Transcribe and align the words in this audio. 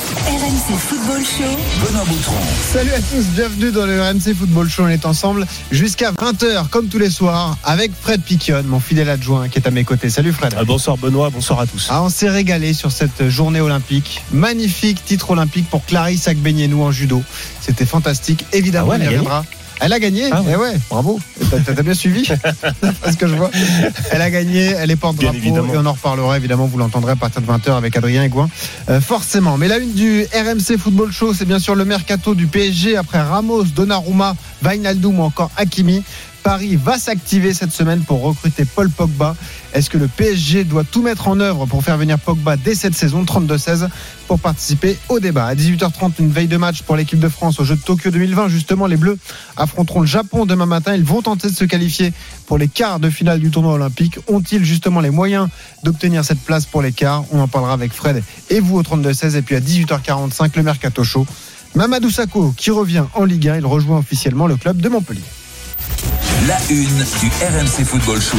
RMC 0.00 0.78
Football 0.78 1.20
Show. 1.22 1.84
Benoît 1.86 2.04
Boutron. 2.06 2.34
Salut 2.72 2.90
à 2.92 3.00
tous, 3.00 3.24
bienvenue 3.34 3.70
dans 3.70 3.84
le 3.84 4.00
RMC 4.00 4.34
Football 4.34 4.68
Show. 4.70 4.84
On 4.84 4.88
est 4.88 5.04
ensemble 5.04 5.46
jusqu'à 5.70 6.12
20h, 6.12 6.68
comme 6.70 6.88
tous 6.88 6.98
les 6.98 7.10
soirs, 7.10 7.58
avec 7.64 7.92
Fred 8.00 8.22
Piquion, 8.22 8.62
mon 8.64 8.80
fidèle 8.80 9.10
adjoint 9.10 9.48
qui 9.50 9.58
est 9.58 9.66
à 9.66 9.70
mes 9.70 9.84
côtés. 9.84 10.08
Salut 10.08 10.32
Fred. 10.32 10.54
Ah, 10.56 10.64
bonsoir 10.64 10.96
Benoît, 10.96 11.28
bonsoir 11.28 11.60
à 11.60 11.66
tous. 11.66 11.88
Ah, 11.90 12.02
on 12.02 12.08
s'est 12.08 12.30
régalé 12.30 12.72
sur 12.72 12.92
cette 12.92 13.28
journée 13.28 13.60
olympique. 13.60 14.22
Magnifique 14.32 15.04
titre 15.04 15.32
olympique 15.32 15.68
pour 15.68 15.84
Clarisse 15.84 16.28
Agbenienou 16.28 16.82
en 16.82 16.92
judo. 16.92 17.22
C'était 17.60 17.86
fantastique. 17.86 18.46
Évidemment, 18.52 18.92
Ah 18.92 18.96
ouais, 18.96 19.00
elle 19.02 19.08
reviendra. 19.08 19.44
Elle 19.80 19.92
a 19.92 19.98
gagné, 19.98 20.28
Ah 20.30 20.42
ouais. 20.42 20.52
eh 20.52 20.56
ouais, 20.56 20.72
bravo. 20.90 21.18
T'as 21.64 21.82
bien 21.82 21.94
suivi 21.94 22.28
Parce 23.02 23.16
que 23.16 23.26
je 23.26 23.34
vois. 23.34 23.50
Elle 24.10 24.22
a 24.22 24.30
gagné, 24.30 24.66
elle 24.78 24.90
est 24.90 24.96
porte-drapeau 24.96 25.38
et 25.38 25.78
on 25.78 25.86
en 25.86 25.92
reparlera 25.92 26.36
évidemment. 26.36 26.66
Vous 26.66 26.78
l'entendrez 26.78 27.12
à 27.12 27.16
partir 27.16 27.40
de 27.40 27.46
20h 27.46 27.76
avec 27.76 27.96
Adrien 27.96 28.22
Aigouin. 28.22 28.48
Euh, 28.88 29.00
forcément. 29.00 29.56
Mais 29.56 29.68
la 29.68 29.78
une 29.78 29.92
du 29.92 30.24
RMC 30.34 30.76
Football 30.78 31.12
Show, 31.12 31.34
c'est 31.34 31.46
bien 31.46 31.58
sûr 31.58 31.74
le 31.74 31.84
mercato 31.84 32.34
du 32.34 32.46
PSG 32.46 32.96
après 32.96 33.20
Ramos, 33.20 33.64
Donnarumma, 33.64 34.36
Wijnaldum 34.62 35.18
ou 35.20 35.22
encore 35.22 35.50
Hakimi. 35.56 36.02
Paris 36.42 36.76
va 36.76 36.98
s'activer 36.98 37.54
cette 37.54 37.72
semaine 37.72 38.00
pour 38.02 38.22
recruter 38.22 38.64
Paul 38.64 38.90
Pogba. 38.90 39.36
Est-ce 39.72 39.90
que 39.90 39.98
le 39.98 40.08
PSG 40.08 40.64
doit 40.64 40.84
tout 40.84 41.02
mettre 41.02 41.28
en 41.28 41.38
œuvre 41.38 41.66
pour 41.66 41.84
faire 41.84 41.96
venir 41.96 42.18
Pogba 42.18 42.56
dès 42.56 42.74
cette 42.74 42.94
saison 42.94 43.22
32-16 43.24 43.88
pour 44.26 44.40
participer 44.40 44.98
au 45.08 45.20
débat 45.20 45.46
À 45.46 45.54
18h30, 45.54 46.12
une 46.18 46.30
veille 46.30 46.48
de 46.48 46.56
match 46.56 46.82
pour 46.82 46.96
l'équipe 46.96 47.20
de 47.20 47.28
France 47.28 47.60
au 47.60 47.64
Jeux 47.64 47.76
de 47.76 47.80
Tokyo 47.80 48.10
2020. 48.10 48.48
Justement, 48.48 48.86
les 48.86 48.96
Bleus 48.96 49.18
affronteront 49.56 50.00
le 50.00 50.06
Japon 50.06 50.46
demain 50.46 50.66
matin. 50.66 50.94
Ils 50.94 51.04
vont 51.04 51.22
tenter 51.22 51.48
de 51.48 51.54
se 51.54 51.64
qualifier 51.64 52.12
pour 52.46 52.58
les 52.58 52.68
quarts 52.68 53.00
de 53.00 53.10
finale 53.10 53.38
du 53.40 53.50
tournoi 53.50 53.74
olympique. 53.74 54.18
Ont-ils 54.28 54.64
justement 54.64 55.00
les 55.00 55.10
moyens 55.10 55.48
d'obtenir 55.84 56.24
cette 56.24 56.40
place 56.40 56.66
pour 56.66 56.82
les 56.82 56.92
quarts? 56.92 57.24
On 57.32 57.40
en 57.40 57.48
parlera 57.48 57.74
avec 57.74 57.92
Fred 57.92 58.22
et 58.48 58.60
vous 58.60 58.78
au 58.78 58.82
32-16. 58.82 59.36
Et 59.36 59.42
puis 59.42 59.56
à 59.56 59.60
18h45, 59.60 60.50
le 60.56 60.62
Mercato 60.62 61.04
Show. 61.04 61.26
Mamadou 61.74 62.10
Sakho 62.10 62.52
qui 62.56 62.70
revient 62.70 63.04
en 63.14 63.24
Ligue 63.24 63.48
1. 63.48 63.56
Il 63.58 63.66
rejoint 63.66 63.98
officiellement 63.98 64.46
le 64.46 64.56
club 64.56 64.80
de 64.80 64.88
Montpellier. 64.88 65.22
La 66.48 66.56
une 66.70 66.86
du 66.86 67.28
RMC 67.42 67.84
Football 67.84 68.18
Show. 68.18 68.38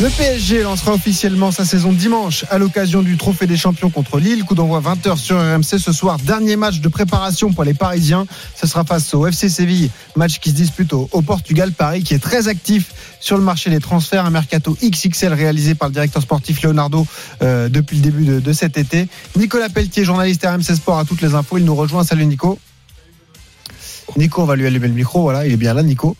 Le 0.00 0.08
PSG 0.08 0.62
lancera 0.62 0.94
officiellement 0.94 1.50
sa 1.50 1.66
saison 1.66 1.92
dimanche 1.92 2.46
à 2.48 2.56
l'occasion 2.56 3.02
du 3.02 3.18
Trophée 3.18 3.46
des 3.46 3.58
Champions 3.58 3.90
contre 3.90 4.18
Lille. 4.18 4.44
Coup 4.44 4.54
d'envoi 4.54 4.80
20h 4.80 5.18
sur 5.18 5.36
RMC 5.36 5.78
ce 5.78 5.92
soir. 5.92 6.16
Dernier 6.16 6.56
match 6.56 6.80
de 6.80 6.88
préparation 6.88 7.52
pour 7.52 7.64
les 7.64 7.74
Parisiens. 7.74 8.26
Ce 8.56 8.66
sera 8.66 8.84
face 8.84 9.12
au 9.12 9.26
FC 9.26 9.50
Séville. 9.50 9.90
Match 10.16 10.38
qui 10.38 10.48
se 10.48 10.54
dispute 10.54 10.94
au, 10.94 11.06
Portugal. 11.20 11.72
Paris 11.72 12.02
qui 12.02 12.14
est 12.14 12.22
très 12.22 12.48
actif 12.48 12.94
sur 13.20 13.36
le 13.36 13.42
marché 13.42 13.68
des 13.68 13.80
transferts. 13.80 14.24
Un 14.24 14.30
mercato 14.30 14.74
XXL 14.82 15.34
réalisé 15.34 15.74
par 15.74 15.88
le 15.88 15.92
directeur 15.92 16.22
sportif 16.22 16.62
Leonardo 16.62 17.06
euh, 17.42 17.68
depuis 17.68 17.96
le 17.96 18.02
début 18.02 18.24
de, 18.24 18.40
de 18.40 18.52
cet 18.54 18.78
été. 18.78 19.08
Nicolas 19.36 19.68
Pelletier, 19.68 20.04
journaliste 20.04 20.46
RMC 20.46 20.74
Sport, 20.76 21.00
à 21.00 21.04
toutes 21.04 21.20
les 21.20 21.34
infos. 21.34 21.58
Il 21.58 21.66
nous 21.66 21.76
rejoint. 21.76 22.02
Salut 22.02 22.24
Nico. 22.24 22.58
Nico, 24.16 24.42
on 24.42 24.46
va 24.46 24.56
lui 24.56 24.66
allumer 24.66 24.88
le 24.88 24.94
micro. 24.94 25.22
Voilà, 25.22 25.46
il 25.46 25.52
est 25.52 25.56
bien 25.56 25.74
là, 25.74 25.82
Nico. 25.82 26.16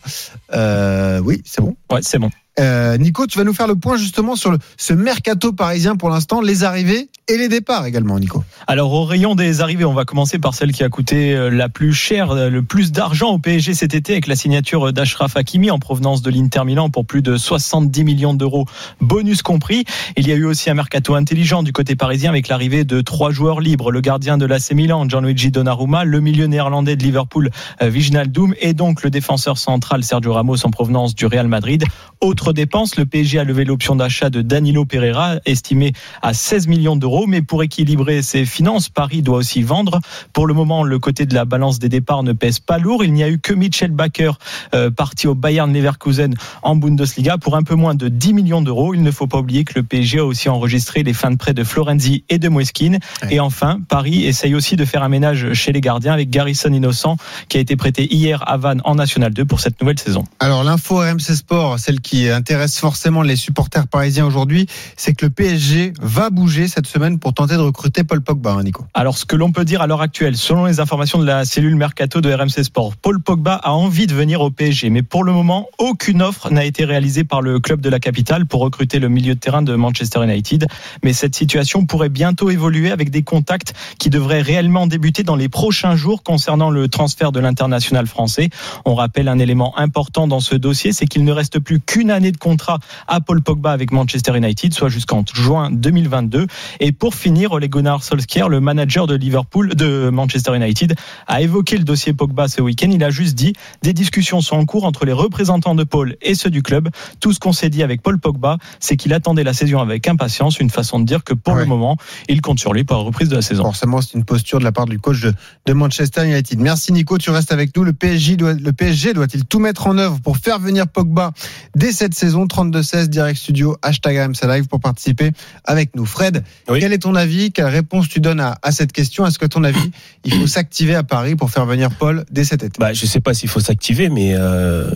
Euh, 0.53 1.21
oui, 1.21 1.43
c'est 1.45 1.61
bon. 1.61 1.77
Ouais, 1.91 2.01
c'est 2.03 2.19
bon. 2.19 2.31
Euh, 2.61 2.99
Nico, 2.99 3.27
tu 3.27 3.39
vas 3.39 3.45
nous 3.45 3.55
faire 3.55 3.67
le 3.67 3.77
point 3.77 3.97
justement 3.97 4.37
sur 4.37 4.57
ce 4.77 4.93
mercato 4.93 5.53
parisien 5.53 5.97
pour 5.97 6.11
l'instant, 6.11 6.41
les 6.41 6.65
arrivées 6.65 7.09
et 7.29 7.37
les 7.39 7.49
départs 7.49 7.87
également, 7.87 8.19
Nico. 8.19 8.45
Alors 8.67 8.93
au 8.93 9.05
rayon 9.05 9.35
des 9.35 9.61
arrivées, 9.61 9.85
on 9.85 9.95
va 9.95 10.05
commencer 10.05 10.39
par 10.39 10.55
celle 10.55 10.73
qui 10.73 10.85
a 10.85 10.89
coûté 10.89 11.35
euh, 11.35 11.49
la 11.49 11.69
plus 11.69 11.95
chère, 11.95 12.33
euh, 12.33 12.51
le 12.51 12.63
plus 12.63 12.93
d'argent 12.93 13.31
au 13.31 13.39
PSG 13.39 13.75
cet 13.75 13.95
été 13.95 14.13
avec 14.13 14.27
la 14.27 14.37
signature 14.37 14.93
d'Ashraf 14.93 15.37
Hakimi 15.37 15.71
en 15.71 15.79
provenance 15.79 16.21
de 16.21 16.31
l'Inter 16.31 16.65
Milan 16.65 16.91
pour 16.91 17.07
plus 17.07 17.23
de 17.23 17.37
70 17.37 18.05
millions 18.05 18.35
d'euros, 18.35 18.67
bonus 19.01 19.43
compris. 19.43 19.85
Il 20.17 20.29
y 20.29 20.33
a 20.33 20.35
eu 20.35 20.45
aussi 20.45 20.69
un 20.69 20.75
mercato 20.75 21.15
intelligent 21.15 21.63
du 21.63 21.73
côté 21.73 21.97
parisien 21.97 22.31
avec 22.31 22.49
l'arrivée 22.49 22.85
de 22.85 23.01
trois 23.01 23.31
joueurs 23.31 23.61
libres, 23.61 23.91
le 23.91 24.01
gardien 24.01 24.37
de 24.37 24.45
l'AC 24.45 24.73
Milan, 24.73 25.09
Gianluigi 25.09 25.51
Donnarumma, 25.51 26.05
le 26.05 26.21
milieu 26.21 26.47
néerlandais 26.47 26.97
de 26.97 27.03
Liverpool, 27.03 27.51
euh, 27.81 27.89
Wijnaldum 27.89 28.55
et 28.61 28.75
donc 28.75 29.03
le 29.03 29.11
défenseur 29.11 29.57
central 29.57 30.05
Sergio 30.05 30.33
Ramos 30.33 30.67
en 30.67 30.71
provenance 30.71 31.15
du 31.15 31.27
Real 31.27 31.49
Madrid. 31.49 31.85
Autre 32.21 32.42
dépense, 32.51 32.97
le 32.97 33.07
PSG 33.07 33.39
a 33.39 33.45
levé 33.45 33.65
l'option 33.65 33.95
d'achat 33.95 34.29
de 34.29 34.43
Danilo 34.43 34.85
Pereira, 34.85 35.37
estimé 35.45 35.93
à 36.21 36.35
16 36.35 36.67
millions 36.67 36.97
d'euros. 36.97 37.29
Mais 37.29 37.43
pour 37.43 37.63
équilibrer 37.63 38.23
ses 38.23 38.45
finances, 38.45 38.89
Paris 38.89 39.23
doit 39.23 39.37
aussi 39.37 39.63
vendre. 39.63 40.01
Pour 40.33 40.49
le 40.49 40.55
moment, 40.55 40.83
le 40.83 40.99
côté 40.99 41.27
de 41.27 41.35
la 41.35 41.45
balance 41.45 41.79
des 41.79 41.89
départs 41.89 42.25
ne 42.25 42.33
pèse 42.33 42.59
pas 42.59 42.79
lourd. 42.79 43.05
Il 43.05 43.13
n'y 43.13 43.23
a 43.23 43.29
eu 43.29 43.39
que 43.39 43.55
Mitchell 43.55 43.93
Baker, 43.93 44.33
euh, 44.75 44.91
parti 44.91 45.29
au 45.29 45.37
Bayern 45.37 45.73
Leverkusen 45.73 46.35
en 46.65 46.75
Bundesliga 46.75 47.39
pour 47.39 47.55
un 47.55 47.63
peu 47.63 47.77
moins 47.77 47.95
de 47.95 48.09
10 48.09 48.35
millions 48.35 48.63
d'euros. 48.63 48.95
Il 48.95 49.05
ne 49.05 49.11
faut 49.13 49.29
pas 49.29 49.39
oublier 49.39 49.63
que 49.63 49.75
le 49.77 49.85
PSG 49.85 50.19
a 50.19 50.25
aussi 50.25 50.49
enregistré 50.49 51.05
les 51.05 51.13
fins 51.13 51.31
de 51.31 51.37
prêt 51.37 51.55
de 51.55 51.63
Florenzi 51.63 52.25
et 52.29 52.39
de 52.39 52.49
Moeskin. 52.49 52.95
Ouais. 52.95 53.35
Et 53.35 53.41
enfin, 53.41 53.79
Paris 53.89 54.25
essaye 54.25 54.57
aussi 54.57 54.75
de 54.75 54.85
faire 54.85 55.03
un 55.05 55.09
ménage 55.09 55.53
chez 55.53 55.71
les 55.71 55.81
gardiens 55.81 56.13
avec 56.13 56.31
Garrison 56.31 56.73
Innocent, 56.73 57.17
qui 57.49 57.59
a 57.59 57.61
été 57.61 57.77
prêté 57.77 58.13
hier 58.13 58.43
à 58.49 58.57
Vannes 58.57 58.81
en 58.85 58.95
National 58.95 59.33
2 59.33 59.45
pour 59.45 59.61
cette 59.61 59.81
nouvelle 59.81 59.99
saison. 59.99 60.25
Alors 60.41 60.65
l'info 60.65 60.97
RMC 60.97 61.37
Sport, 61.37 61.79
celle 61.79 62.01
qui 62.01 62.32
intéresse 62.33 62.79
forcément 62.79 63.23
les 63.23 63.37
supporters 63.37 63.87
parisiens 63.87 64.27
aujourd'hui, 64.27 64.67
c'est 64.97 65.15
que 65.15 65.27
le 65.27 65.31
PSG 65.31 65.93
va 66.01 66.31
bouger 66.31 66.69
cette 66.69 66.87
semaine 66.87 67.19
pour 67.19 67.35
tenter 67.35 67.55
de 67.55 67.61
recruter 67.61 68.05
Paul 68.05 68.21
Pogba, 68.21 68.53
hein, 68.53 68.63
Nico. 68.63 68.85
Alors, 68.95 69.17
ce 69.17 69.25
que 69.25 69.37
l'on 69.37 69.53
peut 69.53 69.65
dire 69.65 69.83
à 69.83 69.87
l'heure 69.87 70.03
actuelle, 70.03 70.37
selon 70.37 70.67
les 70.67 70.81
informations 70.81 71.19
de 71.19 71.25
la 71.25 71.45
cellule 71.45 71.77
mercato 71.77 72.21
de 72.21 72.33
RMC 72.33 72.65
Sport, 72.65 72.97
Paul 72.97 73.21
Pogba 73.21 73.55
a 73.55 73.73
envie 73.73 74.07
de 74.07 74.15
venir 74.15 74.41
au 74.41 74.51
PSG, 74.51 74.91
mais 74.91 75.03
pour 75.03 75.25
le 75.25 75.33
moment, 75.33 75.69
aucune 75.79 76.23
offre 76.23 76.51
n'a 76.51 76.65
été 76.65 76.85
réalisée 76.85 77.25
par 77.25 77.43
le 77.43 77.61
club 77.61 77.81
de 77.81 77.89
la 77.89 78.01
capitale 78.01 78.47
pour 78.47 78.61
recruter 78.61 78.99
le 78.99 79.09
milieu 79.09 79.35
de 79.35 79.41
terrain 79.41 79.63
de 79.63 79.75
Manchester 79.75 80.23
United. 80.23 80.67
Mais 81.03 81.13
cette 81.13 81.35
situation 81.35 81.87
pourrait 81.87 82.09
bientôt 82.09 82.51
évoluer 82.51 82.91
avec 82.91 83.11
des 83.11 83.23
contacts 83.23 83.75
qui 83.99 84.11
devraient 84.11 84.43
réellement 84.43 84.87
débuter 84.87 85.23
dans 85.23 85.37
les 85.37 85.49
prochains 85.49 85.97
jours 85.97 86.23
concernant 86.23 86.71
le 86.71 86.89
transfert 86.89 87.33
de 87.33 87.41
l'international 87.41 88.07
français. 88.07 88.51
On 88.85 88.95
rappelle 88.95 89.29
un 89.29 89.39
élément 89.39 89.77
important 89.79 90.27
dans 90.27 90.41
ce 90.41 90.55
dossier, 90.55 90.93
c'est 90.93 91.07
qu'il 91.07 91.25
ne 91.25 91.33
reste 91.33 91.59
plus 91.59 91.81
qu'une 91.81 92.11
année 92.11 92.22
de 92.31 92.37
contrat 92.37 92.79
à 93.09 93.21
Paul 93.21 93.43
Pogba 93.43 93.73
avec 93.73 93.91
Manchester 93.91 94.37
United, 94.37 94.73
soit 94.75 94.89
jusqu'en 94.89 95.25
juin 95.35 95.71
2022. 95.73 96.47
Et 96.81 96.93
pour 96.93 97.15
finir, 97.15 97.53
Ole 97.53 97.67
Gunnar 97.69 98.05
Solskjaer, 98.05 98.49
le 98.49 98.61
manager 98.61 99.07
de 99.07 99.15
Liverpool, 99.17 99.75
de 99.75 100.11
Manchester 100.11 100.55
United, 100.55 100.95
a 101.27 101.41
évoqué 101.43 101.77
le 101.79 101.85
dossier 101.85 102.13
Pogba 102.13 102.49
ce 102.49 102.61
week-end. 102.61 102.91
Il 102.93 103.03
a 103.03 103.11
juste 103.11 103.35
dit 103.35 103.55
des 103.83 103.93
discussions 103.93 104.41
sont 104.41 104.57
en 104.57 104.65
cours 104.65 104.85
entre 104.85 105.05
les 105.05 105.13
représentants 105.13 105.75
de 105.75 105.85
Paul 105.85 106.17
et 106.23 106.35
ceux 106.35 106.51
du 106.51 106.63
club. 106.63 106.89
Tout 107.21 107.33
ce 107.33 107.41
qu'on 107.41 107.53
s'est 107.53 107.71
dit 107.71 107.83
avec 107.83 108.03
Paul 108.03 108.19
Pogba, 108.19 108.59
c'est 108.79 108.97
qu'il 108.97 109.13
attendait 109.15 109.45
la 109.45 109.55
saison 109.55 109.81
avec 109.81 110.07
impatience. 110.09 110.61
Une 110.61 110.71
façon 110.71 110.99
de 111.01 111.05
dire 111.05 111.25
que 111.25 111.35
pour 111.35 111.55
Ouais. 111.55 111.61
le 111.61 111.67
moment, 111.67 111.97
il 112.29 112.41
compte 112.41 112.59
sur 112.61 112.73
lui 112.73 112.85
pour 112.85 112.97
la 112.97 113.03
reprise 113.03 113.29
de 113.29 113.37
la 113.37 113.43
saison. 113.43 113.65
Forcément, 113.65 114.01
c'est 114.01 114.15
une 114.15 114.25
posture 114.25 114.59
de 114.59 114.65
la 114.65 114.73
part 114.73 114.87
du 114.87 114.99
coach 114.99 115.21
de, 115.21 115.33
de 115.67 115.73
Manchester 115.73 116.25
United. 116.27 116.59
Merci 116.61 116.93
Nico, 116.93 117.19
tu 117.19 117.31
restes 117.31 117.53
avec 117.53 117.77
nous. 117.77 117.85
Le 117.85 117.93
PSG 117.93 118.37
doit, 118.37 118.55
le 118.55 118.73
PSG 118.73 119.13
doit-il 119.15 119.45
tout 119.45 119.59
mettre 119.59 119.87
en 119.87 119.99
œuvre 119.99 120.21
pour 120.21 120.37
faire 120.39 120.59
venir 120.59 120.87
Pogba 120.89 121.33
dès 121.75 121.93
cette 121.93 122.12
saison 122.15 122.47
32-16 122.47 123.07
direct 123.09 123.39
studio 123.39 123.77
hashtag 123.83 124.17
RMC 124.19 124.47
Live 124.49 124.67
pour 124.69 124.81
participer 124.81 125.33
avec 125.65 125.95
nous. 125.97 126.05
Fred, 126.07 126.45
Oui. 126.69 126.81
quel 126.81 126.93
est 126.93 126.99
ton 126.99 127.15
avis? 127.15 127.53
Quelle 127.53 127.67
réponse 127.67 128.09
tu 128.09 128.21
donnes 128.21 128.41
à, 128.41 128.59
à 128.63 128.73
cette 128.73 128.93
question? 128.93 129.27
Est-ce 129.27 129.39
que 129.39 129.47
ton 129.47 129.65
avis, 129.65 129.91
il 130.25 130.35
faut 130.35 130.47
s'activer 130.47 130.95
à 130.95 131.03
Paris 131.03 131.37
pour 131.37 131.51
faire 131.51 131.67
venir 131.67 131.91
Paul 131.91 132.25
dès 132.31 132.45
cet 132.45 132.63
été? 132.63 132.79
Bah, 132.79 132.93
je 132.93 133.07
sais 133.07 133.21
pas 133.21 133.35
s'il 133.35 133.49
faut 133.49 133.61
s'activer, 133.61 134.09
mais 134.09 134.35
euh, 134.35 134.91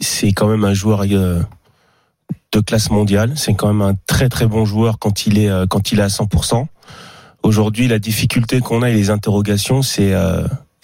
c'est 0.00 0.32
quand 0.32 0.48
même 0.48 0.64
un 0.64 0.74
joueur 0.74 1.02
euh, 1.10 1.40
de 2.52 2.60
classe 2.60 2.90
mondiale. 2.90 3.32
C'est 3.36 3.54
quand 3.54 3.68
même 3.72 3.82
un 3.82 3.94
très 4.06 4.28
très 4.28 4.46
bon 4.46 4.64
joueur 4.64 4.98
quand 4.98 5.26
il 5.26 5.38
est 5.38 5.48
euh, 5.50 5.66
quand 5.66 5.92
il 5.92 5.98
est 6.00 6.02
à 6.02 6.08
100%. 6.08 6.66
Aujourd'hui, 7.42 7.88
la 7.88 7.98
difficulté 7.98 8.60
qu'on 8.60 8.82
a 8.82 8.90
et 8.90 8.94
les 8.94 9.10
interrogations, 9.10 9.82
c'est 9.82 10.14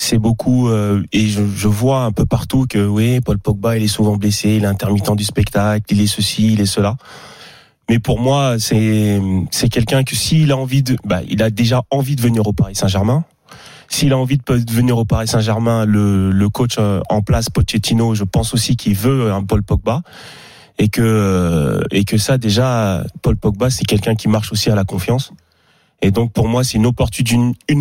c'est 0.03 0.17
beaucoup 0.17 0.71
euh, 0.71 1.03
et 1.13 1.27
je, 1.27 1.43
je 1.55 1.69
vois 1.69 2.05
un 2.05 2.11
peu 2.11 2.25
partout 2.25 2.65
que 2.67 2.79
oui, 2.79 3.21
Paul 3.21 3.39
Pogba, 3.39 3.77
il 3.77 3.85
est 3.85 3.89
souvent 3.89 4.17
blessé, 4.17 4.55
il 4.57 4.65
est 4.65 4.67
intermittent 4.67 5.15
du 5.15 5.25
spectacle, 5.25 5.85
il 5.91 6.01
est 6.01 6.07
ceci, 6.07 6.55
il 6.55 6.61
est 6.63 6.67
cela. 6.67 6.97
Mais 7.91 7.99
pour 7.99 8.19
moi, 8.19 8.59
c'est 8.59 9.21
c'est 9.51 9.69
quelqu'un 9.69 10.03
que 10.03 10.17
s'il 10.17 10.53
a 10.53 10.57
envie 10.57 10.83
de, 10.83 10.97
bah, 11.05 11.21
il 11.29 11.43
a 11.43 11.51
déjà 11.51 11.83
envie 11.91 12.17
de 12.17 12.23
venir 12.23 12.47
au 12.47 12.55
Paris 12.55 12.75
Saint-Germain. 12.75 13.25
S'il 13.89 14.15
a 14.15 14.19
envie 14.19 14.39
de 14.39 14.73
venir 14.73 14.97
au 14.97 15.05
Paris 15.05 15.29
Saint-Germain, 15.29 15.85
le, 15.85 16.31
le 16.31 16.49
coach 16.49 16.77
euh, 16.79 17.03
en 17.11 17.21
place, 17.21 17.51
Pochettino, 17.51 18.15
je 18.15 18.25
pense 18.25 18.55
aussi 18.55 18.77
qu'il 18.77 18.95
veut 18.95 19.31
un 19.31 19.45
Paul 19.45 19.63
Pogba. 19.63 20.01
et 20.79 20.89
que 20.89 21.03
euh, 21.03 21.83
et 21.91 22.05
que 22.05 22.17
ça 22.17 22.39
déjà 22.39 23.05
Paul 23.21 23.37
Pogba 23.37 23.69
c'est 23.69 23.85
quelqu'un 23.85 24.15
qui 24.15 24.29
marche 24.29 24.51
aussi 24.51 24.71
à 24.71 24.75
la 24.75 24.85
confiance. 24.85 25.33
Et 26.03 26.11
donc 26.11 26.33
pour 26.33 26.49
moi 26.49 26.65
c'est 26.65 26.79
une 26.79 26.87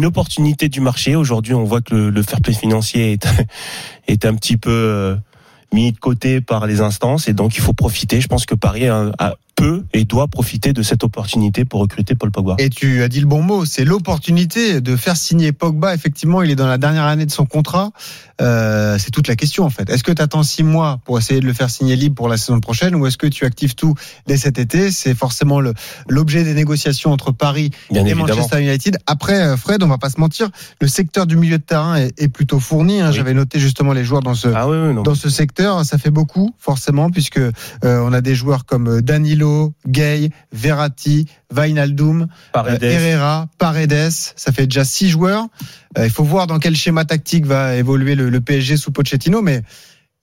opportunité 0.06 0.70
du 0.70 0.82
marché. 0.82 1.16
Aujourd'hui 1.16 1.54
on 1.54 1.64
voit 1.64 1.82
que 1.82 1.96
le, 1.96 2.24
fair 2.24 2.42
play 2.42 2.54
financier 2.54 3.18
est 4.08 4.26
un 4.26 4.36
petit 4.36 4.58
peu 4.58 4.72
euh, 4.72 5.16
mis 5.74 5.92
de 5.92 5.98
côté 6.00 6.42
par 6.42 6.68
les 6.68 6.82
instances 6.82 7.28
et 7.28 7.34
donc 7.34 7.56
il 7.56 7.62
faut 7.62 7.74
profiter. 7.74 8.22
Je 8.22 8.28
pense 8.28 8.46
que 8.46 8.56
Paris 8.56 8.88
a- 8.88 9.12
peut 9.60 9.84
et 9.94 10.06
doit 10.06 10.28
profiter 10.28 10.74
de 10.74 10.82
cette 10.84 11.04
opportunité 11.04 11.66
pour 11.66 11.82
recruter 11.82 12.16
Paul 12.16 12.32
Pogba. 12.32 12.56
Et 12.60 12.70
tu 12.70 13.04
as 13.04 13.08
dit 13.10 13.20
le 13.20 13.26
bon 13.28 13.42
mot, 13.42 13.66
c'est 13.66 13.84
l'opportunité 13.86 14.82
de 14.82 14.96
faire 14.96 15.18
signer 15.18 15.52
Pogba. 15.52 15.94
Effectivement, 15.94 16.42
il 16.42 16.50
est 16.52 16.56
dans 16.56 16.68
la 16.68 16.78
dernière 16.78 17.04
année 17.06 17.26
de 17.26 17.32
son 17.32 17.46
contrat. 17.46 17.92
Euh, 18.42 18.98
c'est 18.98 19.12
toute 19.12 19.28
la 19.28 19.36
question 19.36 19.66
en 19.66 19.70
fait. 19.70 19.90
Est-ce 19.90 20.04
que 20.04 20.12
tu 20.14 20.22
attends 20.22 20.44
six 20.44 20.64
mois 20.64 21.00
pour 21.04 21.18
essayer 21.20 21.42
de 21.42 21.46
le 21.46 21.54
faire 21.54 21.70
signer 21.70 21.96
libre 21.98 22.16
pour 22.16 22.30
la 22.30 22.38
saison 22.38 22.60
prochaine 22.62 22.96
ou 22.96 23.06
est-ce 23.06 23.18
que 23.18 23.28
tu 23.28 23.46
actives 23.46 23.76
tout 23.76 23.96
dès 24.28 24.38
cet 24.38 24.58
été? 24.60 24.92
C'est 24.92 25.14
forcément 25.14 25.60
l'objet 26.08 26.44
des 26.44 26.54
négociations 26.54 27.12
entre 27.12 27.32
Paris 27.32 27.72
Bien 27.92 28.06
et 28.06 28.10
évidemment. 28.12 28.28
Manchester 28.28 28.62
United. 28.62 28.98
Après, 29.08 29.42
euh, 29.42 29.58
Fred, 29.58 29.84
on 29.84 29.88
va 29.88 29.98
pas 29.98 30.10
se 30.10 30.20
mentir, 30.20 30.50
le 30.80 30.88
secteur 30.88 31.28
du 31.28 31.36
milieu 31.36 31.58
de 31.58 31.64
terrain 31.64 31.96
est, 31.98 32.14
est 32.22 32.30
plutôt 32.30 32.60
fourni. 32.60 33.02
hein. 33.02 33.10
Oui. 33.10 33.16
J'avais 33.16 33.34
noté 33.34 33.60
justement 33.60 33.92
les 33.94 34.06
joueurs 34.06 34.22
dans 34.24 34.36
ce, 34.36 34.48
Ah 34.48 34.70
oui, 34.70 34.78
oui, 34.78 34.94
non. 34.94 35.04
dans 35.04 35.16
ce 35.16 35.30
secteur, 35.30 35.84
ça 35.84 35.98
fait 35.98 36.12
beaucoup 36.12 36.54
forcément 36.58 37.10
puisque 37.10 37.38
euh, 37.40 37.52
on 37.84 38.14
a 38.14 38.22
des 38.22 38.36
joueurs 38.36 38.66
comme 38.66 38.88
euh, 38.88 39.02
Gay, 39.88 40.30
Verratti, 40.52 41.28
Wijnaldum, 41.56 42.28
Paredes. 42.54 42.84
euh, 42.84 42.92
Herrera, 42.92 43.48
Paredes, 43.58 44.10
ça 44.12 44.52
fait 44.52 44.68
déjà 44.68 44.84
six 44.86 45.10
joueurs. 45.10 45.48
Euh, 45.98 46.06
il 46.06 46.12
faut 46.12 46.24
voir 46.24 46.48
dans 46.48 46.60
quel 46.60 46.76
schéma 46.76 47.06
tactique 47.06 47.46
va 47.46 47.76
évoluer 47.76 48.16
le, 48.16 48.30
le 48.30 48.42
PSG 48.42 48.78
sous 48.78 48.92
Pochettino, 48.92 49.42
mais 49.42 49.62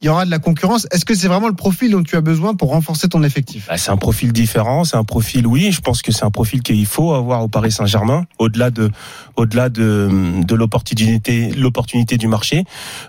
il 0.03 0.07
y 0.07 0.09
aura 0.11 0.27
de 0.27 0.31
la 0.31 0.39
concurrence. 0.39 0.87
Est-ce 0.91 1.07
que 1.07 1.15
c'est 1.15 1.27
vraiment 1.27 1.49
le 1.49 1.55
profil 1.55 1.93
dont 1.93 2.03
tu 2.03 2.17
as 2.17 2.21
besoin 2.21 2.55
pour 2.55 2.71
renforcer 2.71 3.09
ton 3.09 3.23
effectif? 3.23 3.67
Bah, 3.67 3.79
c'est 3.79 3.91
un 3.91 3.97
profil 3.97 4.31
différent, 4.33 4.85
c'est 4.85 4.97
un 4.97 5.05
profil, 5.05 5.47
oui, 5.47 5.73
je 5.73 5.81
pense 5.81 6.03
que 6.03 6.13
c'est 6.13 6.25
un 6.25 6.31
profil 6.31 6.63
qu'il 6.63 6.85
faut 6.85 7.15
avoir 7.15 7.43
au 7.43 7.49
Paris 7.49 7.73
Saint-Germain, 7.73 8.25
au-delà 8.39 8.71
de, 8.71 8.91
au-delà 9.37 9.71
de, 9.71 10.43
de 10.47 10.55
l'opportunité, 10.55 11.51
l'opportunité 11.53 12.19
du 12.19 12.29
marché. 12.29 12.65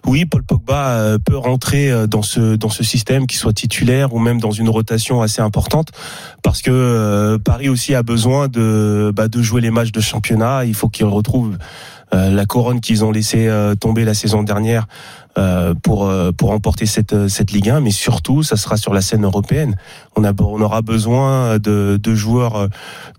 Oui, 0.05 0.25
Paul 0.25 0.43
Pogba 0.43 0.91
euh, 0.91 1.17
peut 1.17 1.37
rentrer 1.37 1.91
euh, 1.91 2.07
dans 2.07 2.21
ce, 2.21 2.55
dans 2.55 2.69
ce 2.69 2.85
système, 2.85 3.27
qu'il 3.27 3.37
soit 3.37 3.53
titulaire 3.53 4.13
ou 4.13 4.19
même 4.19 4.39
dans 4.39 4.51
une 4.51 4.69
rotation 4.69 5.21
assez 5.21 5.41
importante, 5.41 5.89
parce 6.41 6.61
que 6.61 6.71
euh, 6.71 7.37
Paris 7.37 7.67
aussi 7.67 7.95
a 7.95 8.03
besoin 8.03 8.47
de, 8.47 9.11
bah, 9.13 9.27
de 9.27 9.41
jouer 9.41 9.59
les 9.59 9.71
matchs 9.71 9.91
de 9.91 9.99
championnat. 9.99 10.63
Il 10.63 10.73
faut 10.73 10.87
qu'il 10.87 11.05
retrouve 11.05 11.57
la 12.13 12.45
couronne 12.45 12.79
qu'ils 12.79 13.03
ont 13.03 13.11
laissé 13.11 13.47
euh, 13.47 13.75
tomber 13.75 14.05
la 14.05 14.13
saison 14.13 14.43
dernière 14.43 14.87
euh, 15.37 15.75
pour 15.83 16.07
euh, 16.07 16.31
pour 16.31 16.49
remporter 16.49 16.85
cette 16.85 17.13
euh, 17.13 17.27
cette 17.27 17.51
Ligue 17.51 17.69
1, 17.69 17.81
mais 17.81 17.91
surtout 17.91 18.43
ça 18.43 18.55
sera 18.55 18.77
sur 18.77 18.93
la 18.93 19.01
scène 19.01 19.23
européenne. 19.25 19.75
On 20.15 20.23
a 20.23 20.31
on 20.39 20.61
aura 20.61 20.81
besoin 20.81 21.59
de, 21.59 21.99
de 22.01 22.15
joueurs 22.15 22.55
euh, 22.55 22.67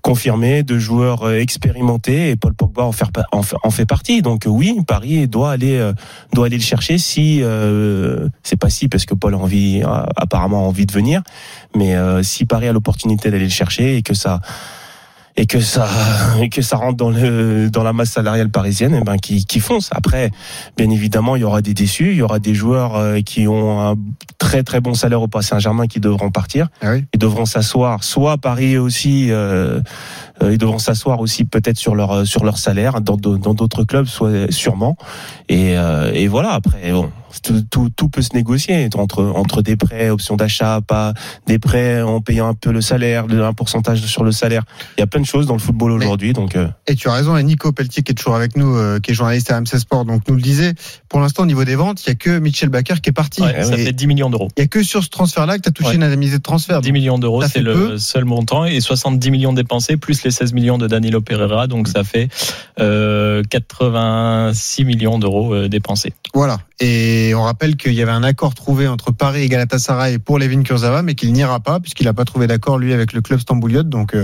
confirmés, 0.02 0.62
de 0.62 0.78
joueurs 0.78 1.22
euh, 1.24 1.38
expérimentés 1.38 2.30
et 2.30 2.36
Paul 2.36 2.54
Pogba 2.54 2.84
en, 2.84 2.88
en, 2.88 3.70
fait- 3.70 3.86
partie. 3.86 4.22
Donc 4.22 4.46
euh, 4.46 4.50
oui, 4.50 4.76
Paris 4.86 5.28
doit 5.28 5.52
aller 5.52 5.76
euh, 5.76 5.92
doit 6.32 6.46
aller 6.46 6.56
le 6.56 6.62
chercher 6.62 6.98
si 6.98 7.40
euh, 7.42 8.28
c'est 8.42 8.58
pas 8.58 8.70
si 8.70 8.88
parce 8.88 9.04
que 9.04 9.14
Paul 9.14 9.34
a 9.34 9.38
envie 9.38 9.82
a 9.84 10.08
apparemment 10.16 10.66
envie 10.66 10.86
de 10.86 10.92
venir, 10.92 11.22
mais 11.76 11.94
euh, 11.94 12.22
si 12.22 12.46
Paris 12.46 12.66
a 12.68 12.72
l'opportunité 12.72 13.30
d'aller 13.30 13.44
le 13.44 13.50
chercher 13.50 13.96
et 13.96 14.02
que 14.02 14.14
ça 14.14 14.40
et 15.38 15.46
que 15.46 15.60
ça 15.60 15.88
et 16.42 16.50
que 16.50 16.60
ça 16.60 16.76
rentre 16.76 16.96
dans 16.96 17.10
le 17.10 17.70
dans 17.70 17.82
la 17.82 17.94
masse 17.94 18.10
salariale 18.10 18.50
parisienne 18.50 18.94
et 18.94 19.00
ben 19.00 19.16
qui 19.16 19.46
qui 19.46 19.60
fonce. 19.60 19.88
Après 19.92 20.30
bien 20.76 20.90
évidemment 20.90 21.36
il 21.36 21.42
y 21.42 21.44
aura 21.44 21.62
des 21.62 21.74
déçus 21.74 22.10
il 22.10 22.16
y 22.18 22.22
aura 22.22 22.40
des 22.40 22.54
joueurs 22.54 22.96
euh, 22.96 23.20
qui 23.20 23.46
ont 23.48 23.80
un 23.80 23.94
très 24.36 24.62
très 24.62 24.80
bon 24.80 24.94
salaire 24.94 25.22
au 25.22 25.28
Paris 25.28 25.44
Saint-Germain 25.44 25.86
qui 25.86 26.00
devront 26.00 26.30
partir. 26.30 26.68
Ah 26.82 26.92
oui. 26.92 27.04
ils 27.14 27.18
devront 27.18 27.46
s'asseoir 27.46 28.04
soit 28.04 28.32
à 28.32 28.36
Paris 28.36 28.76
aussi 28.76 29.30
euh, 29.30 29.80
euh, 30.42 30.52
ils 30.52 30.58
devront 30.58 30.78
s'asseoir 30.78 31.20
aussi 31.20 31.44
peut-être 31.44 31.78
sur 31.78 31.94
leur 31.94 32.26
sur 32.26 32.44
leur 32.44 32.58
salaire 32.58 33.00
dans 33.00 33.16
dans 33.16 33.54
d'autres 33.54 33.84
clubs 33.84 34.06
soit 34.06 34.50
sûrement. 34.50 34.96
Et 35.48 35.78
euh, 35.78 36.10
et 36.12 36.26
voilà 36.26 36.50
après 36.50 36.90
bon 36.90 37.10
tout, 37.42 37.62
tout, 37.70 37.90
tout 37.94 38.08
peut 38.08 38.22
se 38.22 38.34
négocier 38.34 38.88
entre 38.96 39.22
entre 39.22 39.62
des 39.62 39.76
prêts 39.76 40.10
options 40.10 40.36
d'achat 40.36 40.80
pas 40.80 41.12
des 41.46 41.58
prêts 41.58 42.02
en 42.02 42.20
payant 42.20 42.48
un 42.48 42.54
peu 42.54 42.72
le 42.72 42.80
salaire 42.80 43.26
un 43.30 43.52
pourcentage 43.52 44.00
sur 44.00 44.24
le 44.24 44.32
salaire. 44.32 44.64
Il 44.96 45.00
y 45.00 45.04
a 45.04 45.06
plein 45.06 45.20
de 45.20 45.26
choses 45.28 45.46
dans 45.46 45.54
le 45.54 45.60
football 45.60 45.92
aujourd'hui 45.92 46.32
donc 46.32 46.56
euh, 46.56 46.68
Et 46.86 46.94
tu 46.94 47.08
as 47.08 47.12
raison, 47.12 47.36
et 47.36 47.42
Nico 47.42 47.72
Pelletier 47.72 48.02
qui 48.02 48.12
est 48.12 48.14
toujours 48.14 48.34
avec 48.34 48.56
nous, 48.56 48.76
euh, 48.76 48.98
qui 49.00 49.10
est 49.10 49.14
journaliste 49.14 49.50
à 49.50 49.60
MC 49.60 49.78
Sport, 49.78 50.04
donc 50.04 50.22
nous 50.28 50.34
le 50.34 50.40
disait, 50.40 50.74
pour 51.08 51.20
l'instant 51.20 51.42
au 51.42 51.46
niveau 51.46 51.64
des 51.64 51.76
ventes, 51.76 52.04
il 52.04 52.08
y 52.08 52.12
a 52.12 52.14
que 52.14 52.38
Michel 52.38 52.68
Baker 52.68 52.94
qui 53.02 53.10
est 53.10 53.12
parti. 53.12 53.42
Ouais, 53.42 53.62
ça 53.62 53.76
fait 53.76 53.92
10 53.92 54.06
millions 54.06 54.30
d'euros. 54.30 54.48
Il 54.56 54.60
y 54.60 54.64
a 54.64 54.66
que 54.66 54.82
sur 54.82 55.04
ce 55.04 55.08
transfert-là 55.08 55.56
que 55.58 55.62
tu 55.62 55.68
as 55.68 55.72
touché 55.72 55.90
Ouais. 55.90 55.94
une 55.96 56.02
indemnité 56.02 56.36
de 56.38 56.42
transfert. 56.42 56.80
10 56.80 56.92
millions 56.92 57.18
d'euros, 57.18 57.42
c'est 57.46 57.60
le 57.62 57.72
peu. 57.72 57.98
seul 57.98 58.24
montant 58.24 58.64
et 58.64 58.80
70 58.80 59.30
millions 59.30 59.52
dépensés 59.52 59.96
plus 59.96 60.22
les 60.24 60.30
16 60.30 60.52
millions 60.52 60.78
de 60.78 60.86
Danilo 60.86 61.20
Pereira, 61.20 61.66
donc 61.66 61.88
ça 61.88 62.04
fait 62.04 62.28
euh, 62.80 63.42
86 63.48 64.84
millions 64.84 65.18
d'euros 65.18 65.54
euh, 65.54 65.68
dépensés. 65.68 66.12
Voilà. 66.34 66.58
Et 66.80 67.32
on 67.34 67.42
rappelle 67.42 67.76
qu'il 67.76 67.94
y 67.94 68.02
avait 68.02 68.12
un 68.12 68.22
accord 68.22 68.54
trouvé 68.54 68.86
entre 68.86 69.10
Paris 69.12 69.42
et 69.42 69.48
Galatasaray 69.48 70.18
pour 70.18 70.38
Levin 70.38 70.62
Kurzawa, 70.62 71.02
mais 71.02 71.14
qu'il 71.14 71.32
n'ira 71.32 71.58
pas 71.60 71.80
puisqu'il 71.80 72.04
n'a 72.04 72.12
pas 72.14 72.24
trouvé 72.24 72.46
d'accord 72.46 72.78
lui 72.78 72.92
avec 72.92 73.12
le 73.12 73.20
club 73.20 73.40
stambouliote. 73.40 73.88
Donc 73.88 74.14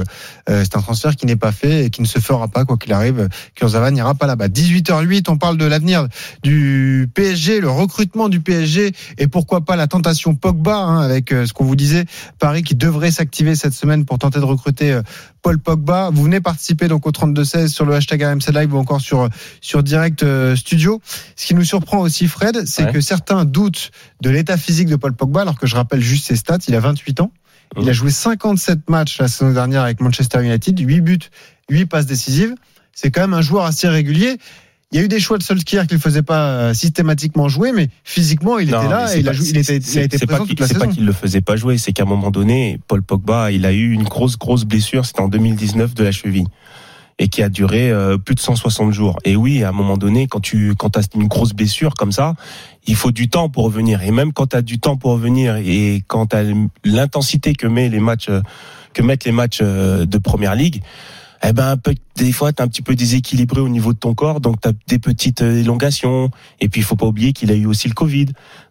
c'est 0.46 0.76
un 0.76 0.80
transfert 0.80 0.93
qui 1.16 1.26
n'est 1.26 1.36
pas 1.36 1.52
fait 1.52 1.84
et 1.86 1.90
qui 1.90 2.00
ne 2.02 2.06
se 2.06 2.18
fera 2.18 2.48
pas 2.48 2.64
quoi 2.64 2.76
qu'il 2.76 2.92
arrive. 2.92 3.28
Kurzawa 3.54 3.90
n'ira 3.90 4.14
pas 4.14 4.26
là-bas. 4.26 4.48
18h08, 4.48 5.24
on 5.28 5.36
parle 5.36 5.56
de 5.56 5.64
l'avenir 5.64 6.08
du 6.42 7.08
PSG, 7.14 7.60
le 7.60 7.70
recrutement 7.70 8.28
du 8.28 8.40
PSG 8.40 8.92
et 9.18 9.26
pourquoi 9.28 9.62
pas 9.62 9.76
la 9.76 9.86
tentation 9.86 10.34
Pogba 10.34 10.76
hein, 10.76 11.00
avec 11.00 11.32
euh, 11.32 11.46
ce 11.46 11.52
qu'on 11.52 11.64
vous 11.64 11.76
disait, 11.76 12.04
Paris 12.38 12.62
qui 12.62 12.74
devrait 12.74 13.10
s'activer 13.10 13.54
cette 13.54 13.74
semaine 13.74 14.04
pour 14.04 14.18
tenter 14.18 14.38
de 14.38 14.44
recruter 14.44 14.92
euh, 14.92 15.02
Paul 15.42 15.58
Pogba. 15.58 16.10
Vous 16.12 16.22
venez 16.24 16.40
participer 16.40 16.88
donc 16.88 17.06
au 17.06 17.10
32-16 17.10 17.68
sur 17.68 17.84
le 17.84 17.94
hashtag 17.94 18.22
RMC 18.22 18.52
Live 18.52 18.74
ou 18.74 18.78
encore 18.78 19.00
sur 19.00 19.28
sur 19.60 19.82
Direct 19.82 20.22
euh, 20.22 20.56
Studio. 20.56 21.00
Ce 21.36 21.46
qui 21.46 21.54
nous 21.54 21.64
surprend 21.64 21.98
aussi, 22.00 22.28
Fred, 22.28 22.64
c'est 22.66 22.84
Ouais. 22.84 22.92
que 22.92 23.00
certains 23.00 23.44
doutent 23.44 23.90
de 24.20 24.30
l'état 24.30 24.56
physique 24.56 24.88
de 24.88 24.96
Paul 24.96 25.14
Pogba, 25.14 25.40
alors 25.42 25.58
que 25.58 25.66
je 25.66 25.74
rappelle 25.76 26.00
juste 26.00 26.26
ses 26.26 26.36
stats. 26.36 26.58
Il 26.68 26.74
a 26.74 26.80
28 26.80 27.20
ans. 27.20 27.30
Il 27.80 27.88
a 27.88 27.92
joué 27.92 28.10
57 28.10 28.88
matchs 28.88 29.18
la 29.18 29.28
saison 29.28 29.52
dernière 29.52 29.82
avec 29.82 30.00
Manchester 30.00 30.42
United, 30.44 30.78
8 30.78 31.00
buts, 31.00 31.18
8 31.70 31.86
passes 31.86 32.06
décisives. 32.06 32.54
C'est 32.92 33.10
quand 33.10 33.22
même 33.22 33.34
un 33.34 33.42
joueur 33.42 33.64
assez 33.64 33.88
régulier. 33.88 34.36
Il 34.92 34.98
y 34.98 35.00
a 35.00 35.04
eu 35.04 35.08
des 35.08 35.18
choix 35.18 35.38
de 35.38 35.42
Solskjaer 35.42 35.88
qu'il 35.88 35.96
ne 35.96 36.00
faisait 36.02 36.22
pas 36.22 36.46
euh, 36.50 36.74
systématiquement 36.74 37.48
jouer, 37.48 37.72
mais 37.72 37.88
physiquement, 38.04 38.60
il 38.60 38.70
Non, 38.70 38.80
était 38.80 38.88
là 38.90 39.16
et 39.16 39.18
il 39.20 39.28
a, 39.28 39.32
pas- 39.32 39.36
joué- 39.36 39.48
il 39.48 39.56
était, 39.58 39.76
il 39.78 39.98
a 39.98 40.02
été 40.02 40.18
présent 40.24 40.44
qu'il- 40.44 40.50
toute 40.50 40.60
la 40.60 40.68
C'est 40.68 40.74
pas 40.74 40.80
saison. 40.82 40.92
qu'il 40.92 41.04
le 41.04 41.12
faisait 41.12 41.40
pas 41.40 41.56
jouer, 41.56 41.78
c'est 41.78 41.92
qu'à 41.92 42.04
un 42.04 42.06
moment 42.06 42.30
donné, 42.30 42.78
Paul 42.86 43.02
Pogba, 43.02 43.50
il 43.50 43.66
a 43.66 43.72
eu 43.72 43.90
une 43.90 44.04
grosse 44.04 44.38
grosse 44.38 44.64
blessure, 44.64 45.04
c'était 45.04 45.22
en 45.22 45.28
2019 45.28 45.94
de 45.94 46.04
la 46.04 46.12
cheville 46.12 46.46
et 47.18 47.28
qui 47.28 47.42
a 47.42 47.48
duré 47.48 47.90
euh, 47.90 48.18
plus 48.18 48.34
de 48.34 48.40
160 48.40 48.92
jours. 48.92 49.18
Et 49.24 49.36
oui, 49.36 49.62
à 49.62 49.68
un 49.68 49.72
moment 49.72 49.96
donné, 49.96 50.26
quand 50.26 50.40
tu 50.40 50.74
quand 50.76 50.96
as 50.96 51.02
une 51.14 51.28
grosse 51.28 51.52
blessure 51.52 51.94
comme 51.94 52.12
ça, 52.12 52.34
il 52.86 52.96
faut 52.96 53.12
du 53.12 53.28
temps 53.28 53.48
pour 53.48 53.64
revenir. 53.64 54.02
Et 54.02 54.10
même 54.10 54.32
quand 54.32 54.48
tu 54.48 54.56
as 54.56 54.62
du 54.62 54.78
temps 54.80 54.96
pour 54.96 55.12
revenir 55.12 55.56
et 55.56 56.02
quand 56.06 56.26
tu 56.26 56.36
as 56.36 56.44
l'intensité 56.84 57.54
que 57.54 57.66
met 57.66 57.88
les 57.88 58.00
matchs 58.00 58.30
que 58.92 59.02
mettent 59.02 59.24
les 59.24 59.32
matchs 59.32 59.58
euh, 59.62 60.06
de 60.06 60.18
première 60.18 60.54
ligue, 60.54 60.82
eh 61.46 61.52
ben 61.52 61.72
un 61.72 61.76
peu, 61.76 61.94
des 62.16 62.32
fois 62.32 62.52
tu 62.52 62.62
es 62.62 62.64
un 62.64 62.68
petit 62.68 62.80
peu 62.80 62.94
déséquilibré 62.94 63.60
au 63.60 63.68
niveau 63.68 63.92
de 63.92 63.98
ton 63.98 64.14
corps, 64.14 64.40
donc 64.40 64.60
tu 64.60 64.68
as 64.68 64.72
des 64.88 64.98
petites 64.98 65.42
euh, 65.42 65.60
élongations 65.60 66.30
et 66.60 66.68
puis 66.68 66.80
il 66.80 66.84
faut 66.84 66.96
pas 66.96 67.06
oublier 67.06 67.32
qu'il 67.32 67.50
a 67.50 67.54
eu 67.54 67.66
aussi 67.66 67.88
le 67.88 67.94
Covid. 67.94 68.26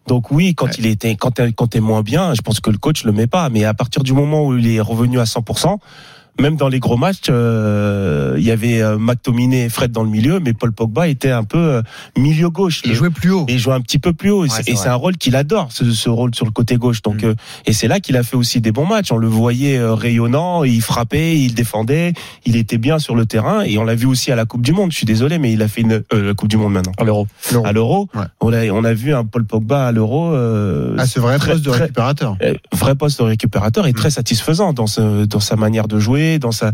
Donc 0.08 0.30
oui, 0.30 0.54
quand 0.54 0.76
il 0.78 0.86
était 0.86 1.14
quand 1.14 1.32
t'es 1.32 1.52
quand 1.52 1.68
t'es 1.68 1.80
moins 1.80 2.02
bien, 2.02 2.34
je 2.34 2.40
pense 2.40 2.60
que 2.60 2.70
le 2.70 2.78
coach 2.78 3.04
le 3.04 3.12
met 3.12 3.26
pas, 3.26 3.48
mais 3.48 3.64
à 3.64 3.74
partir 3.74 4.02
du 4.02 4.12
moment 4.12 4.46
où 4.46 4.56
il 4.56 4.66
est 4.66 4.80
revenu 4.80 5.20
à 5.20 5.24
100%, 5.24 5.78
même 6.40 6.56
dans 6.56 6.68
les 6.68 6.80
gros 6.80 6.96
matchs, 6.96 7.28
euh, 7.30 8.34
il 8.38 8.44
y 8.44 8.50
avait 8.50 8.82
euh, 8.82 8.98
McTominay 8.98 9.64
et 9.64 9.68
Fred 9.68 9.92
dans 9.92 10.02
le 10.02 10.10
milieu, 10.10 10.40
mais 10.40 10.52
Paul 10.52 10.72
Pogba 10.72 11.08
était 11.08 11.30
un 11.30 11.44
peu 11.44 11.58
euh, 11.58 11.82
milieu 12.18 12.50
gauche. 12.50 12.80
Il 12.84 12.90
Le- 12.90 12.96
jouait 12.96 13.10
plus 13.10 13.30
haut. 13.30 13.44
et 13.48 13.54
il 13.54 13.58
joue 13.58 13.72
un 13.72 13.80
petit 13.80 13.98
peu 13.98 14.12
plus 14.12 14.30
haut. 14.30 14.44
Et 14.44 14.48
Ouais, 14.48 14.54
c'est- 14.56 14.62
c'est 14.64 14.70
et 14.72 14.76
c'est 14.76 14.88
un 14.88 14.94
rôle 14.94 15.16
qu'il 15.16 15.36
adore, 15.36 15.68
ce, 15.70 15.90
ce 15.92 16.08
rôle 16.08 16.34
sur 16.34 16.44
le 16.46 16.50
côté 16.50 16.76
gauche. 16.76 17.02
Donc, 17.02 17.22
Mm. 17.22 17.26
euh, 17.26 17.34
et 17.66 17.72
c'est 17.72 17.88
là 17.88 18.00
qu'il 18.00 18.16
a 18.16 18.22
fait 18.22 18.36
aussi 18.36 18.60
des 18.60 18.72
bons 18.72 18.86
matchs. 18.86 19.12
On 19.12 19.16
le 19.16 19.28
voyait 19.28 19.78
euh, 19.78 19.94
rayonnant, 19.94 20.64
il 20.64 20.80
frappait, 20.82 21.38
il 21.38 21.54
défendait, 21.54 22.12
il 22.46 22.56
était 22.56 22.78
bien 22.78 22.98
sur 22.98 23.14
le 23.14 23.26
terrain. 23.26 23.62
Et 23.62 23.78
on 23.78 23.84
l'a 23.84 23.94
vu 23.94 24.06
aussi 24.06 24.32
à 24.32 24.36
la 24.36 24.44
Coupe 24.44 24.62
du 24.62 24.72
Monde. 24.72 24.90
Je 24.92 24.96
suis 24.96 25.06
désolé, 25.06 25.38
mais 25.38 25.52
il 25.52 25.62
a 25.62 25.68
fait 25.68 25.82
une 25.82 26.02
euh, 26.12 26.26
la 26.28 26.34
Coupe 26.34 26.48
du 26.48 26.56
Monde 26.56 26.72
maintenant. 26.72 26.92
À 26.98 27.04
l'euro. 27.04 27.26
À 27.64 27.72
l'Euro, 27.72 28.08
Ouais. 28.14 28.24
on 28.40 28.52
a 28.52 28.64
on 28.70 28.84
a 28.84 28.92
vu 28.94 29.14
un 29.14 29.24
Paul 29.24 29.44
Pogba 29.44 29.86
à 29.86 29.92
l'Euro. 29.92 30.32
Euh, 30.32 30.96
Ah, 30.98 31.06
ce 31.06 31.20
vrai 31.20 31.38
très- 31.38 31.52
poste 31.52 31.64
de 31.64 31.70
très- 31.70 31.80
récupérateur. 31.82 32.36
euh, 32.42 32.54
vrai 32.72 32.94
poste 32.94 33.20
de 33.20 33.24
récupérateur 33.24 33.86
et 33.86 33.90
Mm. 33.92 33.94
très 33.94 34.10
satisfaisant 34.10 34.72
dans 34.72 34.86
ce, 34.86 35.24
dans 35.26 35.40
sa 35.40 35.56
manière 35.56 35.86
de 35.88 35.98
jouer, 35.98 36.23
dans 36.38 36.52
sa 36.52 36.72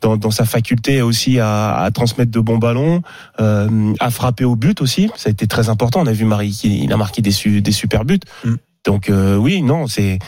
dans, 0.00 0.16
dans 0.16 0.30
sa 0.30 0.44
faculté 0.44 1.02
aussi 1.02 1.40
à, 1.40 1.76
à 1.86 1.90
transmettre 1.90 2.30
de 2.30 2.40
bons 2.40 2.58
ballons, 2.58 3.02
euh, 3.40 3.92
à 3.98 4.10
frapper 4.10 4.44
au 4.44 4.54
but 4.54 4.80
aussi. 4.80 5.10
Ça 5.16 5.28
a 5.28 5.32
été 5.32 5.46
très 5.46 5.68
important. 5.68 6.00
On 6.02 6.06
a 6.06 6.12
vu 6.12 6.24
Marie 6.24 6.50
qui 6.50 6.84
il 6.84 6.92
a 6.92 6.96
marqué 6.96 7.20
des 7.22 7.32
su- 7.32 7.62
des 7.62 7.72
super 7.72 8.04
buts. 8.04 8.20
Mm. 8.44 8.54
Donc 8.86 9.08
euh, 9.10 9.36
oui, 9.36 9.60
non, 9.62 9.86
c'est 9.88 10.18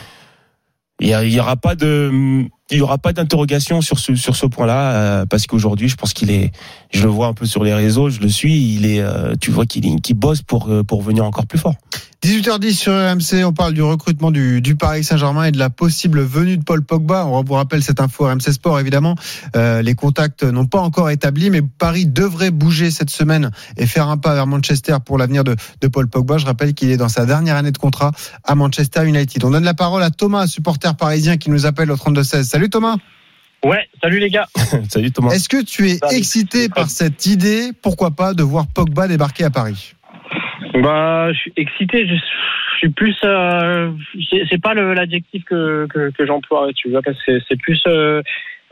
il 0.99 1.07
y, 1.07 1.33
y 1.33 1.39
aura 1.39 1.55
pas 1.55 1.75
de 1.75 2.45
il 2.71 2.77
y 2.77 2.81
aura 2.81 2.97
pas 2.97 3.13
d'interrogation 3.13 3.81
sur 3.81 3.99
ce 3.99 4.15
sur 4.15 4.35
ce 4.35 4.45
point-là 4.45 4.93
euh, 4.93 5.25
parce 5.25 5.47
qu'aujourd'hui, 5.47 5.89
je 5.89 5.95
pense 5.95 6.13
qu'il 6.13 6.31
est, 6.31 6.51
je 6.91 7.03
le 7.03 7.09
vois 7.09 7.27
un 7.27 7.33
peu 7.33 7.45
sur 7.45 7.63
les 7.63 7.73
réseaux, 7.73 8.09
je 8.09 8.19
le 8.19 8.29
suis, 8.29 8.75
il 8.75 8.85
est, 8.85 9.01
euh, 9.01 9.35
tu 9.39 9.51
vois 9.51 9.65
qu'il 9.65 10.01
qu'il 10.01 10.15
bosse 10.15 10.41
pour 10.41 10.69
euh, 10.69 10.83
pour 10.83 11.01
venir 11.01 11.25
encore 11.25 11.45
plus 11.45 11.59
fort. 11.59 11.75
18h10 12.23 12.73
sur 12.73 12.93
RMC, 12.93 13.43
on 13.45 13.51
parle 13.51 13.73
du 13.73 13.81
recrutement 13.81 14.29
du, 14.29 14.61
du 14.61 14.75
Paris 14.75 15.03
Saint-Germain 15.03 15.45
et 15.45 15.51
de 15.51 15.57
la 15.57 15.71
possible 15.71 16.21
venue 16.21 16.55
de 16.55 16.63
Paul 16.63 16.83
Pogba. 16.83 17.25
On 17.25 17.43
vous 17.43 17.55
rappelle 17.55 17.81
cette 17.81 17.99
info 17.99 18.25
RMC 18.25 18.53
Sport, 18.53 18.79
évidemment. 18.79 19.15
Euh, 19.55 19.81
les 19.81 19.95
contacts 19.95 20.43
n'ont 20.43 20.67
pas 20.67 20.79
encore 20.81 21.09
établi, 21.09 21.49
mais 21.49 21.63
Paris 21.63 22.05
devrait 22.05 22.51
bouger 22.51 22.91
cette 22.91 23.09
semaine 23.09 23.49
et 23.75 23.87
faire 23.87 24.07
un 24.07 24.17
pas 24.17 24.35
vers 24.35 24.45
Manchester 24.45 24.97
pour 25.03 25.17
l'avenir 25.17 25.43
de, 25.43 25.55
de 25.81 25.87
Paul 25.87 26.07
Pogba. 26.07 26.37
Je 26.37 26.45
rappelle 26.45 26.75
qu'il 26.75 26.91
est 26.91 26.97
dans 26.97 27.09
sa 27.09 27.25
dernière 27.25 27.55
année 27.55 27.71
de 27.71 27.79
contrat 27.79 28.11
à 28.43 28.53
Manchester 28.53 29.03
United. 29.03 29.43
On 29.43 29.49
donne 29.49 29.63
la 29.63 29.73
parole 29.73 30.03
à 30.03 30.11
Thomas, 30.11 30.45
supporter 30.45 30.95
parisien 30.95 31.37
qui 31.37 31.49
nous 31.49 31.65
appelle 31.65 31.89
au 31.89 31.95
32-16. 31.95 32.43
Salut 32.43 32.60
Thomas 32.69 32.97
Ouais, 33.63 33.87
salut 34.01 34.17
les 34.19 34.29
gars. 34.29 34.47
Salut 34.89 35.11
Thomas. 35.11 35.29
Est-ce 35.31 35.47
que 35.47 35.63
tu 35.63 35.85
es 35.87 35.97
Salut. 35.97 36.17
excité 36.17 36.67
par 36.67 36.89
cette 36.89 37.27
idée, 37.27 37.69
pourquoi 37.83 38.09
pas, 38.09 38.33
de 38.33 38.41
voir 38.41 38.65
Pogba 38.73 39.07
débarquer 39.07 39.43
à 39.43 39.51
Paris? 39.51 39.93
Bah, 40.81 41.31
je 41.31 41.37
suis 41.37 41.53
excité. 41.57 42.07
Je, 42.07 42.15
je 42.15 42.77
suis 42.79 42.89
plus. 42.89 43.15
Euh, 43.23 43.91
c'est 44.49 44.59
pas 44.61 44.73
l'adjectif 44.73 45.43
que 45.43 45.85
que, 45.93 46.09
que 46.11 46.25
j'emploie. 46.25 46.69
Tu 46.75 46.89
vois, 46.89 47.01
parce 47.03 47.17
que 47.23 47.39
c'est- 47.47 47.55
plus 47.61 47.79
euh, 47.85 48.23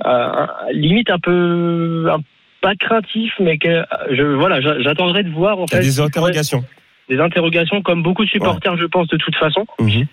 euh, 0.06 0.46
limite 0.72 1.12
un 1.12 1.20
peu 1.20 2.08
un- 2.12 2.22
pas 2.62 2.74
craintif, 2.76 3.32
mais 3.40 3.58
que 3.60 3.84
je 4.12 4.24
voilà, 4.24 4.60
j'a- 4.60 4.82
j'attendrai 4.82 5.24
de 5.24 5.30
voir 5.30 5.60
en 5.60 5.66
Il 5.68 5.74
y 5.74 5.76
a 5.76 5.78
fait 5.82 5.84
des 5.84 6.00
interrogations. 6.00 6.64
Des 7.10 7.20
interrogations 7.20 7.82
comme 7.82 8.04
beaucoup 8.04 8.24
de 8.24 8.30
supporters, 8.30 8.78
je 8.78 8.86
pense, 8.86 9.08
de 9.08 9.18
toute 9.18 9.36
façon. 9.36 9.66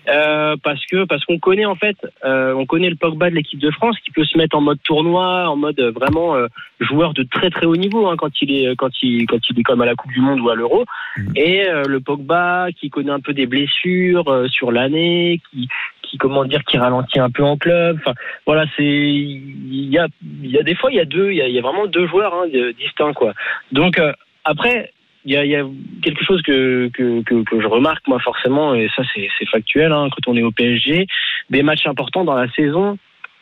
Euh, 0.09 0.55
parce 0.63 0.83
que 0.87 1.05
parce 1.05 1.23
qu'on 1.25 1.37
connaît 1.37 1.65
en 1.65 1.75
fait, 1.75 1.95
euh, 2.25 2.53
on 2.53 2.65
connaît 2.65 2.89
le 2.89 2.95
Pogba 2.95 3.29
de 3.29 3.35
l'équipe 3.35 3.59
de 3.59 3.69
France 3.71 3.97
qui 4.03 4.11
peut 4.11 4.25
se 4.25 4.37
mettre 4.37 4.57
en 4.57 4.61
mode 4.61 4.79
tournoi, 4.83 5.47
en 5.47 5.55
mode 5.55 5.79
euh, 5.79 5.91
vraiment 5.91 6.35
euh, 6.35 6.47
joueur 6.79 7.13
de 7.13 7.23
très 7.23 7.51
très 7.51 7.67
haut 7.67 7.75
niveau 7.75 8.07
hein, 8.07 8.15
quand 8.17 8.41
il 8.41 8.51
est 8.51 8.75
quand 8.75 8.89
il 9.03 9.27
quand 9.27 9.37
il 9.49 9.59
est 9.59 9.63
comme 9.63 9.81
à 9.81 9.85
la 9.85 9.95
Coupe 9.95 10.11
du 10.11 10.21
Monde 10.21 10.39
ou 10.39 10.49
à 10.49 10.55
l'Euro. 10.55 10.85
Mhm. 11.17 11.33
Et 11.35 11.67
le 11.87 11.99
Pogba 11.99 12.67
qui 12.75 12.89
connaît 12.89 13.11
un 13.11 13.19
peu 13.19 13.33
des 13.33 13.45
blessures 13.45 14.47
sur 14.49 14.71
l'année, 14.71 15.39
qui 15.51 15.69
qui 16.01 16.17
comment 16.17 16.45
dire 16.45 16.63
qui 16.63 16.77
ralentit 16.77 17.19
un 17.19 17.29
peu 17.29 17.43
en 17.43 17.57
club. 17.57 17.97
Enfin 17.99 18.15
voilà, 18.47 18.65
c'est 18.75 18.83
il 18.83 19.89
y 19.89 19.99
a 19.99 20.07
il 20.43 20.49
y 20.49 20.57
a 20.57 20.63
des 20.63 20.75
fois 20.75 20.91
il 20.91 20.95
y 20.95 20.99
a 20.99 21.05
deux 21.05 21.31
il 21.31 21.37
y 21.37 21.41
a, 21.41 21.47
y 21.47 21.59
a 21.59 21.61
vraiment 21.61 21.85
deux 21.85 22.07
joueurs 22.07 22.33
hein, 22.33 22.47
distincts 22.79 23.13
quoi. 23.13 23.33
Donc 23.71 24.01
après 24.43 24.91
il 25.27 25.33
y 25.33 25.55
a, 25.55 25.65
quelque 26.01 26.23
chose 26.23 26.41
que, 26.41 26.89
que, 26.93 27.21
que, 27.21 27.61
je 27.61 27.67
remarque 27.67 28.07
moi 28.07 28.19
forcément 28.19 28.73
et 28.73 28.87
ça 28.95 29.03
c'est 29.13 29.27
c'est 29.37 29.49
factuel 29.49 29.91
hein, 29.91 30.07
quand 30.09 30.31
on 30.31 30.37
est 30.37 30.41
au 30.41 30.51
PSG 30.51 31.05
des 31.49 31.63
matchs 31.63 31.85
importants 31.85 32.23
dans 32.23 32.35
la 32.35 32.49
saison 32.51 32.97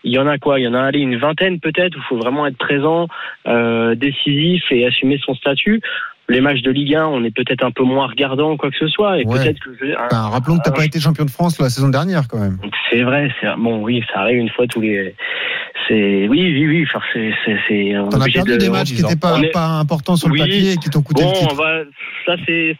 il 0.06 0.14
y 0.14 0.20
en 0.20 0.28
a 0.28 0.38
quoi? 0.38 0.60
Il 0.60 0.64
y 0.64 0.68
en 0.68 0.76
a 0.76 0.84
allez, 0.84 1.00
une 1.00 1.18
vingtaine 1.18 1.60
peut-être 1.60 1.96
où 1.96 2.00
il 2.00 2.04
faut 2.04 2.18
vraiment 2.18 2.46
être 2.46 2.58
présent, 2.58 3.08
euh, 3.48 3.96
décisif 3.96 4.64
et 4.72 4.86
assumer 4.86 5.18
son 5.18 5.34
statut. 5.34 5.82
Les 6.28 6.42
matchs 6.42 6.62
de 6.64 6.72
Ligue 6.72 6.96
1, 6.96 7.06
on 7.08 7.24
est 7.24 7.30
peut-être 7.36 7.64
un 7.64 7.70
peu 7.72 7.84
moins 7.84 8.08
regardant 8.08 8.54
ou 8.54 8.58
quoi 8.58 8.72
que 8.72 8.78
ce 8.78 8.88
soit. 8.88 9.20
Et 9.20 9.26
Ouais. 9.26 9.38
peut-être 9.38 9.60
que 9.60 9.70
je- 9.80 9.94
un- 9.94 10.06
Enfin, 10.08 10.30
Rappelons 10.30 10.58
que 10.58 10.64
tu 10.64 10.70
Ah, 10.74 10.76
pas 10.76 10.86
été 10.86 11.00
champion 11.00 11.24
de 11.26 11.30
France 11.30 11.60
la 11.60 11.70
saison 11.70 11.90
dernière 11.90 12.28
quand 12.28 12.40
même. 12.40 12.58
c'est 12.90 13.04
vrai, 13.04 13.30
c'est 13.40 13.48
bon, 13.58 13.84
oui, 13.84 14.04
ça 14.12 14.22
arrive 14.22 14.38
une 14.40 14.50
fois 14.50 14.66
tous 14.68 14.82
les. 14.82 15.14
C'est 15.88 16.28
oui, 16.28 16.42
oui, 16.42 16.68
oui. 16.68 16.86
Enfin, 16.88 17.00
c'est 17.14 17.32
c'est 17.46 17.58
c'est. 17.68 17.98
on 18.00 18.08
est 18.08 18.10
T'en 18.10 18.22
as 18.22 18.26
perdu 18.26 18.54
de- 18.54 18.58
des 18.58 18.70
matchs 18.72 18.94
qui 18.94 19.04
n'étaient 19.04 19.16
pas, 19.16 19.36
On 19.38 19.42
est- 19.44 19.52
pas 19.52 19.68
importants 19.80 20.16
sur 20.16 20.28
le 20.30 20.34
Oui. 20.34 20.40
papier 20.40 20.72
et 20.74 20.78
qui 20.78 20.90
t'ont 20.90 21.04
coûté 21.04 21.22
Bon, 21.22 21.30
le 21.32 21.38
on 21.38 21.42
titre. 21.42 21.56
va, 21.56 21.84
ça 22.26 22.42
c'est 22.48 22.76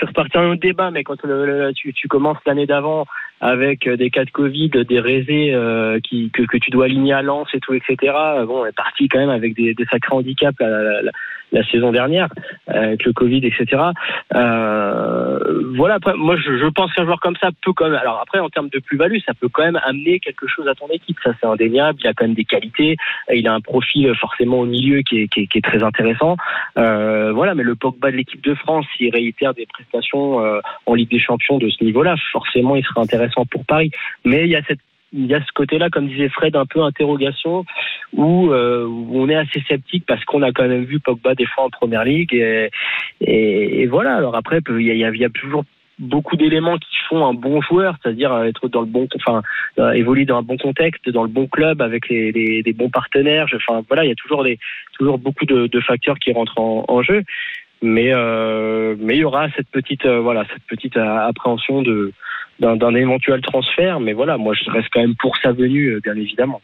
c'est 0.00 0.06
reparti 0.06 0.36
un 0.36 0.44
autre 0.50 0.60
débat, 0.60 0.90
mais 0.90 1.02
quand 1.02 1.22
le- 1.24 1.46
le- 1.46 1.72
tu, 1.72 1.94
tu 1.94 2.06
commences 2.06 2.36
l'année 2.46 2.66
d'avant 2.66 3.06
avec 3.40 3.86
euh, 3.86 3.96
des 3.96 4.10
cas 4.10 4.26
de 4.26 4.30
Covid, 4.30 4.68
des 4.86 5.00
résés 5.00 5.54
euh, 5.54 6.00
qui, 6.00 6.30
que, 6.30 6.42
que 6.42 6.58
tu 6.58 6.70
dois 6.70 6.84
aligner 6.84 7.14
à 7.14 7.22
Lens 7.22 7.48
et 7.54 7.60
tout, 7.60 7.72
etc. 7.72 7.96
euh, 8.14 8.44
Bon, 8.44 8.60
on 8.62 8.66
est 8.66 8.76
parti 8.76 9.08
quand 9.08 9.18
même 9.20 9.30
avec 9.30 9.54
des, 9.56 9.72
des 9.72 9.86
sacrés 9.86 10.14
handicaps 10.14 10.60
la, 10.60 10.68
la, 10.68 11.02
la- 11.02 11.12
la 11.52 11.64
saison 11.64 11.92
dernière, 11.92 12.28
euh, 12.68 12.88
avec 12.88 13.04
le 13.04 13.12
Covid, 13.12 13.44
etc. 13.44 13.82
Euh, 14.34 15.62
voilà, 15.76 15.94
après, 15.94 16.14
moi 16.14 16.36
je, 16.36 16.58
je 16.58 16.66
pense 16.66 16.92
qu'un 16.92 17.04
joueur 17.04 17.20
comme 17.20 17.36
ça 17.36 17.50
peut 17.62 17.72
quand 17.72 17.88
même. 17.88 17.98
Alors 18.00 18.20
après, 18.22 18.38
en 18.38 18.48
termes 18.48 18.68
de 18.68 18.78
plus-value, 18.78 19.18
ça 19.26 19.34
peut 19.34 19.48
quand 19.48 19.64
même 19.64 19.80
amener 19.84 20.20
quelque 20.20 20.46
chose 20.46 20.68
à 20.68 20.74
ton 20.74 20.88
équipe. 20.88 21.16
Ça 21.22 21.32
c'est 21.40 21.46
indéniable. 21.46 21.98
Il 22.02 22.06
a 22.06 22.14
quand 22.14 22.24
même 22.24 22.34
des 22.34 22.44
qualités. 22.44 22.96
Il 23.32 23.46
a 23.48 23.54
un 23.54 23.60
profil 23.60 24.06
euh, 24.06 24.14
forcément 24.14 24.60
au 24.60 24.66
milieu 24.66 25.02
qui 25.02 25.22
est, 25.22 25.28
qui 25.28 25.40
est, 25.40 25.46
qui 25.46 25.58
est 25.58 25.62
très 25.62 25.82
intéressant. 25.82 26.36
Euh, 26.78 27.32
voilà, 27.32 27.54
mais 27.54 27.62
le 27.62 27.74
Pogba 27.74 28.10
de 28.10 28.16
l'équipe 28.16 28.42
de 28.42 28.54
France, 28.54 28.86
s'il 28.96 29.10
réitère 29.10 29.54
des 29.54 29.66
prestations 29.66 30.44
euh, 30.44 30.60
en 30.86 30.94
Ligue 30.94 31.10
des 31.10 31.18
Champions 31.18 31.58
de 31.58 31.68
ce 31.68 31.82
niveau-là, 31.84 32.16
forcément, 32.32 32.76
il 32.76 32.84
serait 32.84 33.00
intéressant 33.00 33.44
pour 33.46 33.64
Paris. 33.64 33.90
Mais 34.24 34.44
il 34.44 34.50
y 34.50 34.56
a 34.56 34.62
cette 34.62 34.80
il 35.12 35.26
y 35.26 35.34
a 35.34 35.40
ce 35.40 35.52
côté-là, 35.54 35.90
comme 35.90 36.08
disait 36.08 36.28
Fred, 36.28 36.54
un 36.56 36.66
peu 36.66 36.82
interrogation, 36.82 37.64
où, 38.12 38.50
euh, 38.52 38.86
où 38.86 39.20
on 39.20 39.28
est 39.28 39.34
assez 39.34 39.62
sceptique 39.68 40.04
parce 40.06 40.24
qu'on 40.24 40.42
a 40.42 40.52
quand 40.52 40.68
même 40.68 40.84
vu 40.84 41.00
Pogba 41.00 41.34
des 41.34 41.46
fois 41.46 41.64
en 41.64 41.70
première 41.70 42.04
ligue. 42.04 42.34
Et, 42.34 42.70
et, 43.20 43.86
voilà, 43.86 44.16
alors 44.16 44.36
après, 44.36 44.60
il 44.68 44.82
y 44.82 44.90
a, 44.90 45.10
il 45.10 45.20
y 45.20 45.24
a- 45.24 45.30
toujours 45.30 45.64
beaucoup 45.98 46.36
d'éléments 46.36 46.78
qui 46.78 46.96
font 47.08 47.26
un 47.26 47.34
bon 47.34 47.60
joueur, 47.60 47.94
c'est-à-dire 48.02 48.32
euh, 48.32 48.44
être 48.44 48.68
dans 48.68 48.80
le 48.80 48.86
bon, 48.86 49.06
enfin, 49.16 49.42
euh, 49.78 49.92
évoluer 49.92 50.24
dans 50.24 50.38
un 50.38 50.42
bon 50.42 50.56
contexte, 50.56 51.08
dans 51.10 51.22
le 51.22 51.28
bon 51.28 51.46
club, 51.46 51.82
avec 51.82 52.08
les, 52.08 52.32
les, 52.32 52.62
les 52.62 52.72
bons 52.72 52.88
partenaires. 52.88 53.46
Enfin, 53.54 53.82
voilà, 53.86 54.04
il 54.04 54.08
y 54.08 54.12
a 54.12 54.14
toujours 54.14 54.42
des, 54.42 54.58
toujours 54.98 55.18
beaucoup 55.18 55.44
de, 55.44 55.66
de 55.66 55.80
facteurs 55.80 56.18
qui 56.18 56.32
rentrent 56.32 56.58
en, 56.58 56.84
en 56.88 57.02
jeu. 57.02 57.22
Mais 57.82 58.12
euh, 58.12 58.94
mais 58.98 59.14
il 59.16 59.20
y 59.20 59.24
aura 59.24 59.48
cette 59.56 59.68
petite 59.68 60.04
euh, 60.04 60.20
voilà 60.20 60.44
cette 60.52 60.64
petite 60.64 60.96
euh, 60.96 61.28
appréhension 61.28 61.82
de 61.82 62.12
d'un 62.58 62.94
éventuel 62.94 63.40
transfert. 63.40 64.00
Mais 64.00 64.12
voilà, 64.12 64.36
moi 64.36 64.54
je 64.54 64.70
reste 64.70 64.88
quand 64.92 65.00
même 65.00 65.14
pour 65.16 65.36
sa 65.38 65.52
venue, 65.52 65.94
euh, 65.94 66.00
bien 66.00 66.14
évidemment. 66.14 66.60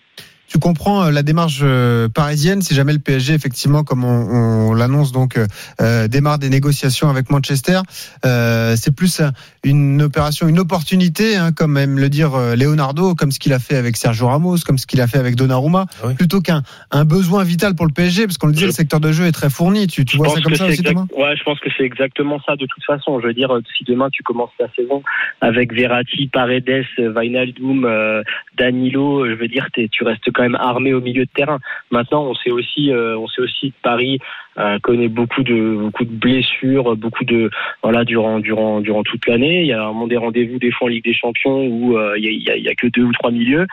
Tu 0.48 0.58
comprends 0.58 1.04
euh, 1.04 1.10
la 1.10 1.22
démarche 1.22 1.60
euh, 1.62 2.08
parisienne 2.08 2.62
si 2.62 2.74
jamais 2.74 2.92
le 2.92 2.98
PSG, 2.98 3.34
effectivement, 3.34 3.82
comme 3.84 4.04
on, 4.04 4.68
on 4.70 4.74
l'annonce, 4.74 5.12
donc 5.12 5.38
euh, 5.80 6.08
démarre 6.08 6.38
des 6.38 6.48
négociations 6.50 7.08
avec 7.10 7.30
Manchester. 7.30 7.80
Euh, 8.24 8.74
c'est 8.76 8.94
plus 8.94 9.20
un- 9.20 9.32
une 9.64 10.00
opération, 10.02 10.46
une 10.48 10.58
opportunité, 10.60 11.36
hein, 11.36 11.50
comme 11.52 11.76
aime 11.76 11.98
le 11.98 12.08
dire 12.08 12.30
Leonardo, 12.56 13.14
comme 13.14 13.32
ce 13.32 13.38
qu'il 13.40 13.52
a 13.52 13.58
fait 13.58 13.76
avec 13.76 13.96
Sergio 13.96 14.28
Ramos, 14.28 14.58
comme 14.64 14.78
ce 14.78 14.86
qu'il 14.86 15.00
a 15.00 15.06
fait 15.08 15.18
avec 15.18 15.34
Donnarumma, 15.34 15.86
Oui. 16.04 16.14
plutôt 16.14 16.40
qu'un 16.40 16.62
un 16.92 17.04
besoin 17.04 17.42
vital 17.42 17.74
pour 17.74 17.86
le 17.86 17.92
PSG, 17.92 18.26
parce 18.26 18.38
qu'on 18.38 18.46
le 18.46 18.52
disait, 18.52 18.66
Je- 18.66 18.70
le 18.70 18.74
secteur 18.74 19.00
de 19.00 19.10
jeu 19.12 19.24
est 19.26 19.32
très 19.32 19.50
fourni. 19.50 19.86
Tu, 19.88 20.04
vois 20.16 20.28
ça 20.28 20.40
comme 20.40 20.54
ça 20.54 20.66
aussi, 20.66 20.80
exact- 20.80 20.96
Ouais, 21.16 21.36
je 21.36 21.42
pense 21.42 21.58
que 21.60 21.68
c'est 21.76 21.84
exactement 21.84 22.40
ça 22.46 22.54
de 22.56 22.66
toute 22.66 22.84
façon. 22.84 23.20
Je 23.20 23.26
veux 23.26 23.34
dire, 23.34 23.50
si 23.76 23.84
demain 23.84 24.08
tu 24.12 24.22
commences 24.22 24.50
la 24.60 24.68
saison 24.76 25.02
avec 25.40 25.72
Verratti, 25.74 26.28
Paredes, 26.32 26.84
Wijnaldum, 26.98 27.84
euh, 27.84 28.22
Danilo, 28.56 29.26
je 29.26 29.32
veux 29.34 29.48
dire, 29.48 29.66
tu 29.74 30.04
restes 30.04 30.30
quand 30.36 30.42
même 30.42 30.58
armé 30.72 30.92
au 30.92 31.00
milieu 31.00 31.24
de 31.24 31.30
terrain. 31.34 31.58
Maintenant, 31.90 32.24
on 32.30 32.34
sait 32.34 32.50
aussi, 32.50 32.92
euh, 32.92 33.16
on 33.18 33.26
sait 33.26 33.42
aussi 33.42 33.70
que 33.72 33.76
Paris 33.82 34.18
euh, 34.58 34.78
connaît 34.82 35.08
beaucoup 35.08 35.42
de 35.42 35.76
beaucoup 35.76 36.04
de 36.04 36.14
blessures, 36.26 36.94
beaucoup 36.96 37.24
de 37.24 37.50
voilà 37.82 38.04
durant 38.04 38.38
durant 38.38 38.80
durant 38.80 39.02
toute 39.02 39.26
l'année. 39.26 39.62
Il 39.62 39.66
y 39.66 39.72
a 39.72 39.82
vraiment 39.84 40.06
des 40.06 40.16
rendez-vous 40.18 40.58
des 40.58 40.70
fois 40.70 40.86
en 40.86 40.90
Ligue 40.90 41.04
des 41.04 41.14
Champions 41.14 41.66
où 41.66 41.96
euh, 41.98 42.18
il 42.18 42.24
y 42.24 42.50
a- 42.50 42.56
il 42.56 42.64
y 42.64 42.68
a 42.68 42.74
que 42.74 42.86
deux 42.88 43.02
ou 43.04 43.12
trois 43.12 43.30
milieux. 43.30 43.66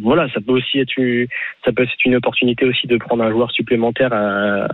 Voilà, 0.00 0.26
ça 0.30 0.40
peut 0.40 0.52
aussi 0.52 0.78
être 0.78 0.96
une, 0.96 1.26
ça 1.64 1.72
peut 1.72 1.82
être 1.82 1.92
une 2.06 2.16
opportunité 2.16 2.64
aussi 2.64 2.86
de 2.86 2.96
prendre 2.96 3.22
un 3.22 3.30
joueur 3.30 3.50
supplémentaire 3.50 4.10
euh, 4.12 4.66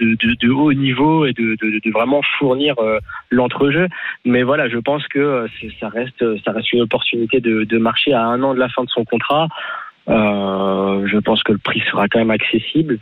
de, 0.00 0.50
haut 0.50 0.72
niveau 0.72 1.26
et 1.26 1.32
de, 1.34 1.90
vraiment 1.92 2.22
fournir 2.38 2.74
euh, 2.78 2.98
l'entrejeu. 3.30 3.88
Mais 4.24 4.42
voilà, 4.42 4.68
je 4.68 4.78
pense 4.78 5.06
que 5.08 5.18
euh, 5.18 5.46
ça 5.80 5.88
reste, 5.88 6.24
ça 6.44 6.52
reste 6.52 6.72
une 6.72 6.80
opportunité 6.80 7.40
de, 7.40 7.78
marcher 7.78 8.14
à 8.14 8.24
un 8.24 8.42
an 8.42 8.54
de 8.54 8.58
la 8.58 8.68
fin 8.70 8.84
de 8.84 8.88
son 8.88 9.04
contrat. 9.04 9.48
Je 10.06 11.18
pense 11.18 11.42
que 11.42 11.52
le 11.52 11.58
prix 11.58 11.82
sera 11.90 12.08
quand 12.08 12.18
même 12.18 12.30
accessible, 12.30 12.98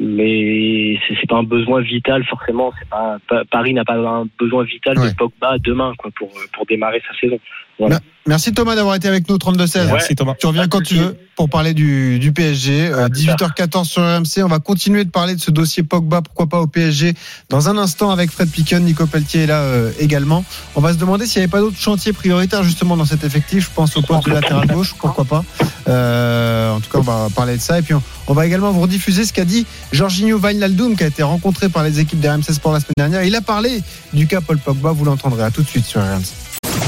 mais 0.00 0.96
c'est 1.06 1.14
c'est 1.20 1.28
pas 1.28 1.36
un 1.36 1.42
besoin 1.44 1.80
vital 1.82 2.24
forcément. 2.24 2.72
C'est 2.78 2.88
pas, 2.88 3.18
Paris 3.50 3.74
n'a 3.74 3.84
pas 3.84 3.94
un 3.96 4.26
besoin 4.38 4.64
vital 4.64 4.98
Ouais. 4.98 5.10
de 5.10 5.14
Pogba 5.14 5.56
demain 5.62 5.92
quoi 5.98 6.10
pour 6.16 6.30
pour 6.52 6.66
démarrer 6.66 7.02
sa 7.08 7.18
saison. 7.18 7.38
Voilà. 7.78 7.98
Merci 8.26 8.54
Thomas 8.54 8.76
d'avoir 8.76 8.94
été 8.94 9.08
avec 9.08 9.28
nous 9.28 9.34
au 9.34 9.38
32-16. 9.38 9.86
Merci 9.90 10.14
Thomas. 10.14 10.34
Tu 10.38 10.46
reviens 10.46 10.68
quand 10.68 10.80
tu 10.80 10.94
veux 10.94 11.16
pour 11.34 11.50
parler 11.50 11.74
du, 11.74 12.20
du 12.20 12.32
PSG. 12.32 12.86
Euh, 12.88 13.06
À 13.06 13.10
plus 13.10 13.26
tard. 13.26 13.50
18h14 13.50 13.84
sur 13.84 14.02
RMC. 14.02 14.44
On 14.44 14.48
va 14.48 14.60
continuer 14.60 15.04
de 15.04 15.10
parler 15.10 15.34
de 15.34 15.40
ce 15.40 15.50
dossier 15.50 15.82
Pogba, 15.82 16.22
pourquoi 16.22 16.46
pas 16.46 16.60
au 16.60 16.68
PSG, 16.68 17.12
dans 17.50 17.68
un 17.68 17.76
instant 17.76 18.10
avec 18.12 18.30
Fred 18.30 18.48
Piquen. 18.48 18.82
Nico 18.84 19.06
Pelletier 19.06 19.42
est 19.42 19.46
là 19.48 19.60
euh, 19.62 19.90
également. 19.98 20.44
On 20.76 20.80
va 20.80 20.92
se 20.92 20.98
demander 20.98 21.26
s'il 21.26 21.40
n'y 21.40 21.44
avait 21.44 21.50
pas 21.50 21.58
d'autres 21.60 21.76
chantiers 21.80 22.12
prioritaires 22.12 22.62
justement 22.62 22.96
dans 22.96 23.04
cet 23.04 23.24
effectif. 23.24 23.64
Je 23.68 23.74
pense 23.74 23.96
au 23.96 24.02
poste 24.02 24.26
de 24.26 24.32
latéral 24.32 24.68
gauche, 24.68 24.94
pourquoi 24.98 25.24
pas. 25.24 25.44
Euh, 25.88 26.70
en 26.70 26.80
tout 26.80 26.88
cas, 26.90 26.98
on 26.98 27.02
va 27.02 27.26
parler 27.34 27.56
de 27.56 27.60
ça. 27.60 27.80
Et 27.80 27.82
puis, 27.82 27.94
on, 27.94 28.02
on 28.28 28.32
va 28.32 28.46
également 28.46 28.70
vous 28.70 28.80
rediffuser 28.82 29.24
ce 29.24 29.32
qu'a 29.32 29.44
dit 29.44 29.66
Jorginho 29.94 30.38
Wijnaldum, 30.38 30.96
qui 30.96 31.04
a 31.04 31.06
été 31.06 31.22
rencontré 31.22 31.68
par 31.68 31.84
les 31.84 32.00
équipes 32.00 32.18
d'RMC 32.20 32.52
Sport 32.52 32.72
la 32.72 32.80
semaine 32.80 32.94
dernière. 32.96 33.22
Il 33.22 33.34
a 33.36 33.40
parlé 33.40 33.80
du 34.12 34.26
cas 34.26 34.40
Paul 34.40 34.58
Pogba. 34.58 34.90
Vous 34.90 35.04
l'entendrez. 35.04 35.44
À 35.44 35.50
tout 35.52 35.62
de 35.62 35.68
suite 35.68 35.86
sur 35.86 36.00
RMC. 36.00 36.24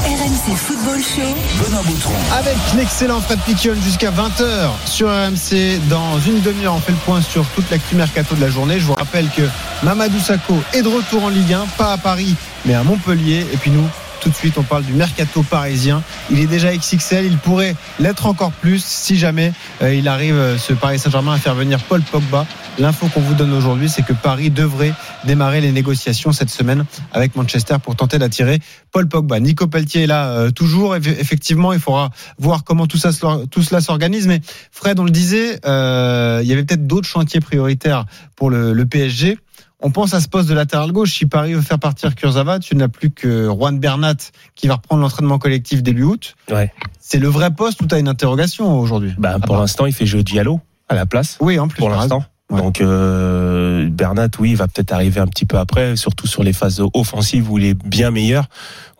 RMC 0.05 0.55
Football 0.57 0.99
Show. 0.99 1.63
Benoît 1.63 1.83
Boutron. 1.83 2.11
Avec 2.37 2.57
l'excellent 2.75 3.21
Fred 3.21 3.39
Piquion 3.45 3.75
jusqu'à 3.81 4.11
20h 4.11 4.71
sur 4.85 5.07
RMC. 5.07 5.79
Dans 5.89 6.19
une 6.19 6.41
demi-heure, 6.41 6.75
on 6.75 6.79
fait 6.81 6.91
le 6.91 6.97
point 6.97 7.21
sur 7.21 7.45
toute 7.55 7.69
l'actu 7.71 7.95
mercato 7.95 8.35
de 8.35 8.41
la 8.41 8.49
journée. 8.49 8.77
Je 8.77 8.85
vous 8.85 8.93
rappelle 8.93 9.29
que 9.29 9.43
Mamadou 9.83 10.19
Sakho 10.19 10.55
est 10.73 10.81
de 10.81 10.89
retour 10.89 11.23
en 11.23 11.29
Ligue 11.29 11.53
1, 11.53 11.65
pas 11.77 11.93
à 11.93 11.97
Paris, 11.97 12.35
mais 12.65 12.73
à 12.73 12.83
Montpellier. 12.83 13.45
Et 13.53 13.57
puis 13.57 13.71
nous, 13.71 13.87
Tout 14.21 14.29
de 14.29 14.35
suite, 14.35 14.57
on 14.57 14.63
parle 14.63 14.83
du 14.83 14.93
mercato 14.93 15.43
parisien. 15.43 16.03
Il 16.31 16.39
est 16.39 16.47
déjà 16.47 16.75
XXL, 16.75 17.25
il 17.25 17.37
pourrait 17.37 17.75
l'être 17.99 18.25
encore 18.25 18.51
plus 18.51 18.83
si 18.83 19.15
jamais 19.17 19.53
euh, 19.81 19.93
il 19.93 20.07
arrive, 20.07 20.35
euh, 20.35 20.57
ce 20.57 20.73
Paris 20.73 20.99
Saint-Germain, 20.99 21.33
à 21.33 21.37
faire 21.37 21.55
venir 21.55 21.79
Paul 21.79 22.01
Pogba. 22.01 22.45
L'info 22.79 23.07
qu'on 23.13 23.21
vous 23.21 23.35
donne 23.35 23.53
aujourd'hui, 23.53 23.89
c'est 23.89 24.01
que 24.03 24.13
Paris 24.13 24.49
devrait 24.49 24.93
démarrer 25.23 25.61
les 25.61 25.71
négociations 25.71 26.31
cette 26.31 26.49
semaine 26.49 26.83
avec 27.13 27.35
Manchester 27.35 27.75
pour 27.81 27.95
tenter 27.95 28.17
d'attirer 28.19 28.59
Paul 28.91 29.07
Pogba. 29.07 29.39
Nico 29.39 29.67
Pelletier 29.67 30.03
est 30.03 30.07
là 30.07 30.29
euh, 30.29 30.51
toujours. 30.51 30.95
Eff- 30.95 31.07
Effectivement, 31.19 31.71
il 31.71 31.79
faudra 31.79 32.09
voir 32.37 32.63
comment 32.63 32.85
tout, 32.87 32.97
cela 32.97 33.81
s'organise. 33.81 34.27
Mais 34.27 34.41
Fred, 34.71 34.99
on 34.99 35.03
le 35.05 35.11
disait, 35.11 35.59
il 35.63 36.47
y 36.47 36.51
avait 36.53 36.63
peut-être 36.63 36.85
d'autres 36.87 37.07
chantiers 37.07 37.39
prioritaires 37.39 38.05
pour 38.35 38.49
le, 38.49 38.73
le 38.73 38.85
PSG. 38.85 39.37
On 39.81 39.91
pense 39.91 40.13
à 40.15 40.19
ce 40.21 40.27
poste 40.27 40.49
de 40.49 40.55
latéral 40.55 40.91
gauche. 40.91 41.13
Si 41.13 41.25
Paris 41.27 41.53
veut 41.53 41.61
faire 41.61 41.77
partir 41.77 42.15
Kurzawa, 42.15 42.57
tu 42.59 42.75
n'as 42.75 42.87
plus 42.87 43.11
que 43.11 43.45
Juan 43.47 43.77
Bernat 43.79 44.15
qui 44.55 44.67
va 44.67 44.75
reprendre 44.75 45.03
l'entraînement 45.03 45.37
collectif 45.37 45.83
début 45.83 46.03
août. 46.03 46.35
Ouais. 46.51 46.71
C'est 46.99 47.19
le 47.19 47.27
vrai 47.27 47.51
poste 47.51 47.81
où 47.81 47.87
tu 47.87 47.93
as 47.93 47.99
une 47.99 48.07
interrogation 48.07 48.79
aujourd'hui? 48.79 49.13
Bah, 49.19 49.33
Ah 49.35 49.39
pour 49.39 49.55
l'instant, 49.57 49.85
il 49.85 49.93
fait 49.93 50.07
jouer 50.07 50.23
Diallo 50.23 50.59
à 50.89 50.95
la 50.95 51.05
place. 51.05 51.37
Oui, 51.41 51.59
en 51.59 51.67
plus. 51.67 51.77
pour 51.79 51.89
l'instant. 51.89 52.25
Ouais. 52.49 52.61
Donc 52.61 52.79
euh, 52.79 53.87
Bernat, 53.89 54.29
oui, 54.39 54.51
il 54.51 54.55
va 54.55 54.67
peut-être 54.67 54.93
arriver 54.93 55.19
un 55.19 55.27
petit 55.27 55.45
peu 55.45 55.57
après, 55.57 55.95
surtout 55.97 56.27
sur 56.27 56.43
les 56.43 56.53
phases 56.53 56.81
offensives 56.93 57.51
où 57.51 57.57
il 57.57 57.65
est 57.65 57.73
bien 57.73 58.09
meilleur. 58.09 58.47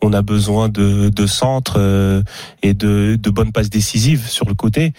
On 0.02 0.12
a 0.14 0.22
besoin 0.22 0.68
de, 0.70 1.10
de 1.10 1.26
centres 1.28 1.78
euh, 1.80 2.22
et 2.62 2.74
de, 2.74 3.18
de 3.20 3.30
bonnes 3.30 3.54
passes 3.54 3.70
décisives 3.70 4.28
sur 4.28 4.46
le 4.46 4.54
côté. 4.54 4.94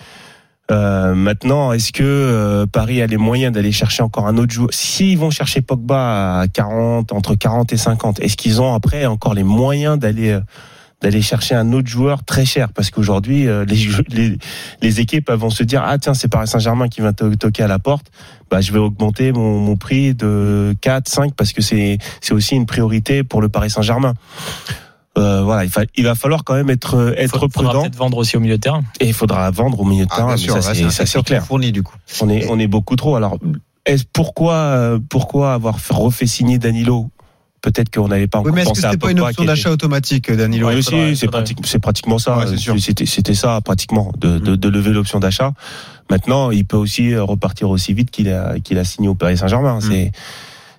Euh, 0.71 1.15
maintenant, 1.15 1.73
est-ce 1.73 1.93
que 1.93 2.03
euh, 2.05 2.67
Paris 2.67 3.01
a 3.01 3.07
les 3.07 3.17
moyens 3.17 3.55
d'aller 3.55 3.73
chercher 3.73 4.03
encore 4.03 4.27
un 4.27 4.37
autre 4.37 4.53
joueur? 4.53 4.69
S'ils 4.73 5.17
vont 5.17 5.31
chercher 5.31 5.63
Pogba 5.63 6.41
à 6.41 6.49
40, 6.49 7.13
entre 7.13 7.35
40 7.35 7.73
et 7.73 7.77
50, 7.79 8.21
est-ce 8.21 8.37
qu'ils 8.37 8.61
ont 8.61 8.75
après 8.75 9.07
encore 9.07 9.33
les 9.35 9.45
moyens 9.45 9.99
d'aller 9.99 10.31
euh, 10.33 10.41
d'aller 11.01 11.23
chercher 11.23 11.55
un 11.55 11.73
autre 11.73 11.89
joueur 11.89 12.23
très 12.25 12.45
cher? 12.45 12.71
Parce 12.73 12.91
qu'aujourd'hui 12.91 13.47
euh, 13.49 13.65
les, 13.65 13.79
les 14.11 14.37
les 14.83 15.01
équipes 15.01 15.31
vont 15.31 15.49
se 15.49 15.63
dire 15.63 15.83
ah 15.87 15.97
tiens 15.97 16.13
c'est 16.13 16.29
Paris 16.29 16.49
Saint-Germain 16.49 16.89
qui 16.89 17.01
va 17.01 17.13
to- 17.15 17.35
toquer 17.37 17.63
à 17.63 17.69
la 17.69 17.79
porte. 17.79 18.11
Bah 18.51 18.61
je 18.61 18.71
vais 18.73 18.79
augmenter 18.79 19.33
mon, 19.33 19.59
mon 19.61 19.77
prix 19.77 20.13
de 20.15 20.75
4 20.83 21.09
5 21.09 21.35
parce 21.35 21.53
que 21.55 21.63
c'est 21.63 21.97
c'est 22.21 22.35
aussi 22.35 22.57
une 22.57 22.67
priorité 22.67 23.23
pour 23.23 23.41
le 23.41 23.49
Paris 23.49 23.71
Saint-Germain 23.71 24.13
euh, 25.19 25.43
voilà 25.43 25.65
il, 25.65 25.71
fa- 25.71 25.83
il 25.97 26.05
va 26.05 26.15
falloir 26.15 26.45
quand 26.45 26.55
même 26.55 26.71
être 26.71 27.15
être 27.19 27.31
Faudra 27.33 27.49
prudent 27.49 27.83
peut-être 27.83 27.97
vendre 27.97 28.17
aussi 28.19 28.37
au 28.37 28.41
milieu 28.41 28.57
de 28.57 28.61
terrain. 28.63 28.83
et 29.01 29.07
il 29.07 29.15
faudra 29.15 29.51
vendre 29.51 29.81
au 29.81 29.85
milieu 29.85 30.05
de 30.07 30.11
Ah, 30.13 30.17
terrain 30.17 30.35
bien 30.35 30.37
mais 30.37 30.43
sûr, 30.43 30.63
ça 30.63 30.75
c'est 30.75 31.07
ça, 31.07 31.23
clair 31.23 31.45
fourni 31.45 31.73
du 31.73 31.83
coup. 31.83 31.95
on 32.21 32.29
est 32.29 32.47
on 32.49 32.59
est 32.59 32.67
beaucoup 32.69 32.97
trop 32.97 33.17
alors 33.17 33.39
est 33.87 34.07
pourquoi 34.13 34.55
euh, 34.55 34.99
pourquoi 35.09 35.55
avoir 35.55 35.81
fait- 35.81 35.95
refait 35.95 36.27
signer 36.27 36.59
Danilo? 36.59 37.11
Peut-être 37.61 37.91
qu'on 37.93 38.07
n'avait 38.07 38.29
pas 38.29 38.39
encore 38.39 38.53
Oui, 38.53 38.55
mais 38.55 38.63
est-ce 38.63 38.69
que 38.71 38.75
pensé 38.77 38.87
à 38.87 38.91
c'était 38.93 39.01
pas 39.05 39.11
une 39.11 39.19
option 39.19 39.45
d'achat 39.45 39.71
automatique, 39.73 40.31
Danilo 40.31 40.69
oui, 40.69 41.17
c'est 41.17 41.27
pratique- 41.27 41.61
pratiquement 41.81 42.19
ça. 42.19 42.39
Ouais. 42.39 42.45
C'était 43.07 43.35
ça 43.35 43.61
pratiquement 43.61 44.13
de, 44.17 44.39
de, 44.39 44.55
de 44.55 44.69
lever 44.69 44.93
l'option 44.93 45.19
d'achat. 45.19 45.53
Maintenant, 46.09 46.53
il 46.53 46.65
peut 46.67 46.77
aussi 46.77 47.17
repartir 47.17 47.69
aussi 47.69 47.95
vite 47.95 48.13
qu'il 48.13 48.29
a 48.31 48.61
qu'il 48.61 48.79
a 48.79 48.85
signé 48.85 49.09
au 49.09 49.17
Paris 49.17 49.37
Saint-Germain. 49.39 49.81
C'est 49.81 50.13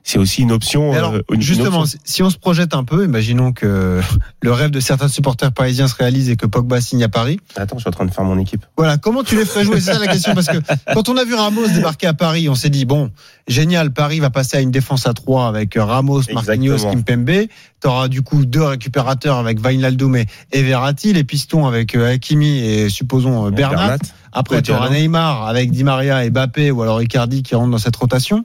c'est 0.09 0.17
aussi 0.17 0.41
une 0.41 0.51
option. 0.51 0.91
Mais 0.91 0.97
alors, 0.97 1.13
euh, 1.13 1.21
une- 1.29 1.35
une 1.35 1.41
justement, 1.41 1.81
option. 1.81 1.99
si- 2.03 2.23
on 2.23 2.29
se 2.29 2.37
projette 2.37 2.73
un 2.73 2.83
peu, 2.83 3.05
imaginons 3.05 3.51
que 3.53 4.01
le 4.41 4.51
rêve 4.51 4.71
de 4.71 4.79
certains 4.79 5.07
supporters 5.07 5.51
parisiens 5.51 5.87
se 5.87 5.95
réalise 5.95 6.29
et 6.29 6.35
que 6.35 6.45
Pogba 6.45 6.81
signe 6.81 7.03
à 7.03 7.09
Paris. 7.09 7.39
Attends, 7.55 7.77
je 7.77 7.81
suis 7.81 7.89
en 7.89 7.91
train 7.91 8.05
de 8.05 8.11
faire 8.11 8.23
mon 8.23 8.37
équipe. 8.39 8.65
Voilà, 8.77 8.97
comment 8.97 9.23
tu 9.23 9.35
les 9.35 9.45
ferais 9.45 9.63
jouer? 9.63 9.79
C'est 9.79 9.93
ça 9.93 9.99
la 9.99 10.07
question, 10.11 10.33
parce 10.33 10.47
que 10.47 10.57
quand 10.93 11.09
on 11.09 11.17
a 11.17 11.23
vu 11.25 11.33
Ramos 11.35 11.67
débarquer 11.67 12.07
à 12.07 12.13
Paris, 12.13 12.49
on 12.49 12.55
s'est 12.55 12.69
dit, 12.69 12.85
bon, 12.85 13.11
génial, 13.47 13.91
Paris 13.91 14.19
va 14.19 14.29
passer 14.29 14.57
à 14.57 14.61
une 14.61 14.71
défense 14.71 15.05
à 15.07 15.13
3 15.13 15.47
avec 15.47 15.75
Ramos, 15.77 16.21
Marquinhos, 16.33 16.73
Exactement. 16.73 16.93
Kimpembe. 17.03 17.47
Tu 17.81 17.87
auras 17.87 18.07
du 18.09 18.21
coup 18.23 18.45
deux 18.45 18.63
récupérateurs 18.63 19.37
avec 19.37 19.65
Wijnaldum 19.65 20.15
et 20.17 20.25
et 20.51 20.63
Verratti, 20.63 21.13
les 21.13 21.23
pistons 21.23 21.65
avec 21.65 21.95
euh, 21.95 22.11
Hakimi 22.13 22.57
et 22.59 22.89
supposons 22.89 23.47
euh, 23.47 23.51
Bernat. 23.51 23.97
Après, 24.33 24.61
tu 24.61 24.71
auras. 24.71 24.89
Neymar 24.89 25.47
avec 25.47 25.71
Di 25.71 25.83
Maria 25.83 26.25
et 26.25 26.29
Mbappé 26.29 26.71
ou 26.71 26.81
alors 26.81 27.01
Icardi 27.01 27.41
qui 27.41 27.55
rentrent 27.55 27.71
dans 27.71 27.77
cette 27.77 27.95
rotation. 27.95 28.43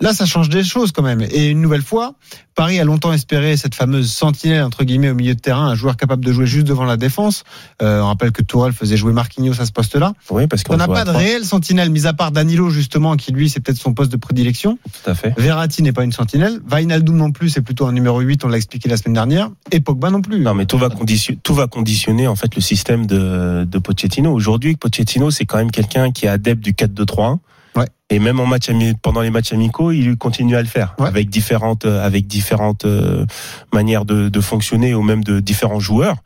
Là, 0.00 0.12
ça 0.12 0.26
change 0.26 0.48
des 0.48 0.64
choses 0.64 0.90
quand 0.90 1.02
même. 1.02 1.20
Et 1.20 1.46
une 1.50 1.60
nouvelle 1.60 1.82
fois, 1.82 2.14
Paris 2.56 2.80
a 2.80 2.84
longtemps 2.84 3.12
espéré 3.12 3.56
cette 3.56 3.76
fameuse 3.76 4.10
sentinelle 4.10 4.64
entre 4.64 4.82
guillemets 4.82 5.10
au 5.10 5.14
milieu 5.14 5.36
de 5.36 5.40
terrain, 5.40 5.68
un 5.68 5.76
joueur 5.76 5.96
capable 5.96 6.24
de 6.24 6.32
jouer 6.32 6.46
juste 6.46 6.66
devant 6.66 6.84
la 6.84 6.96
défense. 6.96 7.44
Euh, 7.80 8.00
on 8.00 8.06
rappelle 8.08 8.32
que 8.32 8.42
Tourelle 8.42 8.72
faisait 8.72 8.96
jouer 8.96 9.12
Marquinhos 9.12 9.60
à 9.60 9.66
ce 9.66 9.70
poste-là. 9.70 10.14
Oui, 10.30 10.48
parce 10.48 10.64
qu'on 10.64 10.74
On 10.74 10.78
n'a 10.78 10.88
pas 10.88 11.04
de 11.04 11.10
réelle 11.10 11.44
sentinelle, 11.44 11.90
mis 11.90 12.06
à 12.06 12.12
part 12.12 12.32
Danilo 12.32 12.70
justement, 12.70 13.14
qui 13.14 13.30
lui 13.30 13.48
c'est 13.48 13.60
peut-être 13.60 13.78
son 13.78 13.94
poste 13.94 14.10
de 14.10 14.16
prédilection. 14.16 14.78
Tout 15.04 15.10
à 15.10 15.14
fait. 15.14 15.32
Verratti 15.38 15.82
n'est 15.84 15.92
pas 15.92 16.02
une 16.02 16.12
sentinelle. 16.12 16.60
Wijnaldum 16.68 17.16
non 17.16 17.30
plus, 17.30 17.50
c'est 17.50 17.62
plutôt 17.62 17.86
un 17.86 17.92
numéro 17.92 18.18
8, 18.18 18.44
on 18.44 18.48
l'a 18.48 18.56
expliqué 18.56 18.88
la 18.88 18.96
semaine 18.96 19.14
dernière. 19.14 19.50
Et 19.70 19.78
Pogba 19.78 20.10
non 20.10 20.22
plus. 20.22 20.40
Non, 20.40 20.54
mais 20.54 20.66
tout 20.66 20.78
va 20.78 20.88
conditionner, 20.90 21.38
tout 21.44 21.54
va 21.54 21.68
conditionner 21.68 22.26
en 22.26 22.34
fait 22.34 22.52
le 22.56 22.60
système 22.60 23.06
de, 23.06 23.64
de 23.64 23.78
Pochettino. 23.78 24.32
Aujourd'hui, 24.32 24.74
Pochettino, 24.74 25.30
c'est 25.30 25.44
quand 25.44 25.58
même 25.58 25.70
quelqu'un 25.70 26.10
qui 26.10 26.26
est 26.26 26.30
adepte 26.30 26.64
du 26.64 26.72
4-2-3-1. 26.72 27.38
Ouais. 27.76 27.86
Et 28.10 28.18
même 28.18 28.38
en 28.40 28.46
match 28.46 28.70
pendant 29.02 29.20
les 29.20 29.30
matchs 29.30 29.52
amicaux, 29.52 29.90
il 29.90 30.16
continue 30.16 30.56
à 30.56 30.62
le 30.62 30.68
faire 30.68 30.94
Ouais. 30.98 31.08
avec 31.08 31.28
différentes, 31.28 31.84
euh, 31.86 32.04
avec 32.04 32.26
différentes 32.26 32.84
euh, 32.84 33.26
manières 33.72 34.04
de, 34.04 34.28
de 34.28 34.40
fonctionner 34.40 34.94
ou 34.94 35.02
même 35.02 35.24
de 35.24 35.40
différents 35.40 35.80
joueurs. 35.80 36.16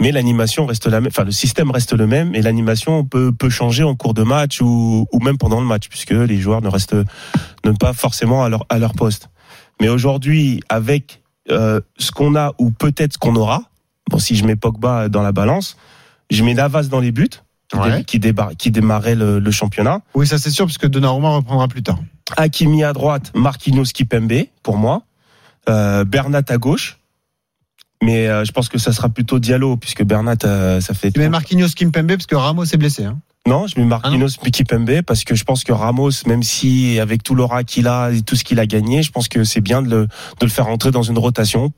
Mais 0.00 0.12
l'animation 0.12 0.64
reste 0.66 0.86
la 0.86 1.00
même, 1.00 1.08
enfin 1.10 1.24
le 1.24 1.32
système 1.32 1.72
reste 1.72 1.92
le 1.92 2.06
même 2.06 2.32
et 2.36 2.42
l'animation 2.42 3.04
peut, 3.04 3.32
peut 3.32 3.50
changer 3.50 3.82
en 3.82 3.96
cours 3.96 4.14
de 4.14 4.22
match 4.22 4.60
ou, 4.60 5.06
ou 5.12 5.18
même 5.20 5.38
pendant 5.38 5.60
le 5.60 5.66
match 5.66 5.88
puisque 5.88 6.12
les 6.12 6.38
joueurs 6.38 6.62
ne 6.62 6.68
restent 6.68 6.94
ne 7.64 7.72
pas 7.72 7.92
forcément 7.92 8.44
à 8.44 8.48
leur 8.48 8.64
à 8.68 8.78
leur 8.78 8.92
poste. 8.92 9.28
Mais 9.80 9.88
aujourd'hui, 9.88 10.60
avec 10.68 11.20
euh, 11.50 11.80
ce 11.98 12.12
qu'on 12.12 12.36
a 12.36 12.52
ou 12.58 12.70
peut-être 12.70 13.14
ce 13.14 13.18
qu'on 13.18 13.34
aura, 13.34 13.64
bon 14.08 14.18
si 14.20 14.36
je 14.36 14.44
mets 14.44 14.54
Pogba 14.54 15.08
dans 15.08 15.22
la 15.22 15.32
balance, 15.32 15.76
je 16.30 16.44
mets 16.44 16.54
Navas 16.54 16.84
dans 16.84 17.00
les 17.00 17.10
buts 17.10 17.30
qui, 17.70 17.76
Ouais. 17.78 17.98
dé- 17.98 18.04
qui, 18.04 18.18
débar- 18.18 18.56
qui 18.56 18.70
démarrait 18.70 19.14
le, 19.14 19.38
le 19.38 19.50
championnat. 19.50 20.00
Oui, 20.14 20.26
ça 20.26 20.38
c'est 20.38 20.50
sûr, 20.50 20.64
puisque 20.66 20.86
Donnarumma 20.86 21.30
reprendra 21.30 21.68
plus 21.68 21.82
tard. 21.82 21.98
Hakimi 22.36 22.84
à 22.84 22.92
droite, 22.92 23.30
Marquinhos 23.34 23.84
Kipembe 23.92 24.44
pour 24.62 24.76
moi, 24.76 25.02
euh, 25.68 26.04
Bernat 26.04 26.42
à 26.48 26.56
gauche. 26.58 26.98
Mais 28.02 28.28
euh, 28.28 28.44
je 28.44 28.52
pense 28.52 28.68
que 28.68 28.78
ça 28.78 28.92
sera 28.92 29.08
plutôt 29.08 29.38
Diallo 29.40 29.76
puisque 29.76 30.04
Bernat 30.04 30.36
euh, 30.44 30.80
ça 30.80 30.94
fait 30.94 31.10
Tu 31.10 31.18
mets 31.18 31.28
Marquinhos 31.28 31.68
Kimpembe 31.74 32.12
parce 32.12 32.26
que 32.26 32.36
Ramos 32.36 32.64
est 32.64 32.76
blessé. 32.76 33.04
Hein. 33.04 33.18
non, 33.46 33.66
je 33.66 33.78
mets 33.78 33.84
Marquinhos 33.86 34.28
Kipembe 34.52 35.02
parce 35.02 35.24
que 35.24 35.34
je 35.34 35.42
pense 35.42 35.64
que 35.64 35.72
Ramos, 35.72 36.10
même 36.26 36.44
si 36.44 37.00
avec 37.00 37.24
tout 37.24 37.34
l'aura 37.34 37.64
qu'il 37.64 37.88
a 37.88 38.10
et 38.12 38.22
tout 38.22 38.36
ce 38.36 38.44
qu'il 38.44 38.60
a 38.60 38.66
gagné, 38.66 39.02
je 39.02 39.10
pense 39.10 39.26
que 39.26 39.42
c'est 39.42 39.60
bien 39.60 39.82
de 39.82 39.90
le, 39.90 40.02
de 40.06 40.44
le 40.46 40.48
faire 40.48 40.68
entrer 40.68 40.92
dans 40.92 41.02
une 41.02 41.18
rotation. 41.18 41.72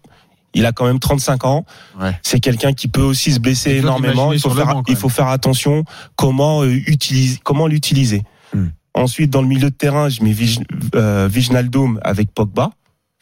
Il 0.55 0.67
a 0.67 0.73
quand 0.73 0.85
même 0.87 0.99
35 0.99 1.45
ans. 1.45 1.65
Ouais. 2.01 2.19
C'est 2.23 2.41
quelqu'un 2.41 2.73
qui 2.73 2.89
peut 2.89 3.03
aussi 3.03 3.33
se 3.33 3.39
blesser 3.41 3.77
énormément. 3.77 4.33
Il 4.33 4.41
faut 4.41 4.51
faire, 4.51 4.67
banc, 4.67 4.73
quand 4.75 4.89
il 4.89 4.93
même. 4.93 5.01
faut 5.01 5.09
faire 5.09 5.29
attention 5.29 5.85
comment 6.17 6.63
euh, 6.63 6.71
utiliser, 6.87 7.39
comment 7.45 7.67
l'utiliser. 7.69 8.23
Hmm. 8.53 8.67
Ensuite, 8.95 9.31
dans 9.31 9.43
le 9.43 9.49
milieu 9.49 9.71
de 9.71 9.75
terrain, 9.75 10.09
je 10.09 10.23
mets 10.25 10.33
Vij, 10.33 10.59
euh, 10.97 11.29
avec 12.03 12.33
Pogba. 12.35 12.71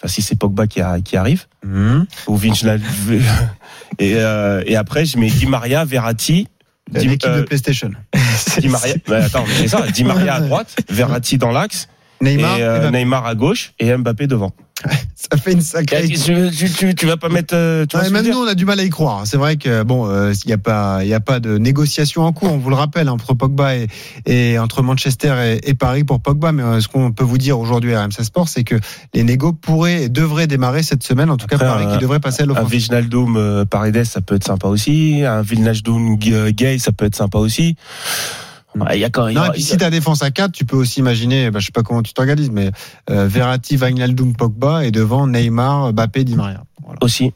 Enfin, 0.01 0.09
si 0.09 0.23
c'est 0.23 0.37
Pogba 0.37 0.67
qui, 0.67 0.81
a- 0.81 1.01
qui 1.01 1.17
arrive 1.17 1.47
Mhm. 1.65 2.07
ou 2.29 2.39
et, 3.99 4.15
euh, 4.17 4.63
et 4.65 4.77
après, 4.77 5.05
je 5.05 5.19
mets 5.19 5.29
Di 5.29 5.47
Maria, 5.47 5.85
Verratti. 5.85 6.49
L'équipe 6.95 7.27
euh, 7.27 7.39
de 7.41 7.43
PlayStation. 7.43 7.91
Di 8.61 8.69
Maria, 8.69 8.95
mais 9.09 9.17
attends, 9.17 9.45
mais 9.47 9.55
c'est 9.55 9.69
ça, 9.69 9.87
Di 9.89 10.05
Maria 10.05 10.37
à 10.37 10.41
droite, 10.41 10.75
Verratti 10.89 11.37
dans 11.37 11.51
l'axe, 11.51 11.89
Neymar, 12.21 12.59
et 12.59 12.63
euh. 12.63 12.91
Neymar 12.91 13.27
à 13.27 13.35
gauche 13.35 13.73
et 13.79 13.95
Mbappé 13.97 14.27
devant. 14.27 14.53
ça 15.17 15.37
fait 15.37 15.53
une 15.55 15.61
sacrée. 15.61 16.07
Tu, 16.07 16.51
tu, 16.57 16.71
tu, 16.71 16.95
tu 16.95 17.07
vas 17.07 17.17
pas 17.17 17.29
mettre. 17.29 17.53
euh, 17.57 17.85
Tu 17.85 17.97
Ouais, 17.97 18.11
même 18.11 18.25
nous, 18.29 18.39
on 18.39 18.47
a 18.47 18.55
du 18.55 18.65
mal 18.65 18.79
à 18.79 18.85
y 18.85 18.91
croire. 18.91 19.23
C'est 19.27 19.37
vrai 19.37 19.57
que 19.57 19.83
bon, 19.83 20.09
euh, 20.09 20.33
il 20.45 20.47
n'y 20.47 20.53
a 20.53 20.59
pas, 20.59 21.01
il 21.03 21.09
y 21.09 21.15
a 21.15 21.19
pas 21.21 21.41
de 21.41 21.59
négociation 21.59 22.23
en 22.23 22.33
cours. 22.33 22.53
On 22.53 22.59
vous 22.59 22.71
le 22.71 22.77
rappelle 22.77 23.09
entre 23.09 23.35
Pogba 23.35 23.75
et, 23.75 23.89
et 24.27 24.57
entre 24.61 24.83
Manchester 24.83 25.35
et, 25.65 25.69
et 25.71 25.75
Paris 25.75 26.05
pour 26.05 26.21
Pogba. 26.21 26.53
Mais 26.53 26.63
euh, 26.63 26.81
ce 26.81 26.87
qu'on 26.87 27.11
peut 27.11 27.25
vous 27.25 27.39
dire 27.39 27.59
aujourd'hui 27.59 27.93
à 27.95 28.05
RMC 28.05 28.23
Sport, 28.23 28.49
c'est 28.49 28.63
que 28.63 28.77
les 29.15 29.25
négos 29.25 29.53
pourraient 29.53 30.05
et 30.05 30.09
devraient 30.09 30.47
démarrer 30.47 30.85
cette 30.85 31.03
semaine. 31.03 31.31
En 31.31 31.37
tout 31.37 31.49
cas, 31.49 31.59
Paris 31.59 31.87
un- 31.89 31.95
qui 31.95 31.99
devrait 31.99 32.21
passer 32.21 32.43
à 32.43 32.45
Un 32.45 32.49
l'offensive. 32.49 32.71
Wijnaldum 32.71 33.37
euh, 33.37 33.65
Paredes, 33.65 34.05
ça 34.05 34.21
peut 34.21 34.37
être 34.37 34.47
sympa 34.47 34.69
aussi. 34.69 35.23
Un 35.25 35.43
Wijnaldum 35.43 36.17
euh, 36.29 36.53
Gay, 36.53 36.79
ça 36.79 36.93
peut 36.93 37.07
être 37.07 37.17
sympa 37.17 37.39
aussi. 37.39 37.75
Ouais, 38.83 38.99
Il 38.99 39.01
y 39.01 39.05
a 39.05 39.11
quand 39.11 39.29
il 39.29 39.33
y 39.33 39.35
Non, 39.35 39.43
a- 39.43 39.47
et 39.49 39.51
puis 39.53 39.63
si 39.63 39.77
ta 39.77 39.91
défense 39.91 40.23
à 40.23 40.31
4, 40.31 40.53
tu 40.53 40.65
peux 40.65 40.77
aussi 40.77 41.01
imaginer, 41.01 41.51
bah, 41.51 41.59
je 41.61 41.67
sais 41.67 41.73
pas 41.73 41.83
comment 41.83 42.03
tu 42.03 42.13
t'organises, 42.15 42.51
mais 42.51 42.71
euh, 43.11 43.27
Verratti, 43.27 43.77
Wijnaldum, 43.77 44.35
Pogba 44.37 44.85
et 44.85 44.91
devant 44.91 45.27
Neymar, 45.27 45.93
Mbappé, 45.93 46.25
Di 46.25 46.37
Maria. 46.37 46.63
Voilà. 46.83 46.99
aussi. 47.03 47.33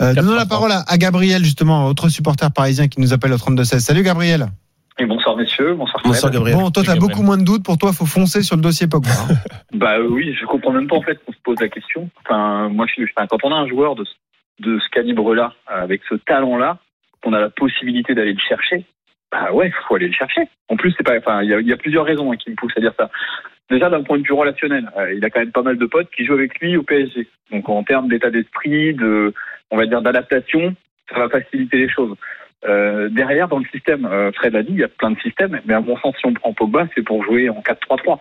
Euh, 0.00 0.14
donnons 0.14 0.34
la 0.34 0.44
4-3-3. 0.44 0.48
parole 0.48 0.72
à, 0.72 0.84
à 0.88 0.96
Gabriel 0.98 1.44
justement, 1.44 1.86
autre 1.86 2.08
supporter 2.08 2.50
parisien 2.50 2.88
qui 2.88 3.00
nous 3.00 3.12
appelle 3.12 3.32
au 3.32 3.38
32 3.38 3.64
16. 3.64 3.84
Salut 3.84 4.02
Gabriel. 4.02 4.46
Et 4.98 5.06
bonsoir 5.06 5.36
messieurs, 5.36 5.74
bonsoir. 5.74 6.02
Bonsoir 6.04 6.30
Gabriel. 6.32 6.58
Bon, 6.58 6.70
toi, 6.70 6.82
t'as 6.82 6.94
Gabriel. 6.94 7.00
beaucoup 7.10 7.22
moins 7.22 7.38
de 7.38 7.44
doutes. 7.44 7.64
Pour 7.64 7.76
toi, 7.78 7.92
faut 7.92 8.06
foncer 8.06 8.42
sur 8.42 8.56
le 8.56 8.62
dossier 8.62 8.86
Pogba. 8.86 9.10
hein. 9.10 9.34
Bah 9.74 9.98
euh, 9.98 10.06
oui, 10.08 10.34
je 10.38 10.44
comprends 10.46 10.70
même 10.72 10.86
pas 10.86 10.96
en 10.96 11.02
fait 11.02 11.18
qu'on 11.24 11.32
se 11.32 11.38
pose 11.44 11.56
la 11.60 11.68
question. 11.68 12.08
Enfin, 12.24 12.68
moi, 12.68 12.86
je 12.86 12.92
suis, 12.92 13.04
enfin, 13.16 13.26
quand 13.28 13.38
on 13.42 13.52
a 13.52 13.56
un 13.56 13.68
joueur 13.68 13.94
de, 13.94 14.04
ce- 14.04 14.62
de 14.66 14.78
ce 14.78 14.88
calibre-là, 14.90 15.54
avec 15.66 16.02
ce 16.08 16.14
talent-là, 16.26 16.78
qu'on 17.22 17.32
a 17.32 17.40
la 17.40 17.50
possibilité 17.50 18.14
d'aller 18.14 18.32
le 18.34 18.38
chercher, 18.48 18.84
bah 19.32 19.50
ouais, 19.52 19.72
faut 19.88 19.96
aller 19.96 20.08
le 20.08 20.12
chercher. 20.12 20.42
En 20.68 20.76
plus, 20.76 20.94
c'est 20.96 21.02
pas, 21.02 21.16
enfin, 21.16 21.42
il 21.42 21.48
y 21.48 21.54
a, 21.54 21.60
il 21.60 21.66
y 21.66 21.72
a 21.72 21.76
plusieurs 21.78 22.04
raisons 22.04 22.30
hein, 22.30 22.36
qui 22.36 22.50
me 22.50 22.54
poussent 22.54 22.76
à 22.76 22.80
dire 22.80 22.92
ça. 22.98 23.10
Déjà, 23.70 23.88
d'un 23.88 24.02
point 24.02 24.18
de 24.18 24.24
vue 24.24 24.34
relationnel, 24.34 24.90
euh, 24.98 25.14
il 25.14 25.24
a 25.24 25.30
quand 25.30 25.40
même 25.40 25.52
pas 25.52 25.62
mal 25.62 25.78
de 25.78 25.86
potes 25.86 26.10
qui 26.14 26.26
jouent 26.26 26.34
avec 26.34 26.60
lui 26.60 26.76
au 26.76 26.82
PSG. 26.82 27.26
Donc, 27.50 27.68
en 27.70 27.82
termes 27.82 28.08
d'état 28.08 28.30
d'esprit, 28.30 28.92
de 28.92 29.32
on 29.70 29.78
va 29.78 29.86
dire, 29.86 30.02
d'adaptation, 30.02 30.74
ça 31.10 31.18
va 31.18 31.28
faciliter 31.30 31.78
les 31.78 31.88
choses. 31.88 32.14
Euh, 32.66 33.08
derrière, 33.08 33.48
dans 33.48 33.58
le 33.58 33.64
système, 33.72 34.04
euh, 34.04 34.30
Fred 34.32 34.52
l'a 34.52 34.62
dit, 34.62 34.72
il 34.72 34.80
y 34.80 34.84
a 34.84 34.88
plein 34.88 35.10
de 35.10 35.18
systèmes, 35.20 35.58
mais 35.64 35.74
à 35.74 35.80
mon 35.80 35.96
sens, 35.96 36.14
si 36.18 36.26
on 36.26 36.34
prend 36.34 36.52
Pogba, 36.52 36.86
c'est 36.94 37.02
pour 37.02 37.24
jouer 37.24 37.48
en 37.48 37.60
4-3-3. 37.60 38.18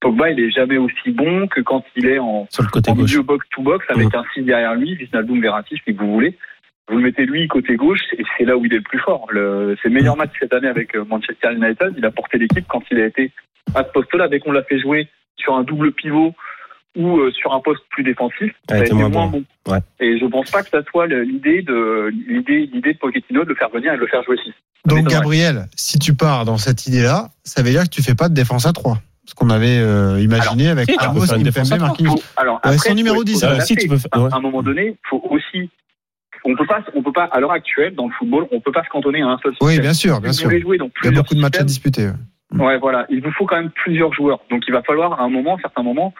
Pogba, 0.00 0.30
il 0.30 0.40
est 0.40 0.50
jamais 0.50 0.78
aussi 0.78 1.10
bon 1.10 1.46
que 1.46 1.60
quand 1.60 1.84
il 1.94 2.06
est 2.06 2.18
en, 2.18 2.46
Sur 2.50 2.64
le 2.64 2.70
côté 2.70 2.90
en 2.90 2.94
gauche. 2.94 3.10
milieu 3.10 3.22
box-to-box 3.22 3.84
avec 3.90 4.14
un 4.14 4.24
6 4.34 4.42
derrière 4.42 4.74
lui, 4.74 4.94
Wijnaldum, 4.94 5.40
Verratti, 5.40 5.80
si 5.84 5.92
vous 5.92 6.12
voulez. 6.12 6.36
Vous 6.88 6.96
le 6.98 7.02
mettez 7.04 7.24
lui 7.24 7.48
côté 7.48 7.76
gauche, 7.76 8.00
et 8.18 8.22
c'est 8.36 8.44
là 8.44 8.56
où 8.58 8.64
il 8.66 8.72
est 8.72 8.76
le 8.76 8.82
plus 8.82 8.98
fort. 8.98 9.26
Le, 9.30 9.74
ses 9.82 9.88
meilleurs 9.88 10.16
matchs 10.16 10.32
cette 10.38 10.52
année 10.52 10.68
avec 10.68 10.94
euh, 10.94 11.04
Manchester 11.04 11.52
United, 11.54 11.94
il 11.96 12.04
a 12.04 12.10
porté 12.10 12.36
l'équipe 12.38 12.66
quand 12.68 12.82
il 12.90 12.98
a 13.00 13.06
été 13.06 13.32
à 13.74 13.84
ce 13.84 13.88
poste-là. 13.92 14.28
Dès 14.28 14.38
qu'on 14.40 14.52
l'a 14.52 14.62
fait 14.64 14.78
jouer 14.78 15.08
sur 15.36 15.54
un 15.54 15.62
double 15.62 15.92
pivot 15.92 16.34
ou 16.96 17.18
euh, 17.18 17.30
sur 17.32 17.54
un 17.54 17.60
poste 17.60 17.80
plus 17.90 18.04
défensif, 18.04 18.52
ça 18.68 18.74
Ah, 18.74 18.74
a 18.74 18.78
il 18.80 18.82
été 18.84 18.94
moins 18.94 19.08
bon. 19.08 19.26
bon. 19.28 19.44
Ouais. 19.72 19.78
Et 19.98 20.18
je 20.18 20.26
pense 20.26 20.50
pas 20.50 20.62
que 20.62 20.68
ça 20.68 20.82
soit 20.90 21.06
l'idée 21.06 21.62
de 21.62 22.10
l'idée 22.28 22.68
l'idée 22.72 22.92
de 22.92 22.98
Pochettino 22.98 23.44
de 23.44 23.48
le 23.48 23.54
faire 23.54 23.70
venir 23.70 23.92
et 23.94 23.96
de 23.96 24.00
le 24.02 24.06
faire 24.06 24.22
jouer 24.22 24.36
6. 24.44 24.52
Donc. 24.86 25.08
Gabriel, 25.08 25.64
si 25.76 25.98
tu 25.98 26.14
pars 26.14 26.44
dans 26.44 26.58
cette 26.58 26.86
idée-là, 26.86 27.28
ça 27.44 27.62
veut 27.62 27.70
dire 27.70 27.84
que 27.84 27.88
tu 27.88 28.02
fais 28.02 28.14
pas 28.14 28.28
de 28.28 28.34
défense 28.34 28.66
à 28.66 28.72
3. 28.74 28.98
Ce 29.26 29.34
qu'on 29.34 29.48
avait 29.48 29.78
euh, 29.78 30.20
imaginé 30.20 30.68
avec 30.68 30.86
tu 30.86 30.94
peux 30.94 31.02
Ramos, 31.02 31.24
Kimpembe, 31.26 31.80
Marquinhos. 31.80 32.16
Alors 32.36 32.56
Ouais, 32.56 32.60
après, 32.74 32.90
son 32.90 32.94
numéro 32.94 33.16
faut- 33.16 33.24
10, 33.24 33.32
faut 33.32 33.38
ça, 33.40 33.46
s'adapter. 33.52 33.66
si, 33.66 33.76
tu 33.76 33.88
peux 33.88 33.94
ouais. 33.94 34.28
à 34.30 34.36
un 34.36 34.40
moment 34.40 34.62
donné, 34.62 34.88
il 34.88 35.08
faut 35.08 35.22
aussi 35.30 35.70
on 36.44 36.54
peut 36.54 36.66
pas 36.66 36.84
on 36.94 37.02
peut 37.02 37.12
pas 37.12 37.24
à 37.24 37.40
l'heure 37.40 37.52
actuelle 37.52 37.94
dans 37.94 38.06
le 38.06 38.12
football, 38.12 38.46
on 38.52 38.60
peut 38.60 38.72
pas 38.72 38.84
se 38.84 38.88
cantonner 38.88 39.22
à 39.22 39.28
un 39.28 39.38
seul 39.38 39.52
système. 39.52 39.68
Oui, 39.68 39.80
bien 39.80 39.94
sûr, 39.94 40.20
bien 40.20 40.32
sûr. 40.32 40.48
voulez 40.48 40.60
jouer 40.60 40.78
dans 40.78 40.90
Il 41.02 41.06
y 41.06 41.08
a 41.08 41.16
beaucoup 41.22 41.34
de 41.34 41.40
matchs 41.40 41.58
à 41.60 41.64
disputer. 41.64 42.06
ouais. 42.06 42.12
Ouais, 42.58 42.78
voilà. 42.78 43.06
Il 43.08 43.20
vous 43.22 43.32
faut 43.32 43.46
quand 43.46 43.56
même 43.56 43.70
plusieurs 43.70 44.12
joueurs. 44.12 44.40
Donc, 44.50 44.62
il 44.68 44.72
va 44.72 44.82
falloir, 44.82 45.20
à 45.20 45.24
un 45.24 45.28
moment, 45.28 45.56
à 45.56 45.60
certains 45.60 45.82
moments, 45.82 46.14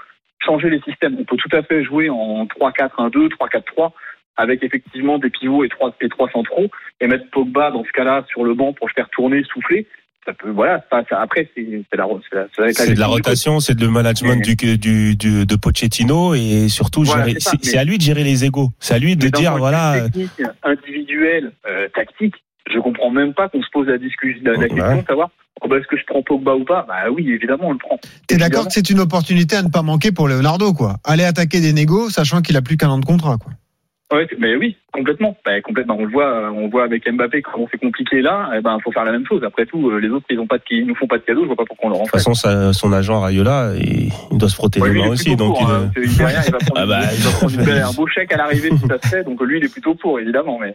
changer 0.44 0.70
les 0.70 0.80
systèmes. 0.80 1.16
On 1.18 1.24
peut 1.24 1.36
tout 1.36 1.54
à 1.56 1.62
fait 1.62 1.84
jouer 1.84 2.10
en 2.10 2.46
3-4-1-2, 2.46 3.28
3-4-3, 3.28 3.92
avec 4.36 4.62
effectivement 4.62 5.18
des 5.18 5.30
pivots 5.30 5.64
et 5.64 5.68
trois, 5.68 5.94
et 6.00 6.08
trois 6.08 6.28
centraux, 6.30 6.68
et 7.00 7.06
mettre 7.06 7.30
Pogba, 7.30 7.70
dans 7.70 7.84
ce 7.84 7.92
cas-là, 7.92 8.24
sur 8.28 8.44
le 8.44 8.54
banc 8.54 8.72
pour 8.72 8.88
le 8.88 8.92
faire 8.92 9.08
tourner, 9.10 9.44
souffler. 9.44 9.86
Ça 10.26 10.32
peut, 10.32 10.50
voilà, 10.50 10.82
ça, 10.90 11.02
ça- 11.10 11.20
après, 11.20 11.50
c'est 11.54 11.62
la, 11.92 12.06
la, 12.06 12.94
de 12.94 12.98
la 12.98 13.06
rotation, 13.06 13.60
c'est 13.60 13.74
de 13.74 13.84
le 13.84 13.90
management 13.90 14.42
du, 14.42 14.56
du, 14.56 15.16
du- 15.16 15.44
de 15.46 15.56
Pochettino 15.56 16.34
et 16.34 16.68
surtout 16.68 17.02
Voilà, 17.04 17.26
c'est 17.62 17.76
à 17.76 17.84
lui 17.84 17.98
de 17.98 18.02
gérer 18.02 18.24
les 18.24 18.44
égos. 18.44 18.70
C'est 18.80 18.94
à 18.94 18.98
lui 18.98 19.16
de 19.16 19.28
dire 19.28 19.56
voilà. 19.58 19.94
euh, 19.96 20.04
Technique, 20.08 20.30
individuel, 20.62 21.52
euh, 21.68 21.88
tactique, 21.94 22.34
je 22.72 22.78
comprends 22.78 23.10
même 23.10 23.34
pas 23.34 23.48
qu'on 23.48 23.62
se 23.62 23.68
pose 23.72 23.86
la, 23.86 23.98
discussion, 23.98 24.40
la, 24.44 24.52
la 24.52 24.58
Ouais. 24.60 24.68
question 24.68 25.02
de 25.02 25.06
savoir 25.06 25.30
oh, 25.60 25.68
bah, 25.68 25.76
est-ce 25.78 25.86
que 25.86 25.96
je 25.98 26.04
prends 26.06 26.22
Pogba 26.22 26.54
ou 26.54 26.64
pas? 26.64 26.84
Bah 26.88 27.10
oui, 27.14 27.28
évidemment, 27.30 27.68
on 27.68 27.72
le 27.72 27.78
prend. 27.78 27.98
T'es 28.26 28.36
d'accord 28.38 28.66
que 28.66 28.72
c'est 28.72 28.88
une 28.90 29.00
opportunité 29.00 29.56
à 29.56 29.62
ne 29.62 29.68
pas 29.68 29.82
manquer 29.82 30.10
pour 30.12 30.28
Leonardo, 30.28 30.72
quoi? 30.72 30.96
Aller 31.04 31.24
attaquer 31.24 31.60
des 31.60 31.72
négos, 31.74 32.08
sachant 32.10 32.40
qu'il 32.40 32.56
a 32.56 32.62
plus 32.62 32.76
qu'un 32.78 32.88
an 32.88 32.98
de 32.98 33.04
contrat, 33.04 33.36
quoi. 33.36 33.52
Ouais, 34.18 34.26
mais 34.38 34.56
oui, 34.56 34.76
complètement. 34.94 35.36
Bah, 35.44 35.60
complètement. 35.60 35.96
On 35.98 36.04
le 36.06 36.10
voit, 36.10 36.26
euh, 36.26 36.50
on 36.54 36.68
voit 36.68 36.84
avec 36.84 37.02
Mbappé 37.06 37.42
comment 37.42 37.66
c'est 37.70 37.78
compliqué 37.78 38.22
là. 38.22 38.48
Eh 38.56 38.62
ben, 38.62 38.78
faut 38.82 38.92
faire 38.92 39.04
la 39.04 39.12
même 39.12 39.26
chose. 39.26 39.42
Après 39.44 39.66
tout, 39.66 39.90
euh, 39.90 39.98
les 39.98 40.08
autres, 40.08 40.24
ils 40.30 40.38
ont 40.38 40.46
pas 40.46 40.56
de, 40.58 40.62
ils 40.70 40.86
nous 40.86 40.94
font 40.94 41.06
pas 41.06 41.18
de 41.18 41.22
cadeaux. 41.24 41.42
Je 41.42 41.46
vois 41.48 41.56
pas 41.56 41.64
pourquoi 41.68 41.88
on 41.90 41.92
leur 41.92 42.00
en 42.00 42.04
De 42.04 42.08
toute 42.08 42.12
fait. 42.18 42.24
façon, 42.24 42.34
ça- 42.34 42.72
son 42.72 42.92
agent 42.92 43.20
Rayola, 43.20 43.72
il, 43.78 44.10
il 44.32 44.38
doit 44.38 44.48
se 44.48 44.54
frotter 44.54 44.80
Ouais, 44.80 44.90
les 44.92 45.00
il 45.00 45.04
mains 45.04 45.10
aussi. 45.10 45.36
Donc, 45.36 45.58
pour, 45.58 45.68
il, 45.68 45.74
hein. 45.74 45.90
Derrière, 46.16 46.42
il 46.46 46.52
va 46.52 46.58
prendre, 46.66 46.80
Ah 46.80 46.86
bah, 46.86 47.00
il 47.14 47.20
va 47.22 47.30
prendre 47.32 47.54
une 47.58 47.64
belle- 47.64 47.82
un 47.82 47.92
beau 47.92 48.06
chèque 48.06 48.32
à 48.32 48.36
l'arrivée 48.38 48.70
si 48.70 48.86
ça 48.88 48.96
se 49.02 49.08
fait. 49.08 49.24
Donc 49.24 49.42
lui, 49.42 49.58
il 49.58 49.64
est 49.64 49.68
plutôt 49.72 49.94
pour, 49.94 50.18
évidemment. 50.20 50.58
Mais 50.60 50.74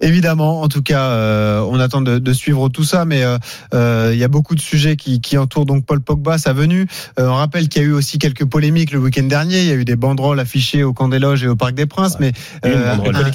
Évidemment, 0.00 0.60
en 0.62 0.68
tout 0.68 0.82
cas, 0.82 1.06
euh, 1.10 1.60
on 1.68 1.80
attend 1.80 2.00
de, 2.00 2.20
de 2.20 2.32
suivre 2.32 2.68
tout 2.68 2.84
ça, 2.84 3.04
mais 3.04 3.24
euh, 3.24 3.36
euh, 3.74 4.10
il 4.12 4.18
y 4.18 4.22
a 4.22 4.28
beaucoup 4.28 4.54
de 4.54 4.60
sujets 4.60 4.94
qui, 4.94 5.20
qui 5.20 5.36
entourent 5.36 5.66
donc 5.66 5.84
Paul 5.86 6.00
Pogba, 6.00 6.38
sa 6.38 6.52
venue. 6.52 6.86
Euh, 7.18 7.26
on 7.26 7.34
rappelle 7.34 7.68
qu'il 7.68 7.82
y 7.82 7.84
a 7.84 7.88
eu 7.88 7.92
aussi 7.92 8.18
quelques 8.18 8.44
polémiques 8.44 8.92
le 8.92 9.00
week-end 9.00 9.24
dernier. 9.24 9.58
Il 9.58 9.66
y 9.66 9.72
a 9.72 9.74
eu 9.74 9.84
des 9.84 9.96
banderoles 9.96 10.38
affichées 10.38 10.84
au 10.84 10.92
Camp 10.92 11.08
des 11.08 11.18
Loges 11.18 11.42
et 11.42 11.48
au 11.48 11.56
Parc 11.56 11.74
des 11.74 11.86
Princes, 11.86 12.20
mais 12.20 12.30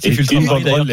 Et 0.03 0.09
une 0.09 0.45
banderole, 0.45 0.89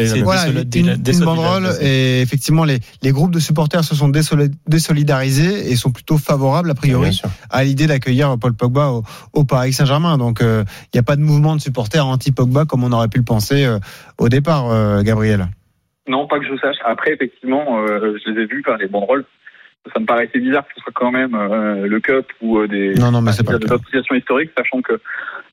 une, 0.75 1.25
banderole 1.25 1.69
et 1.81 2.21
effectivement 2.21 2.63
les, 2.65 2.79
les 3.01 3.11
groupes 3.11 3.31
de 3.31 3.39
supporters 3.39 3.83
se 3.83 3.95
sont 3.95 4.09
désoli- 4.09 4.51
désolidarisés 4.67 5.71
et 5.71 5.75
sont 5.75 5.91
plutôt 5.91 6.17
favorables 6.17 6.69
a 6.71 6.75
priori 6.75 7.21
à 7.49 7.63
l'idée 7.63 7.87
d'accueillir 7.87 8.37
Paul 8.39 8.53
Pogba 8.53 8.87
au, 8.89 9.03
au 9.33 9.43
Paris 9.43 9.73
Saint-Germain. 9.73 10.17
Donc 10.17 10.41
euh, 10.41 10.63
il 10.85 10.97
n'y 10.97 10.99
a 10.99 11.03
pas 11.03 11.15
de 11.15 11.21
mouvement 11.21 11.55
de 11.55 11.61
supporters 11.61 12.05
anti-Pogba 12.05 12.65
comme 12.65 12.83
on 12.83 12.91
aurait 12.91 13.07
pu 13.07 13.17
le 13.17 13.23
penser 13.25 13.65
euh, 13.65 13.79
au 14.17 14.29
départ, 14.29 14.69
euh, 14.71 15.01
Gabriel. 15.01 15.47
non, 16.07 16.27
pas 16.27 16.39
que 16.39 16.45
je 16.45 16.57
sache. 16.57 16.77
Après, 16.85 17.13
effectivement, 17.13 17.79
euh, 17.79 18.17
je 18.23 18.31
les 18.31 18.41
ai 18.43 18.45
vus 18.45 18.63
faire 18.63 18.77
les 18.77 18.87
banderoles. 18.87 19.25
Ça 19.93 19.99
me 19.99 20.05
paraissait 20.05 20.39
bizarre 20.39 20.63
que 20.67 20.73
ce 20.75 20.81
soit 20.81 20.93
quand 20.93 21.11
même 21.11 21.33
euh, 21.33 21.87
le 21.87 21.99
Cup 21.99 22.27
ou 22.41 22.59
euh, 22.59 22.67
des, 22.67 22.93
Non, 22.95 23.11
non, 23.11 23.21
mais 23.21 23.31
c'est 23.31 23.43
pas 23.43 23.53
le 23.53 23.59
des 23.59 23.71
associations 23.71 24.15
historiques, 24.15 24.51
sachant 24.55 24.81
que 24.81 24.99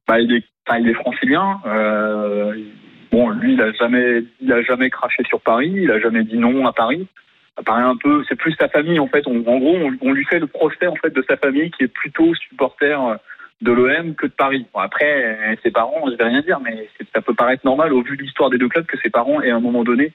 bah, 0.07 0.21
il 0.21 0.31
est, 0.33 0.45
enfin, 0.67 0.79
il 0.81 0.89
est 0.89 0.95
francilien. 0.95 1.61
Euh, 1.67 2.53
bon, 3.13 3.31
lui, 3.31 3.55
il 3.55 3.63
a 3.63 3.73
jamais, 3.73 4.23
il 4.41 4.53
a 4.53 4.63
jamais 4.63 4.91
craché 4.91 5.23
sur 5.25 5.41
Paris. 5.41 5.73
Il 5.75 5.91
a 5.91 5.99
jamais 6.01 6.25
dit 6.25 6.39
non 6.39 6.67
à 6.67 6.73
Paris. 6.73 7.07
Ça 7.57 7.63
paraît 7.65 7.83
un 7.83 7.97
peu, 7.97 8.23
c'est 8.29 8.37
plus 8.37 8.55
sa 8.59 8.69
famille 8.69 8.99
en 9.01 9.09
fait. 9.09 9.27
On- 9.27 9.45
en 9.47 9.59
gros, 9.59 9.77
on, 9.77 9.93
on 10.01 10.13
lui 10.13 10.25
fait 10.27 10.39
le 10.39 10.47
procès 10.47 10.87
en 10.87 10.95
fait 10.97 11.11
de 11.13 11.25
sa 11.29 11.37
famille 11.37 11.71
qui 11.73 11.85
est 11.85 11.89
plutôt 11.93 12.35
supporter 12.37 12.97
de 13.61 13.73
l'OM 13.73 14.15
que 14.15 14.27
de 14.27 14.31
Paris. 14.33 14.65
Bon, 14.73 14.79
après, 14.79 15.57
ses 15.65 15.73
parents, 15.73 16.05
je 16.09 16.17
vais 16.17 16.23
rien 16.29 16.43
dire, 16.43 16.61
mais 16.63 16.89
ça 17.13 17.21
peut 17.21 17.35
paraître 17.35 17.67
normal 17.67 17.93
au 17.93 18.03
vu 18.03 18.17
de 18.17 18.23
l'histoire 18.23 18.51
des 18.51 18.59
deux 18.59 18.69
clubs 18.69 18.87
que 18.87 18.97
ses 19.03 19.11
parents 19.11 19.43
aient 19.43 19.51
à 19.51 19.57
un 19.57 19.61
moment 19.61 19.83
donné 19.83 20.13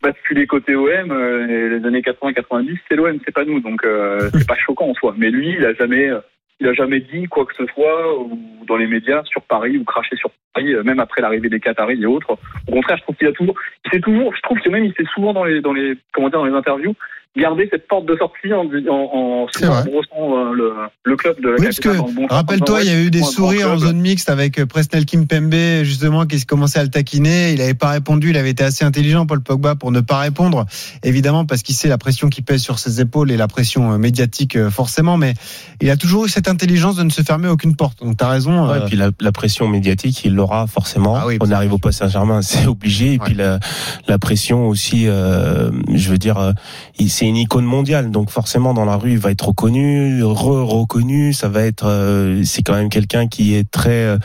basculé 0.00 0.46
côté 0.46 0.76
OM. 0.76 1.10
euh, 1.10 1.78
les 1.80 1.84
années 1.84 2.02
80-90, 2.02 2.78
c'est 2.88 2.94
l'OM, 2.94 3.18
c'est 3.24 3.34
pas 3.34 3.44
nous, 3.44 3.58
donc 3.58 3.84
euh, 3.84 4.30
c'est 4.32 4.46
pas 4.46 4.54
choquant 4.54 4.90
en 4.90 4.94
soi. 4.94 5.12
Mais 5.18 5.30
lui, 5.30 5.56
il 5.58 5.64
a 5.64 5.74
jamais, 5.74 6.08
euh, 6.08 6.20
il 6.60 6.66
a 6.66 6.72
jamais 6.72 7.00
dit 7.00 7.26
quoi 7.26 7.46
que 7.46 7.54
ce 7.54 7.66
soit 7.66 8.18
ou 8.18 8.38
dans 8.66 8.76
les 8.76 8.86
médias 8.86 9.22
sur 9.24 9.42
Paris 9.42 9.78
ou 9.78 9.84
craché 9.84 10.16
sur 10.16 10.30
Paris, 10.52 10.74
euh, 10.74 10.82
même 10.82 11.00
après 11.00 11.22
l'arrivée 11.22 11.48
des 11.48 11.60
Qataris 11.60 12.02
et 12.02 12.06
autres. 12.06 12.38
Au 12.66 12.72
contraire, 12.72 12.96
je 12.98 13.02
trouve 13.02 13.16
qu'il 13.16 13.28
a 13.28 13.32
toujours, 13.32 13.54
il 13.84 13.90
s'est 13.92 14.00
toujours, 14.00 14.34
je 14.34 14.42
trouve 14.42 14.58
que 14.60 14.68
même 14.68 14.84
il 14.84 14.92
s'est 14.94 15.06
souvent 15.14 15.32
dans 15.32 15.44
les, 15.44 15.60
dans 15.60 15.72
les, 15.72 15.96
comment 16.12 16.28
dire, 16.28 16.40
dans 16.40 16.46
les 16.46 16.54
interviews, 16.54 16.94
garder 17.36 17.68
cette 17.70 17.86
porte 17.86 18.06
de 18.06 18.16
sortie 18.16 18.52
en, 18.52 18.64
en, 18.90 19.44
en, 19.44 19.46
brossant 19.46 19.90
euh, 20.18 20.52
le, 20.54 20.72
le 21.04 21.16
club 21.16 21.40
de 21.40 21.50
la 21.50 21.56
Oui, 21.56 21.64
parce 21.64 21.78
que, 21.78 21.96
bon 22.12 22.26
rappelle-toi, 22.28 22.78
en 22.78 22.80
il 22.80 22.86
y 22.86 22.90
a 22.90 23.00
eu 23.00 23.10
des 23.10 23.20
ouais, 23.20 23.24
sourires 23.26 23.70
en 23.70 23.78
zone 23.78 24.00
mixte 24.00 24.28
avec 24.28 24.58
euh, 24.58 24.66
Presnel 24.66 25.04
Kimpembe, 25.04 25.84
justement, 25.84 26.26
qui 26.26 26.40
se 26.40 26.46
commençait 26.46 26.80
à 26.80 26.82
le 26.82 26.88
taquiner. 26.88 27.52
Il 27.52 27.58
n'avait 27.58 27.74
pas 27.74 27.90
répondu. 27.90 28.30
Il 28.30 28.36
avait 28.36 28.50
été 28.50 28.64
assez 28.64 28.84
intelligent, 28.84 29.24
Paul 29.26 29.40
Pogba, 29.40 29.76
pour 29.76 29.92
ne 29.92 30.00
pas 30.00 30.18
répondre. 30.18 30.66
Évidemment, 31.04 31.44
parce 31.44 31.62
qu'il 31.62 31.74
sait 31.76 31.88
la 31.88 31.98
pression 31.98 32.28
qui 32.28 32.42
pèse 32.42 32.60
sur 32.62 32.78
ses 32.80 33.00
épaules 33.00 33.30
et 33.30 33.36
la 33.36 33.46
pression 33.46 33.92
euh, 33.92 33.98
médiatique, 33.98 34.58
forcément. 34.68 35.16
Mais 35.16 35.34
il 35.80 35.90
a 35.90 35.96
toujours 35.96 36.26
eu 36.26 36.28
cette 36.28 36.48
intelligence 36.48 36.96
de 36.96 37.04
ne 37.04 37.10
se 37.10 37.22
fermer 37.22 37.46
aucune 37.48 37.76
porte. 37.76 38.00
Donc, 38.02 38.16
t'as 38.16 38.28
raison. 38.30 38.66
Ouais, 38.68 38.78
euh, 38.78 38.82
et 38.82 38.86
puis 38.86 38.96
la, 38.96 39.10
la 39.20 39.32
pression 39.32 39.68
médiatique, 39.68 40.24
il 40.24 40.34
l'aura 40.34 40.66
forcément. 40.66 41.14
Ah 41.14 41.26
oui, 41.26 41.38
on 41.40 41.50
arrive 41.52 41.72
au 41.74 41.78
Paris 41.78 41.94
Saint-Germain, 41.94 42.42
c'est 42.42 42.66
obligé. 42.66 43.12
Et 43.12 43.18
puis 43.18 43.34
la, 43.34 43.60
la 44.08 44.18
pression 44.18 44.66
aussi, 44.66 45.06
euh, 45.06 45.70
je 45.94 46.10
veux 46.10 46.18
dire, 46.18 46.38
euh, 46.38 46.52
il- 46.98 47.08
c'est 47.18 47.26
une 47.26 47.36
icône 47.36 47.64
mondiale, 47.64 48.12
donc 48.12 48.30
forcément 48.30 48.74
dans 48.74 48.84
la 48.84 48.96
rue, 48.96 49.10
il 49.10 49.18
va 49.18 49.32
être 49.32 49.48
reconnu, 49.48 50.22
re-reconnu. 50.22 51.32
Ça 51.32 51.48
va 51.48 51.62
être, 51.62 51.84
euh, 51.86 52.44
c'est 52.44 52.62
quand 52.62 52.74
même 52.74 52.90
quelqu'un 52.90 53.26
qui 53.26 53.56
est 53.56 53.68
très 53.68 54.04
euh, 54.04 54.18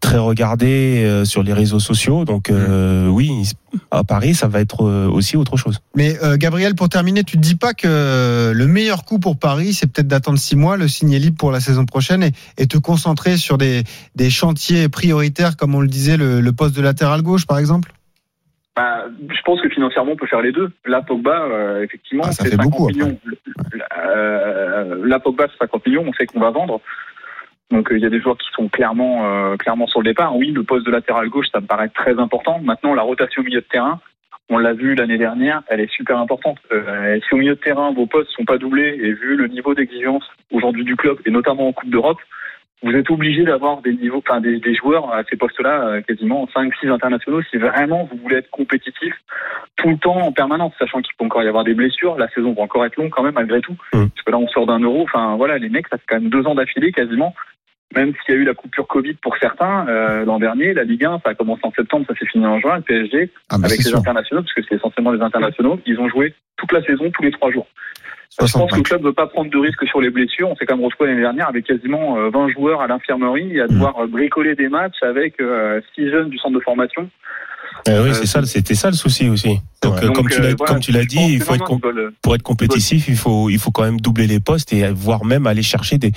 très 0.00 0.16
regardé 0.16 1.04
euh, 1.04 1.26
sur 1.26 1.42
les 1.42 1.52
réseaux 1.52 1.80
sociaux. 1.80 2.24
Donc 2.24 2.48
euh, 2.48 3.08
oui, 3.08 3.30
à 3.90 4.04
Paris, 4.04 4.34
ça 4.34 4.48
va 4.48 4.60
être 4.60 4.86
euh, 4.86 5.06
aussi 5.10 5.36
autre 5.36 5.58
chose. 5.58 5.80
Mais 5.94 6.16
euh, 6.22 6.38
Gabriel, 6.38 6.74
pour 6.74 6.88
terminer, 6.88 7.24
tu 7.24 7.36
te 7.36 7.42
dis 7.42 7.56
pas 7.56 7.74
que 7.74 8.52
le 8.54 8.66
meilleur 8.66 9.04
coup 9.04 9.18
pour 9.18 9.36
Paris, 9.36 9.74
c'est 9.74 9.86
peut-être 9.86 10.08
d'attendre 10.08 10.38
six 10.38 10.56
mois, 10.56 10.78
le 10.78 10.88
signer 10.88 11.18
libre 11.18 11.36
pour 11.36 11.52
la 11.52 11.60
saison 11.60 11.84
prochaine 11.84 12.22
et, 12.22 12.32
et 12.56 12.66
te 12.66 12.78
concentrer 12.78 13.36
sur 13.36 13.58
des, 13.58 13.84
des 14.16 14.30
chantiers 14.30 14.88
prioritaires, 14.88 15.58
comme 15.58 15.74
on 15.74 15.80
le 15.82 15.88
disait, 15.88 16.16
le, 16.16 16.40
le 16.40 16.52
poste 16.52 16.74
de 16.74 16.80
latéral 16.80 17.20
gauche, 17.20 17.44
par 17.46 17.58
exemple? 17.58 17.92
Bah, 18.80 19.04
je 19.28 19.42
pense 19.42 19.60
que 19.60 19.68
financièrement, 19.68 20.12
on 20.12 20.16
peut 20.16 20.26
faire 20.26 20.40
les 20.40 20.52
deux. 20.52 20.70
Là, 20.86 21.02
Pogba, 21.02 21.42
euh, 21.42 21.82
effectivement, 21.82 22.24
Ah, 22.26 22.32
c'est 22.32 22.44
fait 22.44 22.56
50 22.56 22.70
beaucoup, 22.70 22.88
après. 22.88 22.94
millions. 22.94 23.18
Euh, 24.06 25.06
là, 25.06 25.18
Pogba, 25.20 25.48
c'est 25.50 25.58
50 25.58 25.86
millions, 25.86 26.04
on 26.06 26.12
sait 26.14 26.24
qu'on 26.24 26.40
va 26.40 26.50
vendre. 26.50 26.80
Donc, 27.70 27.92
euh, 27.92 27.98
il 27.98 28.02
y 28.02 28.06
a 28.06 28.10
des 28.10 28.20
joueurs 28.20 28.38
qui 28.38 28.48
sont 28.54 28.68
clairement, 28.68 29.54
clairement 29.58 29.86
sur 29.86 30.00
le 30.00 30.06
départ. 30.06 30.34
Oui, 30.34 30.50
le 30.50 30.62
poste 30.62 30.86
de 30.86 30.90
latéral 30.90 31.28
gauche, 31.28 31.48
ça 31.52 31.60
me 31.60 31.66
paraît 31.66 31.90
très 31.90 32.18
important. 32.18 32.58
Maintenant, 32.60 32.94
la 32.94 33.02
rotation 33.02 33.42
au 33.42 33.44
milieu 33.44 33.60
de 33.60 33.66
terrain, 33.66 34.00
on 34.48 34.56
l'a 34.56 34.72
vu 34.72 34.94
l'année 34.94 35.18
dernière, 35.18 35.62
elle 35.68 35.80
est 35.80 35.92
super 35.92 36.16
importante. 36.18 36.56
Si 36.70 37.34
au 37.34 37.36
milieu 37.36 37.54
de 37.56 37.60
terrain, 37.60 37.92
vos 37.92 38.06
postes 38.06 38.30
sont 38.30 38.46
pas 38.46 38.56
doublés, 38.56 38.98
et 39.02 39.12
vu 39.12 39.36
le 39.36 39.46
niveau 39.48 39.74
d'exigence 39.74 40.24
aujourd'hui 40.50 40.84
du 40.84 40.96
club, 40.96 41.18
et 41.26 41.30
notamment 41.30 41.68
en 41.68 41.72
Coupe 41.72 41.90
d'Europe, 41.90 42.18
vous 42.82 42.92
êtes 42.92 43.10
obligé 43.10 43.44
d'avoir 43.44 43.82
des 43.82 43.92
niveaux, 43.92 44.22
enfin 44.26 44.40
des, 44.40 44.58
des 44.58 44.74
joueurs 44.74 45.12
à 45.12 45.22
ces 45.28 45.36
postes-là, 45.36 45.82
euh, 45.86 46.00
quasiment 46.00 46.46
5-6 46.54 46.90
internationaux, 46.90 47.42
si 47.50 47.58
vraiment 47.58 48.08
vous 48.10 48.18
voulez 48.22 48.36
être 48.36 48.50
compétitif 48.50 49.14
tout 49.76 49.88
le 49.90 49.98
temps 49.98 50.16
en 50.16 50.32
permanence, 50.32 50.72
sachant 50.78 51.00
qu'il 51.02 51.14
peut 51.16 51.24
encore 51.24 51.42
y 51.42 51.48
avoir 51.48 51.64
des 51.64 51.74
blessures, 51.74 52.16
la 52.16 52.28
saison 52.30 52.52
va 52.52 52.62
encore 52.62 52.84
être 52.84 52.96
longue 52.96 53.10
quand 53.10 53.22
même 53.22 53.34
malgré 53.34 53.60
tout, 53.60 53.76
Mm. 53.92 54.08
parce 54.08 54.22
que 54.24 54.30
là 54.30 54.38
on 54.38 54.48
sort 54.48 54.66
d'un 54.66 54.80
euro, 54.80 55.02
enfin 55.02 55.36
voilà, 55.36 55.58
les 55.58 55.68
mecs, 55.68 55.88
ça 55.88 55.98
fait 55.98 56.04
quand 56.08 56.20
même 56.20 56.30
deux 56.30 56.46
ans 56.46 56.54
d'affilée 56.54 56.92
quasiment, 56.92 57.34
même 57.94 58.12
s'il 58.24 58.34
y 58.34 58.38
a 58.38 58.40
eu 58.40 58.44
la 58.44 58.54
coupure 58.54 58.86
Covid 58.86 59.14
pour 59.14 59.36
certains, 59.38 59.86
euh, 59.88 60.24
l'an 60.24 60.38
dernier, 60.38 60.74
la 60.74 60.84
Ligue 60.84 61.04
1, 61.04 61.20
ça 61.24 61.30
a 61.30 61.34
commencé 61.34 61.62
en 61.64 61.72
septembre, 61.72 62.06
ça 62.08 62.14
s'est 62.14 62.26
fini 62.26 62.46
en 62.46 62.60
juin, 62.60 62.76
le 62.76 62.82
PSG, 62.82 63.30
ah, 63.48 63.58
bah, 63.58 63.66
avec 63.66 63.78
les 63.78 63.84
sûr. 63.84 63.98
internationaux, 63.98 64.42
parce 64.42 64.54
que 64.54 64.62
c'est 64.68 64.76
essentiellement 64.76 65.12
les 65.12 65.22
internationaux, 65.22 65.80
ils 65.86 65.98
ont 65.98 66.08
joué 66.08 66.34
toute 66.56 66.72
la 66.72 66.82
saison, 66.82 67.10
tous 67.10 67.22
les 67.22 67.32
trois 67.32 67.50
jours. 67.50 67.66
Je 68.30 68.36
pense 68.36 68.50
60 68.52 68.70
que 68.70 68.76
le 68.76 68.82
club 68.82 69.00
ne 69.00 69.06
veut 69.08 69.12
pas 69.12 69.26
prendre 69.26 69.50
de 69.50 69.58
risques 69.58 69.86
sur 69.88 70.00
les 70.00 70.10
blessures. 70.10 70.48
On 70.48 70.56
s'est 70.56 70.64
quand 70.64 70.76
même 70.76 70.84
retrouvé 70.84 71.10
l'année 71.10 71.22
dernière 71.22 71.48
avec 71.48 71.64
quasiment 71.64 72.16
euh, 72.16 72.30
20 72.30 72.50
joueurs 72.50 72.80
à 72.80 72.86
l'infirmerie 72.86 73.56
et 73.56 73.60
à 73.60 73.66
devoir 73.66 73.98
euh, 73.98 74.06
bricoler 74.06 74.54
des 74.54 74.68
matchs 74.68 75.02
avec 75.02 75.40
euh, 75.40 75.80
six 75.94 76.08
jeunes 76.08 76.28
du 76.28 76.38
centre 76.38 76.54
de 76.54 76.60
formation. 76.60 77.10
Eh 77.86 77.90
oui, 77.90 77.96
Euh, 78.10 78.14
c'est 78.14 78.26
ça, 78.26 78.44
c'était 78.44 78.74
ça 78.74 78.88
le 78.90 78.96
souci 78.96 79.28
aussi. 79.28 79.58
Donc, 79.82 79.96
euh, 79.96 80.00
comme 80.08 80.12
Donc, 80.14 80.30
tu 80.30 80.40
l'as, 80.40 80.48
euh, 80.48 80.54
voilà, 80.58 80.72
comme 80.74 80.80
tu 80.82 80.92
l'as 80.92 81.02
je 81.02 81.06
dit, 81.08 81.16
il 81.30 81.40
faut 81.40 81.54
être 81.54 81.60
non, 81.70 81.80
pour 82.22 82.34
être 82.34 82.42
compétitif, 82.42 83.08
il 83.08 83.16
faut, 83.16 83.48
il 83.48 83.58
faut 83.58 83.70
quand 83.70 83.82
même 83.82 84.00
doubler 84.00 84.26
les 84.26 84.40
postes 84.40 84.72
et 84.72 84.88
voire 84.90 85.24
même 85.24 85.46
aller 85.46 85.62
chercher 85.62 85.96
des, 85.98 86.12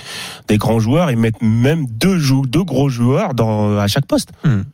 des 0.47 0.57
grands 0.57 0.79
joueurs 0.79 1.09
et 1.09 1.15
mettre 1.15 1.37
même 1.41 1.85
deux, 1.87 2.17
jou- 2.17 2.45
deux 2.45 2.63
gros 2.63 2.89
joueurs 2.89 3.33
dans, 3.33 3.77
à 3.77 3.87
chaque 3.87 4.05
poste. 4.05 4.29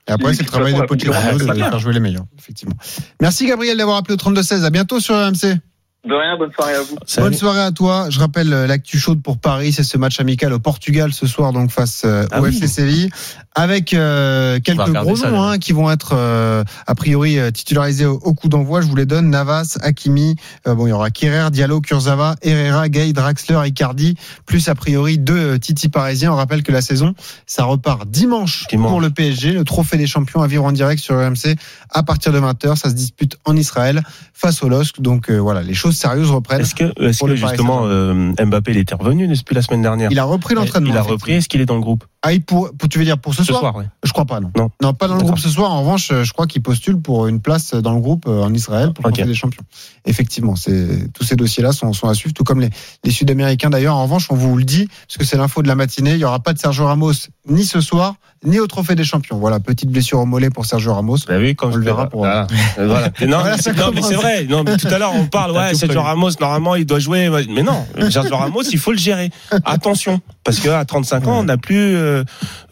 Et 0.08 0.12
après, 0.12 0.34
c'est 0.34 0.44
le 0.44 0.50
travail 0.50 0.74
de 0.74 0.80
Pochettino 0.88 1.14
de 1.38 1.54
faire 1.70 1.80
jouer 1.80 1.94
les 1.94 2.00
meilleurs, 2.00 2.26
effectivement. 2.40 2.76
Merci 3.22 3.46
Gabriel 3.48 3.78
d'avoir 3.78 3.98
appelé 3.98 4.16
au 4.16 4.18
32-16. 4.18 4.64
À 4.64 4.70
bientôt 4.72 5.00
sur 5.00 5.16
RMC. 5.16 5.58
De 6.08 6.14
rien, 6.16 6.38
bonne 6.38 6.52
soirée 6.54 6.76
à 6.76 6.82
vous. 6.82 6.96
Bonne 7.18 7.34
soirée 7.34 7.60
à 7.60 7.72
toi. 7.72 8.10
Je 8.10 8.20
rappelle 8.20 8.54
euh, 8.54 8.68
l'actu 8.68 8.98
chaude 8.98 9.22
pour 9.22 9.38
Paris, 9.38 9.74
c'est 9.74 9.84
ce 9.84 9.98
match 9.98 10.20
amical 10.22 10.54
au 10.54 10.60
Portugal 10.60 11.12
ce 11.12 11.28
soir 11.28 11.52
donc 11.52 11.72
face 11.72 12.04
euh, 12.06 12.26
Ah 12.32 12.40
au 12.40 12.46
oui. 12.46 12.56
FC 12.56 12.68
Séville 12.68 13.10
avec 13.56 13.94
euh, 13.94 14.60
quelques 14.64 14.90
gros 14.94 15.18
ça, 15.18 15.30
noms 15.32 15.44
hein, 15.44 15.58
qui 15.58 15.74
vont 15.74 15.92
être 15.92 16.12
euh, 16.14 16.64
a 16.88 16.96
priori 16.96 17.38
euh, 17.38 17.52
titularisés 17.52 18.06
au, 18.06 18.14
au 18.14 18.34
coup 18.34 18.48
d'envoi. 18.48 18.80
Je 18.80 18.88
vous 18.88 18.96
les 18.96 19.06
donne 19.06 19.30
Navas, 19.30 19.78
Hakimi, 19.82 20.38
euh, 20.68 20.76
bon 20.76 20.88
il 20.88 20.92
y 20.92 20.94
aura 20.94 21.10
Kerrer, 21.10 21.52
Diallo, 21.52 21.82
Kurzawa, 21.82 22.36
Herrera, 22.42 22.88
Gay, 22.88 23.12
Draxler, 23.12 23.60
Icardi, 23.66 24.16
plus 24.46 24.70
a 24.70 24.76
priori 24.76 25.18
deux 25.18 25.60
Titi 25.60 25.90
parisiens. 25.90 26.32
On 26.32 26.36
rappelle 26.38 26.64
que 26.64 26.72
la 26.72 26.82
saison 26.82 27.14
ça 27.46 27.66
repart 27.66 28.08
dimanche, 28.08 28.66
Dimanche. 28.70 28.90
pour 28.90 29.02
le 29.02 29.10
PSG, 29.10 29.52
le 29.52 29.66
trophée 29.66 29.98
des 29.98 30.08
champions 30.08 30.42
à 30.42 30.48
vivre 30.48 30.64
en 30.64 30.72
direct 30.72 31.02
sur 31.04 31.16
RMC 31.16 31.56
à 31.90 32.04
partir 32.04 32.32
de 32.32 32.40
20h. 32.40 32.78
Ça 32.78 32.90
se 32.90 32.96
dispute 32.96 33.38
en 33.44 33.58
Israël 33.58 34.02
face 34.34 34.64
au 34.64 34.70
LOSC. 34.70 35.02
Donc 35.02 35.30
euh, 35.30 35.38
voilà, 35.38 35.62
les 35.62 35.74
choses 35.74 35.89
sérieuses 35.92 36.32
reprennent. 36.32 36.62
Est-ce 36.62 36.76
que, 36.76 36.92
est-ce 37.02 37.24
que 37.24 37.36
justement 37.36 37.82
euh, 37.86 38.34
Mbappé 38.40 38.72
il 38.72 38.78
était 38.78 38.96
revenu 38.96 39.28
depuis 39.28 39.56
la 39.56 39.62
semaine 39.62 39.82
dernière? 39.82 40.12
Il 40.12 40.20
a 40.20 40.24
repris 40.24 40.56
l'entraînement. 40.56 40.90
Il 40.90 40.98
a 40.98 41.02
repris. 41.02 41.34
Est-ce 41.34 41.50
qu'il 41.50 41.62
est 41.62 41.66
dans 41.66 41.76
le 41.76 41.82
groupe? 41.82 42.06
Ah, 42.22 42.34
il 42.34 42.42
pour, 42.44 42.70
pour- 42.78 42.90
tu 42.90 43.00
veux 43.00 43.06
dire 43.06 43.18
pour 43.18 43.34
ce, 43.34 43.44
ce 43.44 43.46
soir, 43.46 43.62
soir 43.62 43.76
ouais. 43.78 43.86
Je 44.04 44.12
crois 44.12 44.26
pas, 44.26 44.42
non. 44.42 44.52
Non. 44.82 44.94
pas 44.94 45.08
dans 45.08 45.16
le 45.16 45.22
groupe 45.24 45.40
ce 45.40 45.48
soir. 45.50 45.72
En 45.72 45.80
revanche, 45.80 46.10
euh, 46.12 46.24
je 46.26 46.34
crois 46.34 46.48
qu'il 46.48 46.62
postule 46.62 47.00
pour 47.00 47.28
une 47.28 47.40
place 47.40 47.74
dans 47.74 47.94
le 47.94 48.02
groupe 48.02 48.26
euh, 48.28 48.44
en 48.44 48.54
Israël 48.54 48.92
pour 48.92 49.06
le 49.06 49.10
Ok. 49.10 49.16
Trophée 49.16 49.30
des 49.30 49.36
champions. 49.36 49.64
Effectivement, 50.06 50.58
c'est 50.58 51.12
tous 51.14 51.24
ces 51.24 51.38
dossiers-là 51.38 51.72
sont, 51.72 51.94
sont 51.94 52.10
à 52.10 52.14
suivre, 52.14 52.34
tout 52.34 52.44
comme 52.44 52.60
les, 52.60 52.70
les 53.06 53.12
Sud-Américains 53.12 53.70
d'ailleurs. 53.70 53.96
En 53.96 54.04
revanche, 54.04 54.28
on 54.32 54.36
vous 54.36 54.58
le 54.58 54.66
dit, 54.66 54.88
parce 55.08 55.18
que 55.18 55.24
c'est 55.24 55.38
l'info 55.38 55.62
de 55.62 55.68
la 55.70 55.76
matinée, 55.76 56.12
il 56.12 56.20
y 56.20 56.26
aura 56.26 56.40
pas 56.40 56.52
de 56.54 56.60
Sergio 56.60 56.86
Ramos 56.88 57.14
ni 57.48 57.64
ce 57.64 57.80
soir, 57.80 58.16
ni 58.46 58.60
au 58.60 58.68
Trophée 58.68 58.96
des 58.96 59.04
champions. 59.06 59.38
Voilà, 59.40 59.60
petite 59.62 59.90
blessure 59.90 60.20
au 60.20 60.26
mollet 60.26 60.50
pour 60.50 60.66
Sergio 60.66 60.94
Ramos. 60.94 61.18
Avez 61.30 61.48
vu 61.50 61.56
quand 61.56 61.68
On 61.70 61.72
je 61.72 61.78
le 61.78 61.86
verra 61.86 62.10
pour- 62.10 62.20
Voilà. 62.22 62.48
Voilà. 62.78 63.12
Mais 63.22 63.28
Non, 63.28 63.40
Voilà, 63.40 63.56
mais 63.56 63.62
ça 63.62 63.74
c'est- 63.74 63.80
non, 63.80 63.92
mais 63.94 64.02
c'est 64.02 64.16
vrai. 64.16 64.44
Non, 64.46 64.64
mais 64.66 64.76
tout 64.78 64.88
à 64.88 64.98
l'heure 64.98 65.14
on 65.16 65.26
parle. 65.28 65.52
Ouais, 65.52 65.74
Sergio. 65.74 66.02
Ramos 66.02 66.32
normalement 66.42 66.76
il 66.76 66.86
doit 66.86 67.00
jouer. 67.00 67.30
Mais 67.50 67.64
non, 67.64 67.86
Sergio 68.12 68.36
Ramos 68.36 68.64
il 68.64 68.78
faut 68.80 68.92
le 68.92 68.98
gérer. 68.98 69.30
Attention, 69.64 70.20
parce 70.44 70.60
que 70.60 70.70
à 70.70 70.84
35 70.86 71.28
ans 71.28 71.40
on 71.40 71.44
n'a 71.44 71.58
plus 71.58 71.96
euh, 71.96 72.24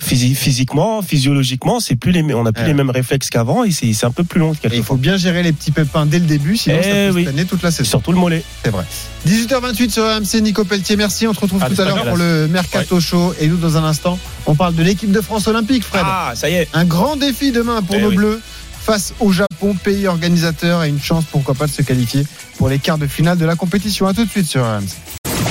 physi- 0.01 0.33
physiquement, 0.35 1.01
physiologiquement, 1.01 1.79
c'est 1.79 1.95
plus 1.95 2.11
les, 2.11 2.23
on 2.33 2.43
n'a 2.43 2.51
plus 2.51 2.61
Ouais. 2.61 2.67
les 2.69 2.73
mêmes 2.73 2.89
réflexes 2.89 3.29
qu'avant 3.29 3.63
et 3.63 3.71
c'est 3.71 3.91
c'est 3.93 4.05
un 4.05 4.11
peu 4.11 4.23
plus 4.23 4.39
long. 4.39 4.53
Et 4.63 4.75
il 4.77 4.83
faut 4.83 4.95
bien 4.95 5.17
gérer 5.17 5.43
les 5.43 5.51
petits 5.53 5.71
pépins 5.71 6.05
dès 6.05 6.19
le 6.19 6.25
début, 6.25 6.57
sinon 6.57 6.77
Eh 6.79 6.83
ça 6.83 6.89
peut 6.89 7.11
oui. 7.15 7.23
se 7.25 7.29
traîner 7.29 7.45
toute 7.45 7.61
la 7.63 7.69
Et 7.69 7.71
saison. 7.71 7.89
surtout 7.89 8.11
le 8.11 8.17
mollet. 8.19 8.43
C'est 8.63 8.71
vrai. 8.71 8.85
18h28 9.27 9.89
sur 9.89 10.03
RMC, 10.03 10.41
Nico 10.41 10.63
Pelletier, 10.63 10.95
merci. 10.95 11.27
On 11.27 11.33
se 11.33 11.39
retrouve 11.39 11.63
tout 11.63 11.81
à 11.81 11.85
l'heure 11.85 12.03
pour 12.05 12.17
le 12.17 12.47
Mercato 12.47 12.99
Show. 12.99 13.33
Et 13.39 13.47
nous, 13.47 13.57
dans 13.57 13.75
un 13.77 13.83
instant, 13.83 14.17
on 14.45 14.55
parle 14.55 14.73
de 14.75 14.83
l'équipe 14.83 15.11
de 15.11 15.19
France 15.21 15.47
olympique, 15.47 15.83
Fred. 15.83 16.03
Ah, 16.05 16.31
ça 16.35 16.49
y 16.49 16.53
est. 16.53 16.67
Un 16.73 16.85
grand 16.85 17.15
défi 17.17 17.51
demain 17.51 17.81
pour 17.81 17.95
Eh 17.97 18.01
nos 18.01 18.09
oui. 18.09 18.15
Bleus 18.15 18.41
face 18.81 19.13
au 19.19 19.33
Japon, 19.33 19.75
pays 19.83 20.07
organisateur, 20.07 20.83
et 20.85 20.89
une 20.89 21.01
chance, 21.01 21.25
pourquoi 21.29 21.55
pas, 21.55 21.67
de 21.67 21.71
se 21.71 21.81
qualifier 21.81 22.25
pour 22.57 22.69
les 22.69 22.79
quarts 22.79 22.97
de 22.97 23.07
finale 23.07 23.37
de 23.37 23.45
la 23.45 23.55
compétition. 23.57 24.07
À 24.07 24.13
tout 24.13 24.23
de 24.23 24.29
suite 24.29 24.47
sur 24.47 24.61
RMC. 24.63 24.87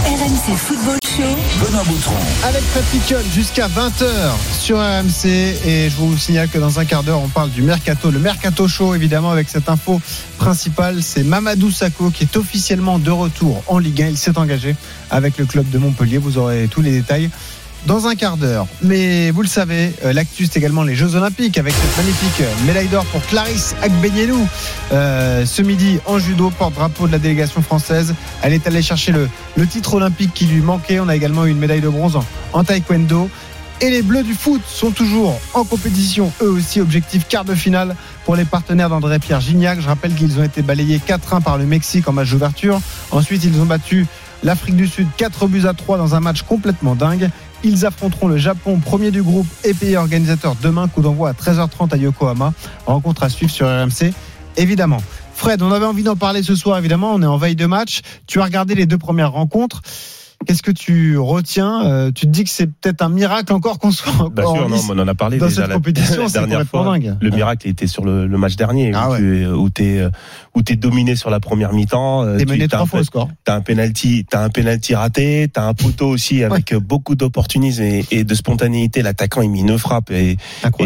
RMC 0.06 0.56
Football 0.56 0.98
Show. 1.16 1.22
Benoît 1.64 1.82
Boutron. 1.84 2.14
Avec 2.44 2.62
Piquion 2.90 3.18
jusqu'à 3.32 3.68
20h 3.68 4.06
sur 4.60 4.78
RMC. 4.78 5.26
Et 5.64 5.88
je 5.88 5.96
vous 5.96 6.16
signale 6.18 6.48
que 6.48 6.58
dans 6.58 6.78
un 6.78 6.84
quart 6.84 7.02
d'heure, 7.02 7.22
on 7.22 7.28
parle 7.28 7.50
du 7.50 7.62
Mercato. 7.62 8.10
Le 8.10 8.18
Mercato 8.18 8.68
Show, 8.68 8.94
évidemment, 8.94 9.30
avec 9.30 9.48
cette 9.48 9.70
info 9.70 10.00
principale. 10.36 11.02
C'est 11.02 11.22
Mamadou 11.22 11.70
Sakho 11.70 12.10
qui 12.10 12.24
est 12.24 12.36
officiellement 12.36 12.98
de 12.98 13.10
retour 13.10 13.62
en 13.66 13.78
Ligue 13.78 14.02
1. 14.02 14.08
Il 14.08 14.18
s'est 14.18 14.36
engagé 14.36 14.76
avec 15.10 15.38
le 15.38 15.46
club 15.46 15.70
de 15.70 15.78
Montpellier. 15.78 16.18
Vous 16.18 16.36
aurez 16.36 16.68
tous 16.70 16.82
les 16.82 16.90
détails 16.90 17.30
dans 17.84 18.06
un 18.06 18.14
quart 18.14 18.36
d'heure. 18.36 18.66
Mais 18.82 19.30
vous 19.30 19.42
le 19.42 19.48
savez, 19.48 19.92
euh, 20.04 20.12
l'actu, 20.12 20.46
c'est 20.46 20.58
également 20.58 20.82
les 20.82 20.94
Jeux 20.94 21.14
Olympiques 21.14 21.58
avec 21.58 21.74
cette 21.74 21.96
magnifique 21.96 22.40
euh, 22.40 22.66
médaille 22.66 22.88
d'or 22.88 23.04
pour 23.06 23.24
Clarisse 23.26 23.74
Agbenienou. 23.82 24.48
Euh, 24.92 25.44
ce 25.44 25.62
midi, 25.62 25.98
en 26.06 26.18
judo, 26.18 26.50
porte-drapeau 26.50 27.06
de 27.06 27.12
la 27.12 27.18
délégation 27.18 27.62
française. 27.62 28.14
Elle 28.42 28.52
est 28.52 28.66
allée 28.66 28.82
chercher 28.82 29.12
le, 29.12 29.28
le 29.56 29.66
titre 29.66 29.94
olympique 29.94 30.32
qui 30.34 30.46
lui 30.46 30.62
manquait. 30.62 31.00
On 31.00 31.08
a 31.08 31.16
également 31.16 31.44
eu 31.44 31.50
une 31.50 31.58
médaille 31.58 31.80
de 31.80 31.88
bronze 31.88 32.16
en, 32.16 32.24
en 32.52 32.64
taekwondo. 32.64 33.28
Et 33.82 33.90
les 33.90 34.00
Bleus 34.00 34.22
du 34.22 34.32
foot 34.32 34.62
sont 34.66 34.90
toujours 34.90 35.38
en 35.52 35.62
compétition, 35.64 36.32
eux 36.40 36.48
aussi, 36.48 36.80
objectif 36.80 37.28
quart 37.28 37.44
de 37.44 37.54
finale 37.54 37.94
pour 38.24 38.34
les 38.34 38.46
partenaires 38.46 38.88
d'André-Pierre 38.88 39.42
Gignac. 39.42 39.80
Je 39.82 39.86
rappelle 39.86 40.14
qu'ils 40.14 40.38
ont 40.38 40.44
été 40.44 40.62
balayés 40.62 40.98
4-1 41.06 41.42
par 41.42 41.58
le 41.58 41.66
Mexique 41.66 42.08
en 42.08 42.12
match 42.12 42.30
d'ouverture. 42.30 42.80
Ensuite, 43.10 43.44
ils 43.44 43.60
ont 43.60 43.66
battu 43.66 44.06
l'Afrique 44.42 44.76
du 44.76 44.86
Sud 44.86 45.06
4 45.18 45.46
buts 45.46 45.66
à 45.66 45.74
3 45.74 45.98
dans 45.98 46.14
un 46.14 46.20
match 46.20 46.42
complètement 46.42 46.94
dingue. 46.94 47.28
Ils 47.64 47.86
affronteront 47.86 48.28
le 48.28 48.36
Japon, 48.36 48.78
premier 48.78 49.10
du 49.10 49.22
groupe 49.22 49.46
et 49.64 49.74
pays 49.74 49.96
organisateur 49.96 50.56
demain, 50.62 50.88
coup 50.88 51.02
d'envoi 51.02 51.30
à 51.30 51.32
13h30 51.32 51.92
à 51.92 51.96
Yokohama. 51.96 52.52
Rencontre 52.86 53.22
à 53.22 53.28
suivre 53.28 53.50
sur 53.50 53.66
RMC, 53.66 54.12
évidemment. 54.56 55.02
Fred, 55.34 55.62
on 55.62 55.70
avait 55.70 55.86
envie 55.86 56.02
d'en 56.02 56.16
parler 56.16 56.42
ce 56.42 56.54
soir, 56.54 56.78
évidemment. 56.78 57.12
On 57.12 57.22
est 57.22 57.26
en 57.26 57.36
veille 57.36 57.56
de 57.56 57.66
match. 57.66 58.00
Tu 58.26 58.40
as 58.40 58.44
regardé 58.44 58.74
les 58.74 58.86
deux 58.86 58.98
premières 58.98 59.32
rencontres. 59.32 59.82
Qu'est-ce 60.46 60.62
que 60.62 60.70
tu 60.70 61.16
retiens 61.18 61.84
Euh, 61.86 62.10
Tu 62.12 62.26
te 62.26 62.30
dis 62.30 62.44
que 62.44 62.50
c'est 62.50 62.66
peut-être 62.66 63.02
un 63.02 63.08
miracle 63.08 63.52
encore 63.52 63.78
qu'on 63.78 63.90
soit 63.90 64.12
Bien 64.30 64.44
encore 64.44 64.56
sûr, 64.56 64.66
en 64.66 64.68
non, 64.68 64.80
on 64.90 64.98
en 64.98 65.08
a 65.08 65.14
parlé 65.14 65.38
dans 65.38 65.46
déjà 65.46 65.62
cette 65.62 65.68
la, 65.70 65.74
compétition. 65.76 66.22
la 66.24 66.28
dernière 66.28 66.64
fois. 66.64 66.84
dingue. 66.84 67.16
Le 67.20 67.30
miracle 67.30 67.66
était 67.66 67.86
sur 67.86 68.04
le, 68.04 68.26
le 68.26 68.38
match 68.38 68.54
dernier 68.56 68.92
Ah 68.94 69.08
où 69.08 69.12
ouais. 69.12 69.18
tu 69.74 69.96
es 69.96 70.06
où 70.54 70.62
t'es 70.62 70.76
dominé 70.76 71.16
sur 71.16 71.30
la 71.30 71.40
première 71.40 71.72
mi-temps. 71.72 72.22
euh, 72.24 72.36
T'es 72.38 72.44
mené 72.44 72.68
trois 72.68 72.86
fois 72.86 73.00
au 73.00 73.04
score. 73.04 73.28
T'as 73.44 73.56
un 73.56 73.60
penalty, 73.60 74.24
t'as 74.28 74.44
un 74.44 74.48
penalty 74.50 74.94
raté, 74.94 75.48
t'as 75.52 75.66
un 75.66 75.74
poteau 75.74 76.08
aussi 76.08 76.44
avec 76.44 76.72
euh, 76.72 76.80
beaucoup 76.80 77.14
d'opportunisme 77.14 77.82
et, 77.82 78.04
et 78.10 78.24
de 78.24 78.34
spontanéité. 78.34 79.02
L'attaquant 79.02 79.42
il 79.42 79.50
met 79.50 79.60
une 79.60 79.78
frappe 79.78 80.10
et, 80.10 80.36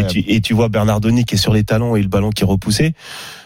tu 0.09 0.19
et 0.27 0.41
tu 0.41 0.53
vois 0.53 0.69
Bernardoni 0.69 1.25
qui 1.25 1.35
est 1.35 1.37
sur 1.37 1.53
les 1.53 1.63
talons 1.63 1.95
et 1.95 2.01
le 2.01 2.07
ballon 2.07 2.29
qui 2.29 2.43
est 2.43 2.47
repoussé 2.47 2.93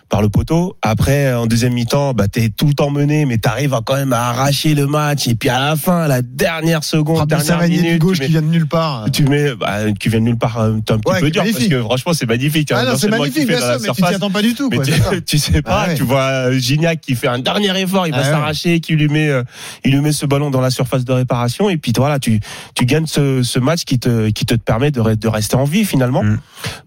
par 0.08 0.22
le 0.22 0.30
poteau. 0.30 0.78
Après, 0.84 1.34
en 1.34 1.48
deuxième 1.48 1.74
mi-temps, 1.74 2.13
bah, 2.13 2.28
t'es 2.28 2.50
tout 2.50 2.68
le 2.68 2.74
temps 2.74 2.91
mené, 2.91 3.26
mais 3.26 3.38
t'arrives 3.39 3.74
à 3.74 3.82
quand 3.84 3.96
même 3.96 4.13
à 4.13 4.30
arracher 4.30 4.76
le 4.76 4.86
match. 4.86 5.28
Et 5.28 5.34
puis 5.36 5.50
à 5.50 5.60
la 5.60 5.76
fin, 5.76 6.08
la 6.08 6.22
dernière 6.22 6.84
seconde, 6.84 7.18
Frappe 7.18 7.30
de 7.30 7.36
dernière 7.44 7.68
minute, 7.68 7.91
du 7.94 8.00
gauche 8.00 8.18
tu 8.18 8.22
mets- 8.22 8.26
qui 8.28 8.32
vient 8.34 8.41
de 8.44 8.48
nulle 8.48 8.68
part. 8.68 9.06
tu 9.12 9.24
mets, 9.24 9.56
bah, 9.56 9.91
qui 10.00 10.10
vient 10.10 10.20
de 10.20 10.26
nulle 10.26 10.38
part, 10.38 10.60
euh, 10.60 10.78
t'es 10.86 10.94
un 10.94 11.00
petit 11.00 11.12
Ouais, 11.12 11.20
peu 11.22 11.32
dur 11.32 11.44
parce 11.44 11.65
que 11.68 11.82
franchement 11.82 12.13
c'est 12.13 12.28
magnifique. 12.28 12.72
hein, 12.72 12.78
Ah 12.82 12.91
non 12.91 12.98
c'est 12.98 13.10
magnifique, 13.10 13.48
bien 13.48 13.58
sûr, 13.60 13.78
mais 13.82 13.88
tu 13.89 14.02
t'y 14.02 14.13
attends 14.13 14.30
pas 14.30 14.41
du 14.44 14.54
tout. 14.54 14.70
mais 14.70 14.78
quoi, 14.78 14.86
tu, 14.86 14.91
ça. 14.91 15.10
tu 15.26 15.38
sais 15.39 15.62
pas, 15.63 15.84
Ah 15.86 15.88
ouais. 15.89 15.96
tu 15.96 16.04
vois 16.04 16.22
euh, 16.22 16.60
Gignac 16.60 17.02
qui 17.02 17.15
fait 17.15 17.28
un 17.28 17.39
dernier 17.39 17.78
effort, 17.82 18.06
il 18.08 18.12
va 18.12 18.20
Ah 18.20 18.22
ouais. 18.24 18.30
s'arracher, 18.30 18.80
qui 18.80 18.94
lui 18.96 19.08
met, 19.08 19.30
euh, 19.30 19.44
il 19.84 19.91
lui 19.91 20.02
met 20.02 20.12
ce 20.12 20.26
ballon 20.28 20.52
dans 20.52 20.62
la 20.62 20.70
surface 20.70 21.04
de 21.04 21.12
réparation 21.13 21.70
et 21.70 21.78
puis 21.78 21.91
voilà, 21.98 22.20
tu, 22.20 22.39
tu 22.76 22.86
gagnes 22.86 23.08
ce, 23.08 23.41
ce 23.44 23.60
match 23.60 23.84
qui 23.86 23.98
te, 24.00 24.30
qui 24.30 24.46
te 24.46 24.54
permet 24.54 24.91
de, 24.91 25.02
re- 25.02 25.15
de 25.18 25.28
rester 25.28 25.56
en 25.56 25.63
vie 25.65 25.84
finalement, 25.84 26.24
Mm. 26.24 26.38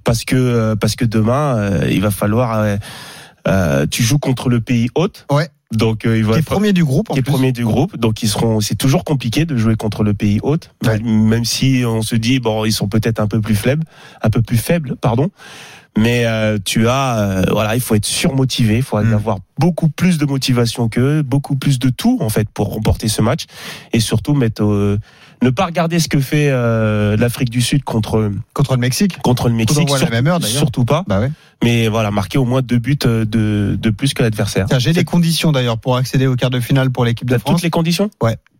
parce 0.04 0.24
que, 0.24 0.36
euh, 0.36 0.76
parce 0.76 0.94
que 0.96 1.04
demain 1.04 1.56
euh, 1.58 1.88
il 1.90 2.00
va 2.00 2.10
falloir, 2.10 2.58
euh, 2.60 2.76
euh, 3.48 3.86
tu 3.90 4.02
joues 4.02 4.18
contre 4.18 4.48
le 4.48 4.60
pays 4.60 4.88
hôte, 4.94 5.26
Ouais. 5.30 5.48
donc 5.72 6.06
euh, 6.06 6.16
il 6.18 6.24
va 6.24 6.32
Qui 6.32 6.36
est 6.38 6.40
être- 6.40 6.46
premier 6.46 6.72
du 6.72 6.84
groupe. 6.84 7.10
en 7.10 7.14
qui 7.14 7.20
est 7.20 7.22
plus. 7.22 7.32
premier 7.32 7.52
du 7.52 7.64
groupe, 7.64 7.96
donc 7.96 8.22
ils 8.22 8.28
seront. 8.28 8.60
C'est 8.60 8.74
toujours 8.76 9.04
compliqué 9.04 9.44
de 9.46 9.56
jouer 9.56 9.76
contre 9.76 10.02
le 10.04 10.14
pays 10.14 10.38
hôte, 10.42 10.70
Ouais. 10.84 10.98
même 11.00 11.44
si 11.44 11.82
on 11.86 12.02
se 12.02 12.14
dit 12.16 12.38
bon, 12.40 12.64
ils 12.64 12.72
sont 12.72 12.88
peut-être 12.88 13.20
un 13.20 13.26
peu 13.28 13.40
plus 13.40 13.56
faibles, 13.56 13.84
un 14.22 14.30
peu 14.30 14.42
plus 14.42 14.58
faibles, 14.58 14.96
pardon. 14.96 15.30
Mais 15.96 16.26
euh, 16.26 16.58
tu 16.64 16.86
as, 16.86 17.18
euh, 17.18 17.42
voilà, 17.50 17.74
il 17.74 17.80
faut 17.80 17.96
être 17.96 18.04
surmotivé, 18.04 18.76
il 18.76 18.82
faut 18.82 19.00
Mm. 19.02 19.12
avoir 19.14 19.38
beaucoup 19.58 19.88
plus 19.88 20.16
de 20.18 20.26
motivation 20.26 20.88
qu'eux, 20.88 21.22
beaucoup 21.22 21.56
plus 21.56 21.80
de 21.80 21.88
tout 21.88 22.18
en 22.20 22.28
fait 22.28 22.48
pour 22.50 22.72
remporter 22.72 23.08
ce 23.08 23.20
match, 23.20 23.46
et 23.92 23.98
surtout 23.98 24.34
mettre, 24.34 24.62
euh, 24.62 24.98
ne 25.42 25.50
pas 25.50 25.66
regarder 25.66 26.00
ce 26.00 26.08
que 26.08 26.20
fait 26.20 26.48
euh, 26.50 27.16
l'Afrique 27.16 27.50
du 27.50 27.60
Sud 27.62 27.84
contre 27.84 28.30
Contre 28.54 28.74
le 28.74 28.80
Mexique. 28.80 29.18
contre 29.22 29.48
le 29.48 29.54
Mexique, 29.54 29.88
à 29.88 29.92
la 29.92 29.98
sur- 29.98 30.10
même 30.10 30.26
heure, 30.26 30.40
d'ailleurs. 30.40 30.58
surtout 30.58 30.84
pas. 30.84 31.04
Bah 31.06 31.20
ouais. 31.20 31.30
Mais 31.62 31.88
voilà, 31.88 32.10
marquer 32.10 32.38
au 32.38 32.44
moins 32.44 32.62
deux 32.62 32.78
buts 32.78 32.98
euh, 33.06 33.24
de, 33.24 33.76
de 33.80 33.90
plus 33.90 34.14
que 34.14 34.22
l'adversaire. 34.22 34.66
J'ai 34.78 34.92
les 34.92 35.04
conditions 35.04 35.52
d'ailleurs 35.52 35.78
pour 35.78 35.96
accéder 35.96 36.26
au 36.26 36.36
quart 36.36 36.50
de 36.50 36.60
finale 36.60 36.90
pour 36.90 37.04
l'équipe 37.04 37.28
de 37.28 37.38
France. 37.38 37.54
toutes 37.56 37.62
les 37.62 37.70
conditions? 37.70 38.10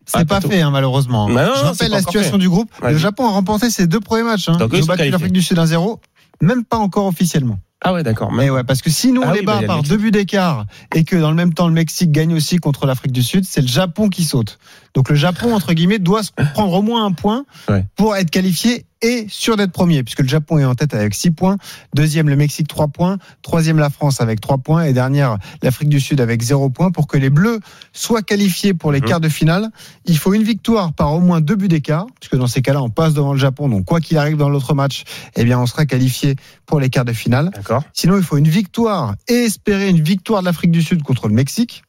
C'est 0.06 0.20
Ah, 0.20 0.24
pas 0.24 0.40
fait 0.40 0.62
hein, 0.62 0.70
malheureusement. 0.70 1.28
Non, 1.28 1.34
non, 1.34 1.52
Je 1.54 1.64
rappelle 1.64 1.90
la 1.90 1.98
situation 2.00 2.32
fait. 2.32 2.38
du 2.38 2.48
groupe. 2.48 2.70
Le 2.82 2.96
Japon 2.96 3.26
a 3.28 3.30
remporté 3.32 3.68
ses 3.70 3.86
deux 3.86 4.00
premiers 4.00 4.22
matchs. 4.22 4.48
Hein. 4.48 4.56
Donc, 4.56 4.70
Ils 4.72 4.82
ont 4.84 4.86
battu 4.86 5.10
l'Afrique 5.10 5.32
du 5.34 5.42
Sud 5.42 5.58
1-0. 5.58 5.98
Même 6.40 6.64
pas 6.64 6.78
encore 6.78 7.04
officiellement. 7.06 7.58
Ah 7.84 7.92
ouais, 7.92 8.02
d'accord. 8.02 8.32
Mais 8.32 8.50
ouais, 8.50 8.64
parce 8.64 8.82
que 8.82 8.90
si 8.90 9.12
nous 9.12 9.22
on 9.22 9.28
Ah 9.28 9.32
les 9.34 9.40
oui, 9.40 9.46
bah, 9.46 9.60
par 9.66 9.82
deux 9.84 9.96
buts 9.96 10.10
d'écart 10.10 10.66
et 10.94 11.04
que 11.04 11.14
dans 11.14 11.30
le 11.30 11.36
même 11.36 11.54
temps 11.54 11.68
le 11.68 11.74
Mexique 11.74 12.10
gagne 12.10 12.34
aussi 12.34 12.56
contre 12.56 12.86
l'Afrique 12.86 13.12
du 13.12 13.22
Sud, 13.22 13.44
c'est 13.44 13.60
le 13.60 13.68
Japon 13.68 14.08
qui 14.08 14.24
saute. 14.24 14.58
Donc 14.94 15.08
le 15.10 15.14
Japon 15.14 15.54
entre 15.54 15.72
guillemets 15.74 16.00
doit 16.00 16.24
se 16.24 16.32
prendre 16.54 16.72
au 16.72 16.82
moins 16.82 17.04
un 17.04 17.12
point 17.12 17.44
Ouais. 17.68 17.84
pour 17.94 18.16
être 18.16 18.30
qualifié 18.30 18.84
est 19.02 19.28
sûr 19.30 19.56
d'être 19.56 19.72
premier, 19.72 20.02
puisque 20.02 20.20
le 20.20 20.28
Japon 20.28 20.58
est 20.58 20.64
en 20.64 20.74
tête 20.74 20.94
avec 20.94 21.14
6 21.14 21.30
points. 21.32 21.56
Deuxième, 21.94 22.28
le 22.28 22.37
Mexique, 22.37 22.68
3 22.68 22.88
points. 22.88 23.18
Troisième, 23.42 23.78
la 23.78 23.90
France 23.90 24.20
avec 24.20 24.40
3 24.40 24.58
points. 24.58 24.84
Et 24.84 24.92
dernière, 24.92 25.38
l'Afrique 25.62 25.88
du 25.88 26.00
Sud 26.00 26.20
avec 26.20 26.42
0 26.42 26.70
points. 26.70 26.90
Pour 26.90 27.06
que 27.06 27.16
les 27.18 27.30
Bleus 27.30 27.61
soient 27.92 28.22
qualifiés 28.22 28.74
pour 28.74 28.92
les 28.92 29.00
Mhm. 29.00 29.06
quarts 29.06 29.20
de 29.20 29.28
finale, 29.28 29.68
il 30.04 30.18
faut 30.18 30.34
une 30.34 30.42
victoire 30.42 30.92
par 30.92 31.12
au 31.14 31.20
moins 31.20 31.40
deux 31.40 31.56
buts 31.56 31.68
d'écart, 31.68 32.06
puisque 32.20 32.37
dans 32.37 32.46
ces 32.46 32.62
cas-là, 32.62 32.82
on 32.82 32.90
passe 32.90 33.14
devant 33.14 33.32
le 33.32 33.38
Japon. 33.38 33.68
Donc, 33.68 33.84
quoi 33.84 34.00
qu'il 34.00 34.16
arrive 34.18 34.37
dans 34.37 34.48
l'autre 34.48 34.74
match, 34.74 35.04
eh 35.37 35.44
bien, 35.44 35.58
on 35.58 35.66
sera 35.66 35.87
qualifié 35.87 36.37
pour 36.66 36.80
les 36.80 36.90
quarts 36.90 37.04
de 37.04 37.12
finale. 37.12 37.50
D'accord. 37.54 37.82
Sinon, 37.92 38.16
il 38.16 38.22
faut 38.22 38.37
une 38.37 38.48
victoire 38.48 39.14
et 39.28 39.34
espérer 39.44 39.88
une 39.88 40.00
victoire 40.00 40.40
de 40.40 40.46
l'Afrique 40.46 40.70
du 40.70 40.82
Sud 40.82 41.02
contre 41.02 41.28
le 41.28 41.34
Mexique. 41.34 41.82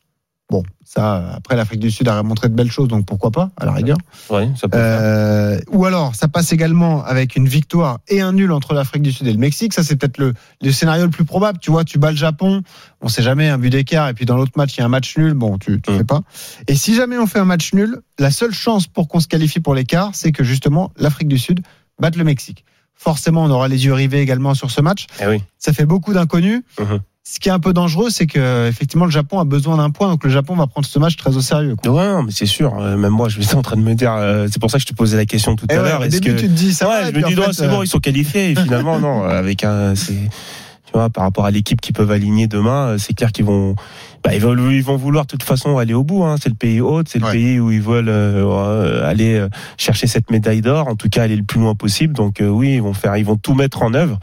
Bon, 0.51 0.63
ça, 0.83 1.33
après, 1.35 1.55
l'Afrique 1.55 1.79
du 1.79 1.91
Sud 1.91 2.07
a 2.07 2.23
montré 2.23 2.49
de 2.49 2.55
belles 2.55 2.71
choses, 2.71 2.87
donc 2.87 3.05
pourquoi 3.05 3.29
pas, 3.29 3.51
à 3.55 3.65
la 3.65 3.71
rigueur. 3.71 3.97
Ouais, 4.31 4.49
ça 4.59 4.67
peut. 4.67 4.79
Euh, 4.79 5.59
ou 5.71 5.85
alors, 5.85 6.15
ça 6.15 6.27
passe 6.27 6.51
également 6.51 7.03
avec 7.03 7.35
une 7.35 7.47
victoire 7.47 7.99
et 8.07 8.21
un 8.21 8.31
nul 8.33 8.51
entre 8.51 8.73
l'Afrique 8.73 9.03
du 9.03 9.11
Sud 9.11 9.27
et 9.27 9.31
le 9.31 9.37
Mexique. 9.37 9.73
Ça, 9.73 9.83
c'est 9.83 9.95
peut-être 9.95 10.17
le, 10.17 10.33
le 10.63 10.71
scénario 10.71 11.03
le 11.05 11.11
plus 11.11 11.23
probable. 11.25 11.59
Tu 11.59 11.69
vois, 11.69 11.83
tu 11.83 11.99
bats 11.99 12.09
le 12.09 12.17
Japon, 12.17 12.63
on 13.01 13.09
sait 13.09 13.21
jamais, 13.21 13.47
un 13.47 13.59
but 13.59 13.69
d'écart, 13.69 14.09
et 14.09 14.15
puis 14.15 14.25
dans 14.25 14.37
l'autre 14.37 14.53
match, 14.55 14.75
il 14.75 14.79
y 14.79 14.81
a 14.81 14.85
un 14.85 14.89
match 14.89 15.15
nul. 15.17 15.35
Bon, 15.35 15.59
tu 15.59 15.69
ne 15.71 15.75
Mm. 15.77 15.97
fais 15.99 16.03
pas. 16.03 16.21
Et 16.67 16.75
si 16.75 16.95
jamais 16.95 17.19
on 17.19 17.27
fait 17.27 17.39
un 17.39 17.45
match 17.45 17.71
nul, 17.73 17.99
la 18.17 18.31
seule 18.31 18.51
chance 18.53 18.87
pour 18.87 19.07
qu'on 19.07 19.19
se 19.19 19.27
qualifie 19.27 19.59
pour 19.59 19.75
l'écart, 19.75 20.11
c'est 20.13 20.31
que 20.31 20.43
justement, 20.43 20.91
l'Afrique 20.97 21.27
du 21.27 21.37
Sud 21.37 21.59
batte 21.99 22.15
le 22.15 22.23
Mexique. 22.23 22.65
Forcément, 22.95 23.43
on 23.43 23.49
aura 23.49 23.67
les 23.67 23.85
yeux 23.85 23.93
rivés 23.93 24.19
également 24.19 24.53
sur 24.55 24.71
ce 24.71 24.81
match. 24.81 25.05
Eh 25.21 25.27
oui. 25.27 25.43
Ça 25.57 25.71
fait 25.73 25.85
beaucoup 25.85 26.11
d'inconnus. 26.13 26.63
Mhm. 26.79 26.99
Ce 27.31 27.39
qui 27.39 27.47
est 27.49 27.51
un 27.51 27.59
peu 27.59 27.73
dangereux, 27.73 28.09
c'est 28.09 28.25
que 28.25 28.67
effectivement 28.67 29.05
le 29.05 29.11
Japon 29.11 29.39
a 29.39 29.43
besoin 29.45 29.77
d'un 29.77 29.91
point, 29.91 30.09
donc 30.09 30.23
le 30.23 30.31
Japon 30.31 30.55
va 30.55 30.65
prendre 30.65 30.87
ce 30.87 30.97
match 30.97 31.15
très 31.15 31.37
au 31.37 31.41
sérieux. 31.41 31.75
quoi. 31.75 31.91
Ouais, 31.91 32.07
non, 32.07 32.23
mais 32.23 32.31
c'est 32.31 32.47
sûr. 32.47 32.75
Euh, 32.79 32.97
Même 32.97 33.11
moi, 33.11 33.29
je 33.29 33.39
suis 33.39 33.55
en 33.55 33.61
train 33.61 33.75
de 33.77 33.81
me 33.83 33.93
dire. 33.93 34.13
euh, 34.13 34.47
c'est 34.51 34.59
pour 34.59 34.71
ça 34.71 34.77
que 34.79 34.81
je 34.81 34.87
te 34.87 34.95
posais 34.95 35.15
la 35.15 35.25
question 35.27 35.55
tout 35.55 35.67
Et 35.69 35.75
à 35.75 35.81
ouais, 35.83 35.89
l'heure. 35.89 36.01
au 36.01 36.07
début, 36.07 36.33
que 36.33 36.39
tu 36.39 36.47
te 36.47 36.51
dis 36.53 36.73
ça 36.73 36.87
ouais, 36.89 37.01
va, 37.03 37.11
je 37.11 37.15
me 37.15 37.21
dis 37.21 37.35
c'est 37.53 37.67
bon, 37.67 37.81
euh, 37.81 37.85
ils 37.85 37.87
sont 37.87 37.99
qualifiés. 37.99 38.51
Et 38.51 38.55
finalement, 38.55 38.99
non. 39.05 39.21
Avec 39.23 39.63
un, 39.63 39.93
c'est, 39.93 40.13
tu 40.15 40.91
vois, 40.93 41.11
par 41.11 41.23
rapport 41.23 41.45
à 41.45 41.51
l'équipe 41.51 41.79
qu'ils 41.81 41.93
peuvent 41.93 42.09
aligner 42.09 42.47
demain, 42.47 42.87
euh, 42.87 42.97
c'est 42.97 43.13
clair 43.13 43.31
qu'ils 43.31 43.45
vont, 43.45 43.75
bah, 44.23 44.33
ils 44.33 44.41
vont, 44.41 44.55
ils 44.71 44.81
vont 44.83 44.97
vouloir 44.97 45.25
de 45.25 45.29
toute 45.29 45.43
façon 45.43 45.77
aller 45.77 45.93
au 45.93 46.03
bout. 46.03 46.23
Hein. 46.23 46.35
C'est 46.41 46.49
le 46.49 46.55
pays 46.55 46.81
hôte, 46.81 47.09
c'est 47.09 47.19
le 47.19 47.25
Ouais. 47.25 47.33
pays 47.33 47.59
où 47.59 47.69
ils 47.71 47.81
veulent 47.81 48.09
euh, 48.09 48.43
euh, 48.43 49.07
aller 49.07 49.45
chercher 49.77 50.07
cette 50.07 50.31
médaille 50.31 50.61
d'or. 50.61 50.87
En 50.87 50.95
tout 50.95 51.09
cas, 51.09 51.21
aller 51.23 51.35
le 51.35 51.43
plus 51.43 51.59
loin 51.59 51.75
possible. 51.75 52.15
Donc 52.15 52.41
euh, 52.41 52.47
oui, 52.47 52.73
ils 52.73 52.81
vont 52.81 52.93
faire, 52.95 53.15
ils 53.17 53.25
vont 53.25 53.37
tout 53.37 53.53
mettre 53.53 53.83
en 53.83 53.93
œuvre 53.93 54.17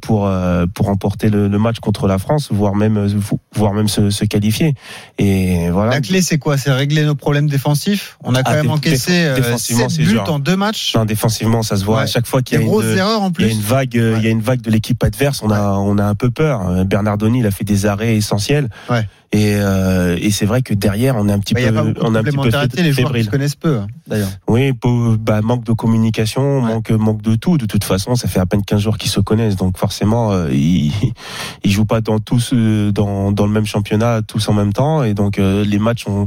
pour 0.00 0.26
euh, 0.26 0.66
pour 0.74 0.86
remporter 0.86 1.30
le, 1.30 1.48
le 1.48 1.58
match 1.58 1.78
contre 1.80 2.06
la 2.06 2.18
France, 2.18 2.48
voire 2.50 2.74
même 2.74 2.96
euh, 2.96 3.08
voire 3.54 3.72
même 3.72 3.88
se, 3.88 4.10
se 4.10 4.24
qualifier. 4.24 4.74
Et 5.18 5.70
voilà. 5.70 5.92
La 5.92 6.00
clé, 6.00 6.22
c'est 6.22 6.38
quoi? 6.38 6.56
C'est 6.58 6.70
régler 6.72 7.04
nos 7.04 7.14
problèmes 7.14 7.48
défensifs? 7.48 8.18
On 8.22 8.34
a 8.34 8.42
quand 8.42 8.52
Ah, 8.52 8.56
même 8.56 8.70
encaissé 8.70 9.12
déf- 9.12 9.26
euh, 9.26 9.34
défensivement, 9.36 9.88
7 9.88 9.96
c'est 9.96 10.02
buts 10.04 10.10
dur. 10.10 10.32
en 10.32 10.38
deux 10.38 10.56
matchs. 10.56 10.94
Non, 10.96 11.04
défensivement, 11.04 11.62
ça 11.62 11.76
se 11.76 11.84
voit 11.84 11.96
Ouais. 11.98 12.02
à 12.02 12.06
chaque 12.06 12.26
fois 12.26 12.42
qu'il 12.42 12.58
y 12.58 12.62
a 12.62 12.64
une, 12.64 12.68
erreurs 12.96 13.22
en 13.22 13.30
il 13.38 13.40
y 13.42 13.44
a 13.44 13.48
plus. 13.48 13.52
une 13.52 13.60
vague, 13.62 13.96
euh, 13.96 14.14
il 14.18 14.24
y 14.24 14.26
a 14.26 14.30
une 14.30 14.40
vague 14.42 14.60
de 14.60 14.70
l'équipe 14.70 15.02
adverse. 15.02 15.42
On 15.42 15.50
a, 15.50 15.70
on 15.72 15.98
a 15.98 16.04
un 16.04 16.14
peu 16.14 16.30
peur. 16.30 16.68
Euh, 16.68 16.84
Bernardoni, 16.84 17.40
il 17.40 17.46
a 17.46 17.50
fait 17.50 17.64
des 17.64 17.86
arrêts 17.86 18.16
essentiels. 18.16 18.68
Ouais. 18.90 19.06
Et, 19.32 19.54
euh, 19.54 20.18
et 20.20 20.32
c'est 20.32 20.44
vrai 20.44 20.60
que 20.60 20.74
derrière, 20.74 21.14
on 21.16 21.28
est 21.28 21.32
un 21.32 21.38
petit 21.38 21.54
Bah, 21.54 21.60
peu, 21.60 21.68
a 21.68 21.72
pas 21.72 21.82
on 21.82 21.84
est 21.86 22.18
un 22.18 22.22
petit 22.24 22.30
peu 22.32 22.36
complémentarité, 22.36 22.82
les 22.82 22.90
joueurs 22.92 22.96
qui 22.96 23.12
fébrile. 23.12 23.24
se 23.26 23.30
connaissent 23.30 23.54
peu, 23.54 23.76
hein, 23.78 23.86
d'ailleurs. 24.08 24.28
Oui, 24.48 24.72
pour- 24.72 25.16
bah, 25.18 25.40
manque 25.40 25.62
de 25.62 25.72
communication, 25.72 26.56
Ouais. 26.64 26.74
manque, 26.74 26.90
manque 26.90 27.22
de 27.22 27.36
tout. 27.36 27.56
De 27.56 27.66
toute 27.66 27.84
façon, 27.84 28.16
ça 28.16 28.26
fait 28.26 28.40
à 28.40 28.46
peine 28.46 28.64
15 28.64 28.80
jours 28.80 28.98
qu'ils 28.98 29.10
se 29.10 29.20
connaissent, 29.20 29.54
donc 29.54 29.78
forcément, 29.78 30.32
euh, 30.32 30.52
ils, 30.52 30.90
ils 31.64 31.70
jouent 31.70 31.84
pas 31.84 32.00
dans 32.00 32.18
tous, 32.18 32.50
euh, 32.54 32.90
dans, 32.90 33.30
dans 33.30 33.46
le 33.46 33.52
même 33.52 33.66
championnat, 33.66 34.22
tous 34.22 34.48
en 34.48 34.52
même 34.52 34.72
temps, 34.72 35.04
et 35.04 35.14
donc 35.14 35.38
euh, 35.38 35.64
les 35.64 35.78
matchs 35.78 36.08
ont 36.08 36.26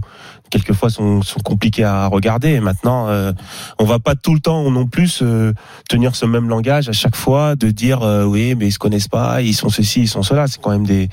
quelquefois 0.49 0.89
sont, 0.89 1.21
sont 1.23 1.39
compliqués 1.41 1.83
à 1.83 2.07
regarder. 2.07 2.51
Et 2.51 2.59
maintenant, 2.61 3.09
euh, 3.09 3.33
on 3.79 3.85
va 3.85 3.99
pas 3.99 4.15
tout 4.15 4.33
le 4.33 4.39
temps 4.39 4.69
non 4.71 4.85
plus 4.87 5.19
euh, 5.23 5.51
tenir 5.89 6.15
ce 6.15 6.25
même 6.25 6.47
langage 6.47 6.87
à 6.87 6.93
chaque 6.93 7.15
fois 7.17 7.55
de 7.57 7.69
dire 7.69 8.01
euh, 8.03 8.23
oui, 8.23 8.55
mais 8.55 8.67
ils 8.67 8.71
se 8.71 8.79
connaissent 8.79 9.07
pas, 9.09 9.41
ils 9.41 9.55
sont 9.55 9.67
ceci, 9.69 10.01
ils 10.03 10.07
sont 10.07 10.21
cela. 10.23 10.47
C'est 10.47 10.61
quand 10.61 10.69
même 10.71 10.85
des 10.85 11.09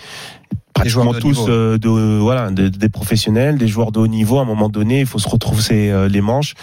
pratiquement 0.75 1.13
de 1.13 1.19
tous 1.19 1.45
euh, 1.49 1.79
de, 1.79 1.89
voilà 2.19 2.51
de- 2.51 2.69
des 2.69 2.89
professionnels, 2.89 3.59
des 3.59 3.69
joueurs 3.69 3.93
de 3.93 3.99
haut 3.99 4.07
niveau. 4.07 4.39
À 4.39 4.43
un 4.43 4.45
moment 4.45 4.69
donné, 4.69 5.01
il 5.01 5.07
faut 5.07 5.19
se 5.19 5.29
retrousser 5.29 5.91
euh, 5.91 6.09
les 6.09 6.21
manches 6.21 6.55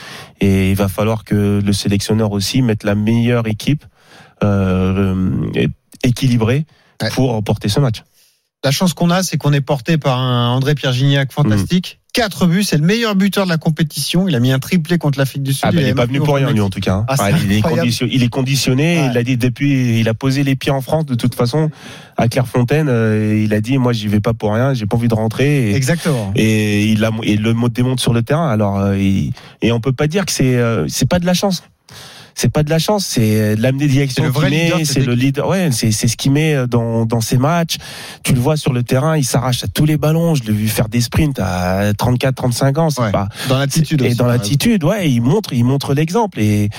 et 0.41 0.70
il 0.72 0.76
va 0.76 0.88
falloir 0.88 1.24
que 1.24 1.62
le 1.63 1.74
sélectionneur 1.74 2.32
aussi 2.32 2.62
mette 2.62 2.84
la 2.84 2.96
meilleure 2.96 3.48
équipe 3.48 3.86
euh, 4.43 5.32
équilibrée 6.04 6.65
Ouais. 7.02 7.10
pour 7.12 7.30
remporter 7.30 7.70
ce 7.70 7.80
match. 7.80 8.04
La 8.63 8.72
chance 8.72 8.96
qu'on 8.96 9.12
a, 9.12 9.22
c'est 9.22 9.38
qu'on 9.38 9.54
est 9.54 9.62
porté 9.62 10.00
par 10.00 10.17
un 10.20 10.50
André 10.50 10.74
Pierre 10.74 10.93
Gignac 10.93 11.32
fantastique. 11.32 12.00
Quatre 12.17 12.47
buts, 12.47 12.63
c'est 12.63 12.77
le 12.77 12.84
meilleur 12.84 13.15
buteur 13.15 13.45
de 13.45 13.49
la 13.51 13.58
compétition. 13.60 14.27
Il 14.27 14.36
a 14.36 14.39
mis 14.39 14.51
un 14.51 14.58
triplé 14.58 14.97
contre 14.97 15.19
l'Afrique 15.19 15.43
du 15.43 15.53
Sud. 15.53 15.62
Ah 15.65 15.67
bah, 15.71 15.73
il 15.75 15.84
avait 15.84 15.89
est 15.91 15.93
pas 15.93 16.08
venu 16.08 16.19
pour 16.19 16.34
rien 16.34 16.51
lui 16.51 16.62
en 16.62 16.71
tout 16.71 16.80
cas. 16.80 16.95
hein. 16.95 17.06
Ah, 17.08 17.15
Ouais, 17.25 17.32
il, 17.45 17.51
est 17.51 17.58
incroyable. 17.58 17.82
condition- 17.82 18.08
il 18.12 18.23
est 18.23 18.27
conditionné. 18.30 18.99
Ouais. 19.01 19.08
Il 19.12 19.17
a 19.19 19.23
dit 19.23 19.38
depuis, 19.38 19.99
il 19.99 20.10
a 20.10 20.15
posé 20.15 20.43
les 20.43 20.56
pieds 20.56 20.71
en 20.71 20.82
France 20.82 21.06
de 21.06 21.13
toute 21.13 21.36
façon 21.36 21.69
à 22.17 22.27
Clairefontaine. 22.27 22.88
euh, 22.89 23.39
il 23.43 23.53
a 23.53 23.62
dit 23.62 23.77
moi 23.77 23.93
j'y 23.93 24.08
vais 24.08 24.19
pas 24.19 24.34
pour 24.34 24.51
rien, 24.53 24.73
j'ai 24.73 24.88
pas 24.88 24.97
envie 24.97 25.08
de 25.08 25.13
rentrer. 25.13 25.69
Et, 25.69 25.75
Exactement. 25.75 26.32
et 26.36 26.86
il 26.88 27.06
a 27.06 27.12
et 27.21 27.38
le 27.38 27.53
mot 27.53 27.69
démontre 27.69 28.01
sur 28.01 28.13
le 28.13 28.23
terrain. 28.23 28.49
Alors 28.49 28.80
euh, 28.80 28.97
il- 28.97 29.32
et 29.62 29.71
on 29.71 29.80
peut 29.80 29.93
pas 29.93 30.08
dire 30.08 30.25
que 30.25 30.32
c'est 30.32 30.56
euh, 30.56 30.86
c'est 30.88 31.08
pas 31.08 31.19
de 31.19 31.25
la 31.27 31.36
chance. 31.36 31.62
C'est 32.39 32.52
pas 32.52 32.62
de 32.62 32.69
la 32.69 32.78
chance, 32.78 33.06
c'est 33.06 33.56
de 33.56 33.62
l'amener 33.62 33.88
direction 33.88 34.23
C'est 34.32 34.41
le 34.41 34.47
leader 34.47 34.80
c'est 34.86 35.00
le 35.00 35.13
leader. 35.15 35.47
Ouais, 35.50 35.69
c'est 35.71 35.91
c'est 35.91 36.08
ce 36.08 36.15
qu'il 36.15 36.32
met 36.32 36.67
dans 36.67 37.06
dans 37.08 37.19
ses 37.19 37.38
matchs. 37.38 37.78
Tu 38.23 38.34
le 38.34 38.39
vois 38.39 38.58
sur 38.58 38.73
le 38.73 38.84
terrain, 38.84 39.17
il 39.17 39.23
s'arrache 39.26 39.63
à 39.63 39.67
tous 39.67 39.86
les 39.86 39.97
ballons. 39.97 40.36
Je 40.36 40.43
l'ai 40.43 40.54
vu 40.54 40.67
faire 40.67 40.88
des 40.88 41.02
sprints 41.02 41.39
à 41.39 41.93
34, 41.97 42.36
35 42.36 42.78
ans. 42.78 42.89
C'est 42.91 43.02
Ouais. 43.02 43.12
pas 43.12 43.28
Dans 43.50 43.58
l'attitude 43.58 44.02
et 44.04 44.10
aussi. 44.10 44.15
dans 44.17 44.28
l'attitude, 44.28 44.84
ouais, 44.84 45.10
il 45.10 45.21
montre, 45.21 45.52
il 45.54 45.63
montre 45.65 45.93
l'exemple 45.95 46.39
et 46.39 46.69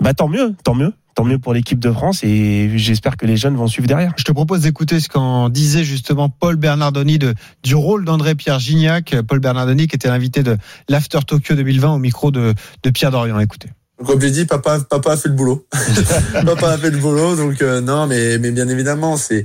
bah 0.00 0.12
tant 0.12 0.26
mieux, 0.28 0.56
tant 0.64 0.74
mieux, 0.74 0.92
tant 1.14 1.22
mieux 1.22 1.38
pour 1.38 1.54
l'équipe 1.54 1.78
de 1.78 1.92
France 1.92 2.24
et 2.24 2.72
j'espère 2.76 3.16
que 3.16 3.26
les 3.26 3.36
jeunes 3.36 3.54
vont 3.54 3.68
suivre 3.68 3.86
derrière. 3.86 4.12
Je 4.16 4.24
te 4.24 4.32
propose 4.32 4.62
d'écouter 4.62 4.98
ce 4.98 5.08
qu'en 5.08 5.50
disait 5.50 5.84
justement 5.84 6.28
Paul 6.28 6.56
Bernardoni 6.56 7.20
de, 7.20 7.34
du 7.62 7.76
rôle 7.76 8.04
d'André 8.04 8.34
Pierre 8.34 8.58
Gignac. 8.58 9.14
Paul 9.28 9.38
Bernardoni 9.38 9.86
qui 9.86 9.94
était 9.94 10.08
l'invité 10.08 10.42
de 10.42 10.56
l'After 10.88 11.20
Tokyo 11.24 11.54
2020 11.54 11.92
au 11.94 11.98
micro 11.98 12.32
de, 12.32 12.54
de 12.82 12.90
Pierre 12.90 13.12
Dorian. 13.12 13.38
Écoutez. 13.38 13.68
Comme 14.04 14.20
j'ai 14.20 14.30
dit, 14.30 14.44
papa, 14.44 14.80
papa 14.80 15.12
a 15.12 15.16
fait 15.16 15.28
le 15.28 15.34
boulot. 15.34 15.66
papa 16.44 16.70
a 16.70 16.78
fait 16.78 16.90
le 16.90 16.98
boulot, 16.98 17.36
donc 17.36 17.62
euh, 17.62 17.80
non, 17.80 18.06
mais 18.06 18.38
mais 18.38 18.50
bien 18.50 18.68
évidemment, 18.68 19.16
c'est 19.16 19.44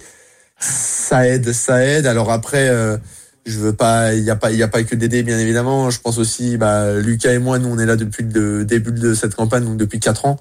ça 0.59 1.27
aide, 1.27 1.53
ça 1.53 1.83
aide. 1.85 2.07
Alors 2.07 2.31
après, 2.31 2.69
euh, 2.69 2.97
je 3.45 3.59
veux 3.59 3.73
pas, 3.73 4.13
il 4.13 4.23
y 4.23 4.29
a 4.29 4.35
pas, 4.35 4.51
il 4.51 4.57
y 4.57 4.63
a 4.63 4.67
pas 4.67 4.83
que 4.83 4.95
Dédé, 4.95 5.23
bien 5.23 5.39
évidemment. 5.39 5.89
Je 5.89 5.99
pense 5.99 6.17
aussi, 6.17 6.57
bah, 6.57 6.93
Lucas 6.99 7.31
et 7.31 7.39
moi, 7.39 7.59
nous, 7.59 7.69
on 7.69 7.77
est 7.79 7.85
là 7.85 7.95
depuis 7.95 8.23
le 8.23 8.65
début 8.65 8.91
de 8.91 9.13
cette 9.13 9.35
campagne, 9.35 9.65
donc 9.65 9.77
depuis 9.77 9.99
quatre 9.99 10.25
ans. 10.25 10.39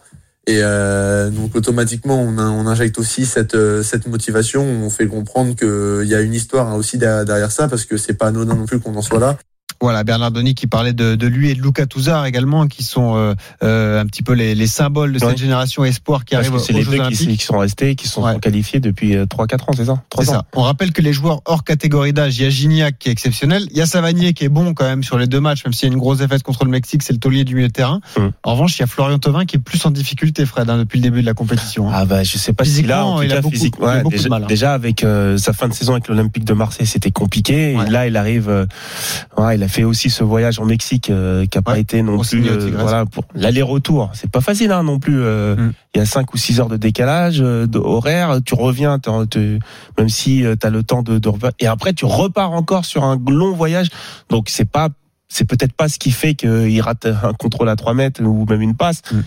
Et 0.49 0.61
euh, 0.62 1.29
donc 1.29 1.55
automatiquement, 1.55 2.23
on, 2.23 2.38
on 2.38 2.66
injecte 2.66 2.99
aussi 2.99 3.27
cette 3.27 3.55
euh, 3.55 3.83
cette 3.83 4.07
motivation. 4.07 4.62
On 4.62 4.88
fait 4.88 5.07
comprendre 5.07 5.55
qu'il 5.55 6.09
y 6.09 6.14
a 6.14 6.23
une 6.23 6.33
histoire 6.33 6.68
hein, 6.68 6.75
aussi 6.75 6.97
derrière, 6.97 7.27
derrière 7.27 7.53
ça, 7.53 7.68
parce 7.68 7.85
que 7.85 7.99
c'est 7.99 8.14
pas 8.14 8.29
anodin 8.29 8.55
non 8.55 8.64
plus 8.64 8.81
qu'on 8.81 8.94
en 8.94 9.03
soit 9.03 9.21
là. 9.21 9.37
Voilà, 9.81 10.03
Bernardoni 10.05 10.55
qui 10.55 10.67
parlait 10.67 10.93
de, 10.93 11.14
de 11.14 11.27
lui 11.29 11.51
et 11.51 11.55
de 11.55 11.62
Luca 11.62 11.87
Touzard 11.87 12.27
également, 12.27 12.67
qui 12.67 12.83
sont 12.83 13.14
euh, 13.17 13.35
euh, 13.62 14.01
un 14.01 14.07
petit 14.07 14.23
peu 14.25 14.33
les, 14.33 14.55
les 14.55 14.67
symboles 14.67 15.12
de 15.12 15.19
Ouais. 15.25 15.29
cette 15.31 15.38
génération 15.38 15.85
espoir 15.85 16.25
qui 16.25 16.35
Parce 16.35 16.49
arrive 16.49 16.61
c'est 16.61 16.73
les 16.73 16.83
Jeux 16.83 16.99
deux 16.99 17.09
qui, 17.09 17.37
sont 17.45 17.59
restés, 17.59 17.95
qui 17.95 18.09
sont 18.09 18.23
Ouais. 18.25 18.38
qualifiés 18.41 18.81
depuis 18.81 19.14
3-4 19.14 19.62
ans, 19.62 19.73
c'est 19.77 19.85
ça? 19.85 19.95
C'est 20.03 20.09
3 20.11 20.31
ans. 20.31 20.33
ça. 20.33 20.45
On 20.55 20.62
rappelle 20.62 20.93
que 20.93 21.01
les 21.03 21.12
joueurs 21.12 21.43
hors 21.45 21.62
catégorie 21.64 22.12
d'âge, 22.12 22.38
il 22.38 22.43
y 22.43 22.47
a 22.47 22.51
Gignac 22.51 22.99
qui 22.99 23.09
est 23.09 23.12
exceptionnel, 23.12 23.67
il 23.71 23.77
y 23.77 23.81
a 23.81 23.87
Savanier 23.87 24.33
qui 24.33 24.45
est 24.45 24.49
bon 24.49 24.75
quand 24.75 24.85
même 24.85 25.03
sur 25.05 25.17
les 25.19 25.27
deux 25.27 25.41
matchs, 25.41 25.64
même 25.64 25.73
s'il 25.73 25.88
y 25.88 25.91
a 25.91 25.95
une 25.95 25.99
grosse 26.01 26.19
défaite 26.19 26.43
contre 26.43 26.64
le 26.64 26.71
Mexique, 26.71 27.03
c'est 27.03 27.12
le 27.12 27.19
taulier 27.21 27.45
du 27.45 27.55
milieu 27.55 27.69
de 27.69 27.73
terrain. 27.73 28.01
Hum. 28.17 28.33
En 28.43 28.53
revanche, 28.55 28.77
il 28.79 28.81
y 28.81 28.85
a 28.85 28.87
Florian 28.88 29.19
Thauvin 29.19 29.45
qui 29.45 29.57
est 29.57 29.61
plus 29.61 29.85
en 29.87 29.91
difficulté, 29.91 30.45
Fred, 30.47 30.69
hein, 30.71 30.79
depuis 30.79 30.99
le 30.99 31.03
début 31.05 31.21
de 31.21 31.27
la 31.27 31.35
compétition. 31.35 31.88
hein. 31.88 31.93
Ah 31.95 32.05
bah 32.05 32.25
je 32.25 32.37
sais 32.37 32.53
pas 32.53 32.64
si 32.64 32.83
là 32.83 33.05
en 33.07 33.19
tout 33.19 33.23
il 33.23 33.33
a 33.33 33.37
cas 33.37 33.41
beaucoup- 33.43 33.55
physique 33.55 33.75
il 33.81 33.85
a 33.87 33.97
beaucoup 34.03 34.11
de 34.11 34.17
déjà, 34.17 34.29
mal, 34.29 34.43
hein. 34.43 34.47
déjà 34.47 34.75
avec 34.75 35.05
euh, 35.05 35.37
sa 35.38 35.53
fin 35.53 35.69
de 35.69 35.73
saison 35.75 35.93
avec 35.93 36.09
l'Olympique 36.09 36.45
de 36.45 36.53
Marseille 36.55 36.87
c'était 36.87 37.11
compliqué 37.11 37.73
et 37.75 37.91
là 37.91 38.07
il 38.07 38.17
arrive 38.17 38.49
euh, 38.49 38.67
il 39.55 39.62
a 39.62 39.67
fait 39.68 39.85
aussi 39.85 40.11
ce 40.11 40.24
voyage 40.24 40.59
en 40.59 40.64
Mexique 40.64 41.11
euh, 41.11 41.46
qui 41.46 41.59
a 41.59 41.62
pas 41.62 41.72
Ouais, 41.72 41.81
été 41.81 42.02
non 42.02 42.18
plus 42.20 42.48
euh, 42.48 42.70
voilà 42.76 43.07
pour 43.07 43.24
l'aller-retour. 43.35 44.11
C'est 44.14 44.31
pas 44.31 44.40
facile 44.40 44.72
hein, 44.72 44.83
non 44.83 44.98
plus 44.98 45.20
euh, 45.20 45.57
Mm. 45.57 45.72
il 45.94 45.98
y 45.98 46.00
a 46.00 46.07
5 46.07 46.33
ou 46.35 46.37
6 46.37 46.61
heures 46.61 46.68
de 46.68 46.76
décalage 46.76 47.40
euh, 47.40 47.66
horaire. 47.74 48.38
Tu 48.44 48.54
reviens 48.54 48.98
même 49.98 50.09
si 50.09 50.44
tu 50.61 50.66
as 50.66 50.70
le 50.70 50.83
temps 50.83 51.02
de, 51.02 51.18
de 51.18 51.31
et 51.61 51.66
après 51.66 51.92
tu 51.92 52.04
repars 52.04 52.52
encore 52.52 52.85
sur 52.85 53.04
un 53.04 53.20
long 53.28 53.52
voyage. 53.52 53.88
Donc 54.31 54.48
c'est 54.48 54.68
pas 54.68 54.88
c'est 55.28 55.44
peut-être 55.44 55.74
pas 55.74 55.88
ce 55.88 55.98
qui 55.98 56.11
fait 56.11 56.35
qu'il 56.35 56.81
rate 56.81 57.07
un 57.07 57.35
contrôle 57.35 57.68
à 57.68 57.76
3 57.76 57.92
mètres 57.94 58.22
ou 58.22 58.46
même 58.46 58.62
une 58.62 58.74
passe. 58.76 59.02
Mm. 59.12 59.20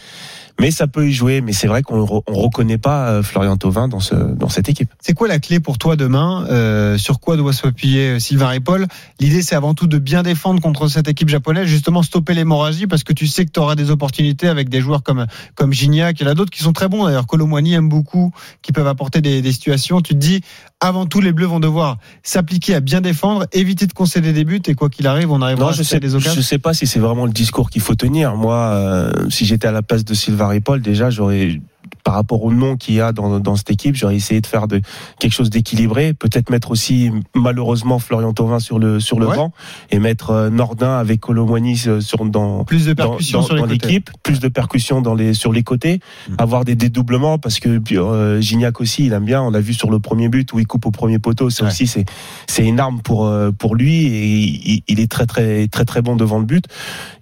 Mais 0.60 0.72
ça 0.72 0.88
peut 0.88 1.08
y 1.08 1.14
jouer 1.14 1.42
mais 1.42 1.54
c'est 1.54 1.68
vrai 1.68 1.82
qu'on 1.82 2.04
re- 2.04 2.24
on 2.28 2.34
reconnaît 2.34 2.78
pas 2.78 3.10
euh, 3.10 3.24
Florian 3.24 3.58
Thauvin 3.58 3.88
dans 3.88 4.00
ce 4.00 4.16
dans 4.16 4.50
cette 4.50 4.70
équipe 4.70 4.90
C'est 5.02 5.14
quoi 5.14 5.28
la 5.28 5.40
clé 5.40 5.60
pour 5.60 5.78
toi 5.78 5.96
demain 5.96 6.46
euh, 6.50 6.98
Sur 6.98 7.20
quoi 7.20 7.38
doit 7.38 7.54
s'appuyer 7.54 8.12
euh, 8.12 8.20
Sylvain 8.20 8.48
Ripoll 8.48 8.88
L'idée, 9.20 9.42
c'est 9.42 9.56
avant 9.56 9.74
tout 9.74 9.88
de 9.88 9.98
bien 9.98 10.24
défendre 10.24 10.62
contre 10.62 10.88
cette 10.88 11.08
équipe 11.08 11.30
japonaise, 11.30 11.68
justement 11.68 12.04
stopper 12.04 12.34
l'hémorragie, 12.34 12.88
parce 12.88 13.04
que 13.04 13.14
tu 13.14 13.28
sais 13.28 13.46
que 13.46 13.52
tu 13.52 13.60
auras 13.60 13.76
des 13.76 13.92
opportunités 13.92 14.48
avec 14.48 14.70
des 14.70 14.82
joueurs 14.82 15.04
comme 15.04 15.26
comme 15.56 15.74
Gignac. 15.74 16.20
Il 16.20 16.24
y 16.24 16.28
en 16.28 16.32
a 16.32 16.34
d'autres 16.36 16.52
qui 16.52 16.64
sont 16.64 16.74
très 16.74 16.88
bons 16.88 17.06
d'ailleurs. 17.06 17.28
Colomwani 17.28 17.74
aime 17.74 17.90
beaucoup, 17.90 18.32
qui 18.62 18.72
peuvent 18.72 18.88
apporter 18.88 19.22
des, 19.22 19.42
des 19.42 19.52
situations. 19.52 20.02
Tu 20.02 20.14
te 20.14 20.20
dis, 20.20 20.42
avant 20.80 21.06
tout, 21.06 21.22
les 21.22 21.32
Bleus 21.32 21.46
vont 21.48 21.60
devoir 21.60 21.97
s'appliquer 22.24 22.76
à 22.76 22.80
bien 22.80 23.02
défendre, 23.02 23.45
éviter 23.52 23.88
de 23.88 23.93
concéder 23.93 24.34
des 24.34 24.43
buts, 24.43 24.62
et 24.68 24.74
quoi 24.74 24.89
qu'il 24.89 25.08
arrive, 25.08 25.32
on 25.32 25.41
arrivera 25.41 25.66
Non, 25.66 25.72
à 25.72 25.76
je 25.76 25.84
sais, 25.84 25.99
des 25.99 26.16
occasions. 26.16 26.34
je 26.36 26.41
sais 26.41 26.58
pas 26.58 26.74
si 26.74 26.88
c'est 26.88 26.99
vraiment 26.99 27.26
le 27.26 27.32
discours 27.32 27.70
qu'il 27.70 27.82
faut 27.82 27.95
tenir. 27.95 28.36
Moi, 28.36 28.56
euh, 28.56 29.12
si 29.30 29.45
j'étais 29.45 29.68
à 29.68 29.72
la 29.72 29.82
place 29.84 30.04
de 30.06 30.14
Sylvain 30.14 30.41
Ripoll, 30.48 30.82
déjà, 30.82 31.10
j'aurais 31.10 31.60
par 32.04 32.14
rapport 32.16 32.44
au 32.44 32.52
nom 32.52 32.78
qu'il 32.78 32.96
y 32.96 33.02
a 33.02 33.12
dans, 33.12 33.39
dans 33.39 33.56
cette 33.56 33.72
équipe, 33.72 33.96
j'aurais 33.96 34.16
essayé 34.16 34.42
de 34.42 34.48
faire 34.48 34.68
de, 34.68 34.82
quelque 35.20 35.34
chose 35.34 35.50
d'équilibré, 35.50 36.14
peut-être 36.14 36.50
mettre 36.50 36.72
aussi 36.72 37.12
malheureusement 37.36 38.00
Florian 38.00 38.34
Thauvin 38.34 38.60
sur 38.60 38.80
le 38.80 39.00
sur 39.00 39.20
le 39.20 39.28
Ouais. 39.28 39.36
banc 39.36 39.52
et 39.92 40.00
mettre 40.00 40.32
euh, 40.32 40.50
Nordin 40.50 40.98
avec 40.98 41.20
Colomwani 41.22 41.78
sur 41.78 42.26
dans 42.26 42.64
Plus 42.64 42.86
de 42.88 42.94
dans, 42.94 43.10
percussions 43.10 43.42
l'équipe, 43.66 44.10
plus 44.24 44.39
de 44.39 44.48
percussions 44.48 45.02
dans 45.02 45.14
les 45.16 45.34
sur 45.34 45.52
les 45.54 45.64
côtés, 45.64 46.00
Mm. 46.30 46.36
avoir 46.39 46.66
des 46.66 46.76
dédoublements 46.76 47.38
parce 47.38 47.60
que 47.60 47.82
euh, 47.94 48.42
Gignac 48.42 48.80
aussi 48.82 49.06
il 49.06 49.14
aime 49.14 49.26
bien. 49.26 49.42
On 49.42 49.52
l'a 49.52 49.60
vu 49.62 49.74
sur 49.74 49.89
le 49.92 50.00
premier 50.00 50.30
but 50.30 50.52
où 50.54 50.60
il 50.60 50.68
coupe 50.68 50.86
au 50.86 50.92
premier 50.92 51.20
poteau, 51.20 51.50
c'est 51.50 51.64
Ouais. 51.64 51.70
aussi 51.70 51.88
c'est 51.88 52.06
c'est 52.48 52.66
une 52.66 52.80
arme 52.80 53.02
pour 53.02 53.26
euh, 53.26 53.52
pour 53.52 53.76
lui 53.76 54.06
et 54.08 54.36
il, 54.36 54.84
il 54.88 55.00
est 55.00 55.10
très 55.12 55.26
très 55.26 55.68
très 55.68 55.86
très 55.86 56.02
bon 56.02 56.16
devant 56.16 56.39
le 56.39 56.46
but 56.46 56.66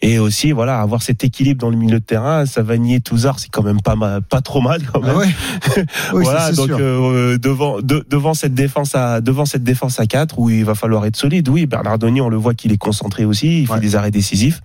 et 0.01 0.19
aussi 0.19 0.51
voilà 0.51 0.79
avoir 0.79 1.01
cet 1.01 1.23
équilibre 1.23 1.59
dans 1.61 1.69
le 1.69 1.77
milieu 1.77 1.99
de 1.99 2.05
terrain. 2.05 2.45
Savanier, 2.45 2.99
Touzard, 3.01 3.39
c'est 3.39 3.49
quand 3.49 3.63
même 3.63 3.81
pas 3.81 3.95
pas 4.21 4.41
trop 4.41 4.58
mal 4.61 4.81
quand 4.91 5.01
même. 5.01 5.11
Ah 5.15 5.17
ouais. 5.17 5.27
Oui, 6.13 6.23
voilà, 6.23 6.51
donc 6.51 6.67
sûr. 6.67 6.77
euh, 6.79 7.37
devant 7.37 7.79
de- 7.81 8.05
devant 8.09 8.33
cette 8.33 8.53
défense 8.53 8.95
à 8.95 9.21
devant 9.21 9.45
cette 9.45 9.63
défense 9.63 9.99
à 9.99 10.05
4 10.05 10.39
où 10.39 10.49
il 10.49 10.65
va 10.65 10.75
falloir 10.75 11.05
être 11.05 11.15
solide. 11.15 11.49
Oui, 11.49 11.65
Bernardoni, 11.65 12.21
on 12.21 12.29
le 12.29 12.37
voit 12.37 12.53
qu'il 12.53 12.71
est 12.71 12.77
concentré 12.77 13.25
aussi, 13.25 13.61
il 13.61 13.67
fait 13.67 13.79
des 13.79 13.95
arrêts 13.95 14.11
décisifs. 14.11 14.61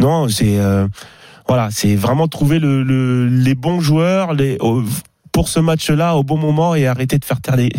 Non, 0.00 0.28
c'est 0.28 0.58
euh, 0.58 0.86
voilà, 1.48 1.68
c'est 1.70 1.94
vraiment 1.96 2.28
trouver 2.28 2.58
le, 2.58 2.82
le- 2.82 3.26
les 3.26 3.54
bons 3.54 3.80
joueurs 3.80 4.34
les 4.34 4.58
pour 5.38 5.48
ce 5.48 5.60
match-là 5.60 6.16
au 6.16 6.24
bon 6.24 6.36
moment 6.36 6.74
et 6.74 6.88
arrêter 6.88 7.16
de 7.16 7.24
faire 7.24 7.40
taire 7.40 7.54
les 7.54 7.70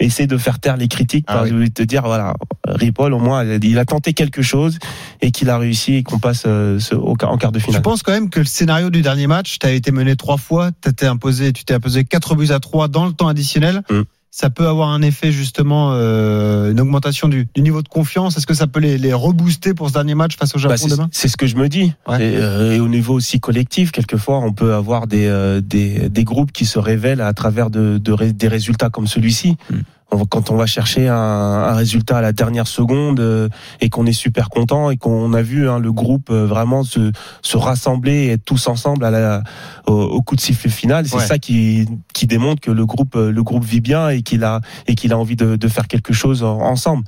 essayer 0.00 0.26
de 0.26 0.36
faire 0.36 0.58
taire 0.58 0.76
les 0.76 0.88
critiques 0.88 1.24
Ah 1.28 1.34
par 1.34 1.42
oui. 1.44 1.52
de 1.52 1.66
te 1.72 1.82
dire 1.84 2.02
voilà 2.02 2.34
Ripoll 2.66 3.14
au 3.14 3.20
moins 3.20 3.44
il 3.44 3.78
a 3.78 3.84
tenté 3.84 4.12
quelque 4.12 4.42
chose 4.42 4.80
et 5.20 5.30
qu'il 5.30 5.50
a 5.50 5.56
réussi 5.58 5.94
et 5.94 6.02
qu'on 6.02 6.18
passe 6.18 6.42
euh, 6.48 6.80
ce- 6.80 6.96
au, 6.96 7.12
en 7.22 7.36
quart 7.38 7.52
de 7.52 7.60
Je 7.60 7.64
finale. 7.66 7.82
pense 7.82 8.02
quand 8.02 8.10
même 8.10 8.28
que 8.28 8.40
le 8.40 8.44
scénario 8.46 8.90
du 8.90 9.02
dernier 9.02 9.28
match, 9.28 9.58
tu 9.60 9.66
as 9.68 9.70
été 9.70 9.92
mené 9.92 10.16
trois 10.16 10.36
fois, 10.36 10.70
t'as 10.80 11.08
imposé, 11.08 11.52
tu 11.52 11.64
t'es 11.64 11.74
imposé 11.74 12.02
quatre 12.04 12.34
buts 12.34 12.50
à 12.50 12.58
trois 12.58 12.88
dans 12.88 13.06
le 13.06 13.12
temps 13.12 13.28
additionnel. 13.28 13.82
Mm. 13.88 14.00
Ça 14.32 14.48
peut 14.48 14.68
avoir 14.68 14.90
un 14.90 15.02
effet 15.02 15.32
justement, 15.32 15.90
euh, 15.92 16.70
une 16.70 16.80
augmentation 16.80 17.26
du, 17.26 17.48
du 17.52 17.62
niveau 17.62 17.82
de 17.82 17.88
confiance? 17.88 18.36
Est-ce 18.36 18.46
que 18.46 18.54
ça 18.54 18.68
peut 18.68 18.78
les, 18.78 18.96
les 18.96 19.12
rebooster 19.12 19.74
pour 19.74 19.88
ce 19.88 19.94
dernier 19.94 20.14
match 20.14 20.36
face 20.36 20.54
au 20.54 20.58
Japon 20.58 20.74
Bah, 20.74 20.76
c'est 20.78 20.88
demain? 20.88 21.08
c'est 21.10 21.26
ce 21.26 21.36
que 21.36 21.48
je 21.48 21.56
me 21.56 21.68
dis. 21.68 21.92
Ouais. 22.06 22.22
Et, 22.24 22.36
euh, 22.36 22.76
et 22.76 22.80
au 22.80 22.86
niveau 22.88 23.14
aussi 23.14 23.40
collectif, 23.40 23.90
quelquefois, 23.90 24.38
on 24.38 24.52
peut 24.52 24.72
avoir 24.72 25.08
des, 25.08 25.26
euh, 25.26 25.60
des, 25.60 26.08
des 26.08 26.24
groupes 26.24 26.52
qui 26.52 26.64
se 26.64 26.78
révèlent 26.78 27.20
à 27.22 27.32
travers 27.32 27.70
de, 27.70 27.98
de 27.98 28.30
des 28.30 28.48
résultats 28.48 28.88
comme 28.88 29.08
celui-ci. 29.08 29.56
Mm. 29.68 29.74
On 30.12 30.24
Quand 30.26 30.50
on 30.50 30.56
va 30.56 30.66
chercher 30.66 31.06
un, 31.08 31.14
un 31.14 31.74
résultat 31.74 32.18
à 32.18 32.20
la 32.20 32.32
dernière 32.32 32.66
seconde 32.66 33.20
euh, 33.20 33.48
et 33.80 33.88
qu'on 33.90 34.06
est 34.06 34.12
super 34.12 34.48
content 34.48 34.90
et 34.90 34.96
qu'on 34.96 35.32
a 35.34 35.42
vu 35.42 35.68
hein, 35.68 35.78
le 35.78 35.92
groupe 35.92 36.30
euh, 36.30 36.46
vraiment 36.46 36.82
se, 36.82 37.12
se 37.42 37.56
rassembler 37.56 38.12
et 38.24 38.30
être 38.32 38.44
tous 38.44 38.66
ensemble 38.66 39.04
à 39.04 39.10
la, 39.10 39.42
au, 39.86 39.92
au 39.94 40.20
coup 40.22 40.34
de 40.34 40.40
sifflet 40.40 40.70
final, 40.70 41.06
c'est 41.06 41.16
Ouais. 41.16 41.26
ça 41.26 41.38
qui, 41.38 41.86
qui 42.12 42.26
démontre 42.26 42.60
que 42.60 42.72
le 42.72 42.86
groupe, 42.86 43.14
euh, 43.14 43.30
le 43.30 43.42
groupe 43.44 43.64
vit 43.64 43.80
bien 43.80 44.08
et 44.08 44.22
qu'il 44.22 44.42
a, 44.42 44.60
et 44.88 44.94
qu'il 44.96 45.12
a 45.12 45.18
envie 45.18 45.36
de, 45.36 45.54
de 45.56 45.68
faire 45.68 45.86
quelque 45.86 46.12
chose 46.12 46.42
en- 46.42 46.58
ensemble. 46.60 47.04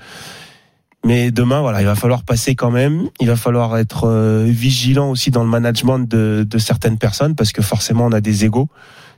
Mais 1.04 1.32
demain, 1.32 1.60
voilà, 1.60 1.80
il 1.80 1.86
va 1.86 1.96
falloir 1.96 2.22
passer 2.22 2.54
quand 2.54 2.70
même. 2.70 3.08
Il 3.20 3.26
va 3.26 3.34
falloir 3.34 3.76
être 3.78 4.04
euh, 4.06 4.44
vigilant 4.48 5.10
aussi 5.10 5.32
dans 5.32 5.42
le 5.42 5.50
management 5.50 5.98
de, 5.98 6.46
de 6.48 6.58
certaines 6.58 6.98
personnes 6.98 7.34
parce 7.34 7.50
que 7.50 7.60
forcément, 7.62 8.04
on 8.06 8.12
a 8.12 8.20
des 8.20 8.44
égaux. 8.44 8.68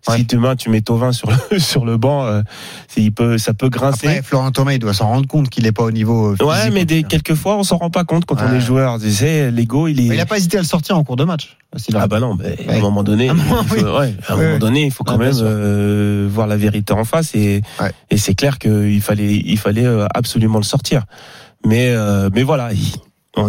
Ouais. 0.06 0.18
Si 0.18 0.24
demain 0.24 0.54
tu 0.54 0.68
mets 0.68 0.82
Tovin 0.82 1.12
sur 1.12 1.30
le 1.50 1.58
sur 1.58 1.84
le 1.86 1.96
banc, 1.96 2.24
euh, 2.26 2.42
il 2.96 3.10
peut, 3.12 3.38
ça 3.38 3.54
peut 3.54 3.70
grincer. 3.70 4.06
Après, 4.06 4.22
Florent 4.22 4.50
Thomas, 4.52 4.72
il 4.74 4.78
doit 4.78 4.92
s'en 4.92 5.08
rendre 5.08 5.26
compte 5.26 5.48
qu'il 5.48 5.64
n'est 5.64 5.72
pas 5.72 5.84
au 5.84 5.90
niveau. 5.90 6.34
euh, 6.38 6.44
ouais, 6.44 6.56
physique, 6.56 6.72
mais 6.74 6.82
en 6.82 6.84
des, 6.84 7.02
quelquefois, 7.04 7.56
on 7.56 7.62
s'en 7.62 7.78
rend 7.78 7.88
pas 7.90 8.04
compte 8.04 8.26
quand 8.26 8.36
on 8.42 8.50
Ouais. 8.50 8.56
est 8.58 8.60
joueur. 8.60 8.98
Tu 9.00 9.10
sais, 9.10 9.50
l'ego, 9.50 9.88
il 9.88 10.00
est. 10.00 10.08
Mais 10.08 10.14
il 10.16 10.18
n'a 10.18 10.26
pas 10.26 10.36
hésité 10.36 10.58
à 10.58 10.60
le 10.60 10.66
sortir 10.66 10.98
en 10.98 11.04
cours 11.04 11.16
de 11.16 11.24
match. 11.24 11.56
Ah 11.94 12.06
bah 12.06 12.20
non, 12.20 12.36
mais 12.36 12.56
à 12.68 12.72
Ouais. 12.72 12.78
un 12.78 12.80
moment 12.80 13.02
donné, 13.02 13.28
À 13.28 13.32
un 13.32 13.34
moment, 13.34 13.62
il 13.62 13.68
faut, 13.68 13.74
oui. 13.76 13.82
ouais, 13.82 13.90
à 14.28 14.32
un 14.32 14.36
Oui, 14.36 14.42
moment 14.42 14.52
oui. 14.54 14.58
donné, 14.58 14.84
il 14.84 14.90
faut 14.92 15.04
quand 15.04 15.14
Ah, 15.14 15.18
même 15.18 15.32
euh, 15.40 16.28
voir 16.30 16.46
la 16.46 16.56
vérité 16.56 16.92
en 16.92 17.04
face 17.04 17.34
et 17.34 17.62
Ouais. 17.80 17.90
et 18.10 18.16
c'est 18.18 18.34
clair 18.34 18.58
qu'il 18.58 19.00
fallait 19.00 19.34
il 19.34 19.58
fallait 19.58 19.86
euh, 19.86 20.06
absolument 20.14 20.58
le 20.58 20.64
sortir. 20.64 21.04
Mais 21.66 21.88
euh, 21.88 22.28
mais 22.34 22.42
voilà, 22.42 22.72
il- 22.72 22.94
on 23.36 23.48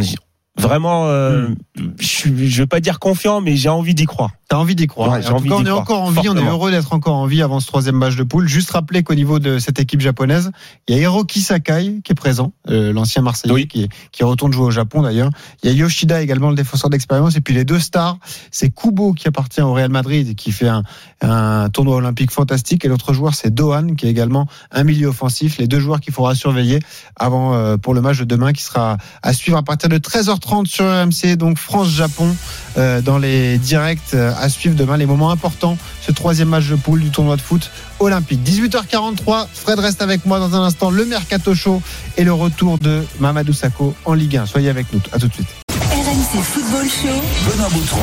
vraiment, 0.57 1.07
euh, 1.07 1.49
Hmm. 1.77 1.91
je 1.99 2.29
je 2.47 2.61
veux 2.61 2.65
pas 2.67 2.79
dire 2.79 2.97
confiant, 2.99 3.41
mais 3.41 3.57
j'ai 3.57 3.67
envie 3.69 3.93
d'y 3.93 4.05
croire. 4.05 4.31
T'as 4.47 4.57
envie 4.57 4.75
d'y 4.75 4.85
croire. 4.85 5.11
Ouais, 5.11 5.25
En 5.27 5.39
tout 5.39 5.47
cas, 5.49 5.55
on 5.55 5.65
est 5.65 5.71
encore 5.71 6.03
en 6.03 6.11
vie. 6.11 6.29
On 6.29 6.37
est 6.37 6.45
heureux 6.47 6.69
d'être 6.69 6.93
encore 6.93 7.15
en 7.15 7.25
vie 7.25 7.41
avant 7.41 7.59
ce 7.59 7.65
troisième 7.67 7.95
match 7.95 8.15
de 8.15 8.23
poule. 8.23 8.47
Juste 8.47 8.69
rappeler 8.71 9.01
qu'au 9.01 9.15
niveau 9.15 9.39
de 9.39 9.57
cette 9.57 9.79
équipe 9.79 10.01
japonaise, 10.01 10.51
il 10.87 10.95
y 10.95 10.99
a 10.99 11.01
Hiroki 11.01 11.41
Sakai 11.41 12.01
qui 12.03 12.11
est 12.11 12.15
présent, 12.15 12.53
euh, 12.69 12.93
l'ancien 12.93 13.23
Marseillais 13.23 13.53
Oui. 13.53 13.67
qui, 13.67 13.89
qui 14.11 14.23
retourne 14.23 14.53
jouer 14.53 14.65
au 14.65 14.71
Japon 14.71 15.01
d'ailleurs. 15.01 15.31
Il 15.63 15.69
y 15.69 15.73
a 15.73 15.75
Yoshida 15.75 16.21
également, 16.21 16.49
le 16.49 16.55
défenseur 16.55 16.89
d'expérience. 16.91 17.35
Et 17.35 17.41
puis 17.41 17.55
les 17.55 17.65
deux 17.65 17.79
stars, 17.79 18.17
c'est 18.51 18.69
Kubo 18.69 19.13
qui 19.13 19.27
appartient 19.27 19.61
au 19.61 19.73
Real 19.73 19.89
Madrid 19.89 20.29
et 20.29 20.35
qui 20.35 20.51
fait 20.51 20.67
un, 20.67 20.83
un 21.21 21.69
tournoi 21.69 21.95
olympique 21.95 22.29
fantastique. 22.31 22.85
Et 22.85 22.87
l'autre 22.87 23.13
joueur, 23.13 23.33
c'est 23.33 23.53
Dohan 23.53 23.95
qui 23.95 24.05
est 24.05 24.09
également 24.11 24.47
un 24.71 24.83
milieu 24.83 25.07
offensif. 25.07 25.57
Les 25.57 25.67
deux 25.67 25.79
joueurs 25.79 25.99
qu'il 25.99 26.13
faudra 26.13 26.35
surveiller 26.35 26.79
avant 27.15 27.55
euh, 27.55 27.77
pour 27.77 27.93
le 27.95 28.01
match 28.01 28.19
de 28.19 28.25
demain 28.25 28.53
qui 28.53 28.61
sera 28.61 28.97
à 29.23 29.33
suivre 29.33 29.57
à 29.57 29.63
partir 29.63 29.89
de 29.89 29.97
13h30 29.97 30.67
sur 30.67 30.85
RMC. 30.85 31.35
Donc 31.35 31.57
France-Japon 31.57 32.35
euh, 32.77 33.01
dans 33.01 33.17
les 33.17 33.57
directs 33.57 34.13
à 34.39 34.49
suivre 34.49 34.75
demain. 34.75 34.97
Les 34.97 35.05
moments 35.05 35.31
importants, 35.31 35.77
ce 36.01 36.11
troisième 36.11 36.49
match 36.49 36.67
de 36.67 36.75
poule 36.75 37.01
du 37.01 37.09
tournoi 37.09 37.35
de 37.35 37.41
foot 37.41 37.71
olympique. 37.99 38.41
18h43, 38.45 39.47
Fred 39.53 39.79
reste 39.79 40.01
avec 40.01 40.25
moi 40.25 40.39
dans 40.39 40.55
un 40.55 40.63
instant. 40.63 40.89
Le 40.89 41.05
Mercato 41.05 41.55
Show 41.55 41.81
et 42.17 42.23
le 42.23 42.33
retour 42.33 42.77
de 42.77 43.03
Mamadou 43.19 43.53
Sakho 43.53 43.95
en 44.05 44.13
Ligue 44.13 44.37
1. 44.37 44.45
Soyez 44.45 44.69
avec 44.69 44.91
nous. 44.93 45.01
À 45.11 45.19
tout 45.19 45.27
de 45.27 45.33
suite. 45.33 45.47
RMC 45.71 46.43
Football 46.43 46.85
Show. 46.85 47.49
Benoît 47.49 47.69
Boutron. 47.69 48.01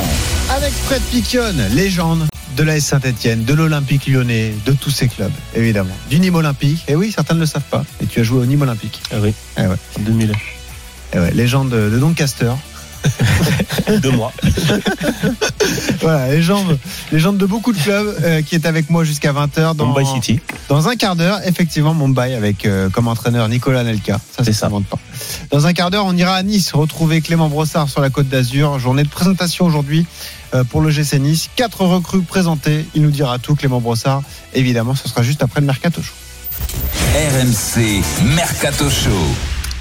Avec 0.51 0.72
Fred 0.72 1.03
Piquion, 1.11 1.55
légende 1.74 2.26
de 2.57 2.62
l'AS 2.62 2.80
Saint-Etienne, 2.80 3.45
de 3.45 3.55
l'Olympique 3.55 4.07
lyonnais, 4.07 4.55
de 4.66 4.72
tous 4.72 4.91
ces 4.91 5.09
clubs, 5.09 5.33
évidemment. 5.55 5.97
Du 6.11 6.20
Nîmes 6.20 6.35
Olympique. 6.35 6.85
Et 6.89 6.95
oui, 6.95 7.12
certains 7.12 7.35
ne 7.35 7.41
le 7.41 7.47
savent 7.47 7.62
pas. 7.70 7.85
Et 8.01 8.07
tu 8.07 8.20
as 8.20 8.22
joué 8.22 8.41
au 8.41 8.47
Nîmes 8.47 8.62
Olympique. 8.62 9.03
Ah 9.11 9.16
oui. 9.20 9.33
Eh 9.59 9.62
ouais. 9.62 9.76
2000. 10.01 10.33
Et 11.14 11.18
ouais, 11.18 11.30
légende 11.33 11.70
de, 11.70 11.99
de 13.03 13.99
Doncaster. 13.99 14.01
Deux 14.03 14.11
mois. 14.13 14.33
Voilà, 16.01 16.29
légende, 16.29 16.79
légende 17.13 17.39
de 17.39 17.47
beaucoup 17.47 17.73
de 17.73 17.79
clubs 17.79 18.15
euh, 18.23 18.43
qui 18.43 18.55
est 18.55 18.67
avec 18.67 18.91
moi 18.91 19.05
jusqu'à 19.05 19.33
20h 19.33 19.75
dans, 19.77 19.87
Mumbai 19.87 20.05
City. 20.05 20.41
dans 20.69 20.89
un 20.89 20.97
quart 20.97 21.17
d'heure. 21.17 21.41
Effectivement, 21.47 21.95
Mumbai 21.95 22.35
avec 22.35 22.67
euh, 22.67 22.89
comme 22.91 23.09
entraîneur 23.09 23.49
Nicolas 23.49 23.85
Nelka. 23.85 24.15
Ça, 24.15 24.45
C'est 24.45 24.53
ça 24.53 24.69
ça. 24.69 24.77
pas. 24.91 24.99
Dans 25.51 25.67
un 25.67 25.73
quart 25.73 25.91
d'heure, 25.91 26.07
on 26.07 26.17
ira 26.17 26.35
à 26.35 26.43
Nice 26.43 26.73
retrouver 26.73 27.21
Clément 27.21 27.49
Brossard 27.49 27.89
sur 27.89 28.01
la 28.01 28.11
Côte 28.11 28.29
d'Azur. 28.29 28.79
Journée 28.79 29.05
de 29.05 29.09
présentation 29.09 29.65
aujourd'hui 29.65 30.07
euh, 30.55 30.65
pour 30.65 30.81
le 30.81 30.91
GC 30.91 31.19
Nice. 31.19 31.49
Quatre 31.57 31.85
recrues 31.85 32.23
présentées. 32.23 32.87
Il 32.95 33.03
nous 33.03 33.11
dira 33.11 33.39
tout, 33.39 33.55
Clément 33.55 33.81
Brossard. 33.81 34.23
Évidemment, 34.55 34.95
ce 34.95 35.09
sera 35.09 35.23
juste 35.23 35.43
après 35.43 35.61
le 35.61 35.67
Mercato 35.67 36.03
Show. 36.03 36.15
RMC 37.15 38.03
Mercato 38.35 38.89
Show. 38.91 39.11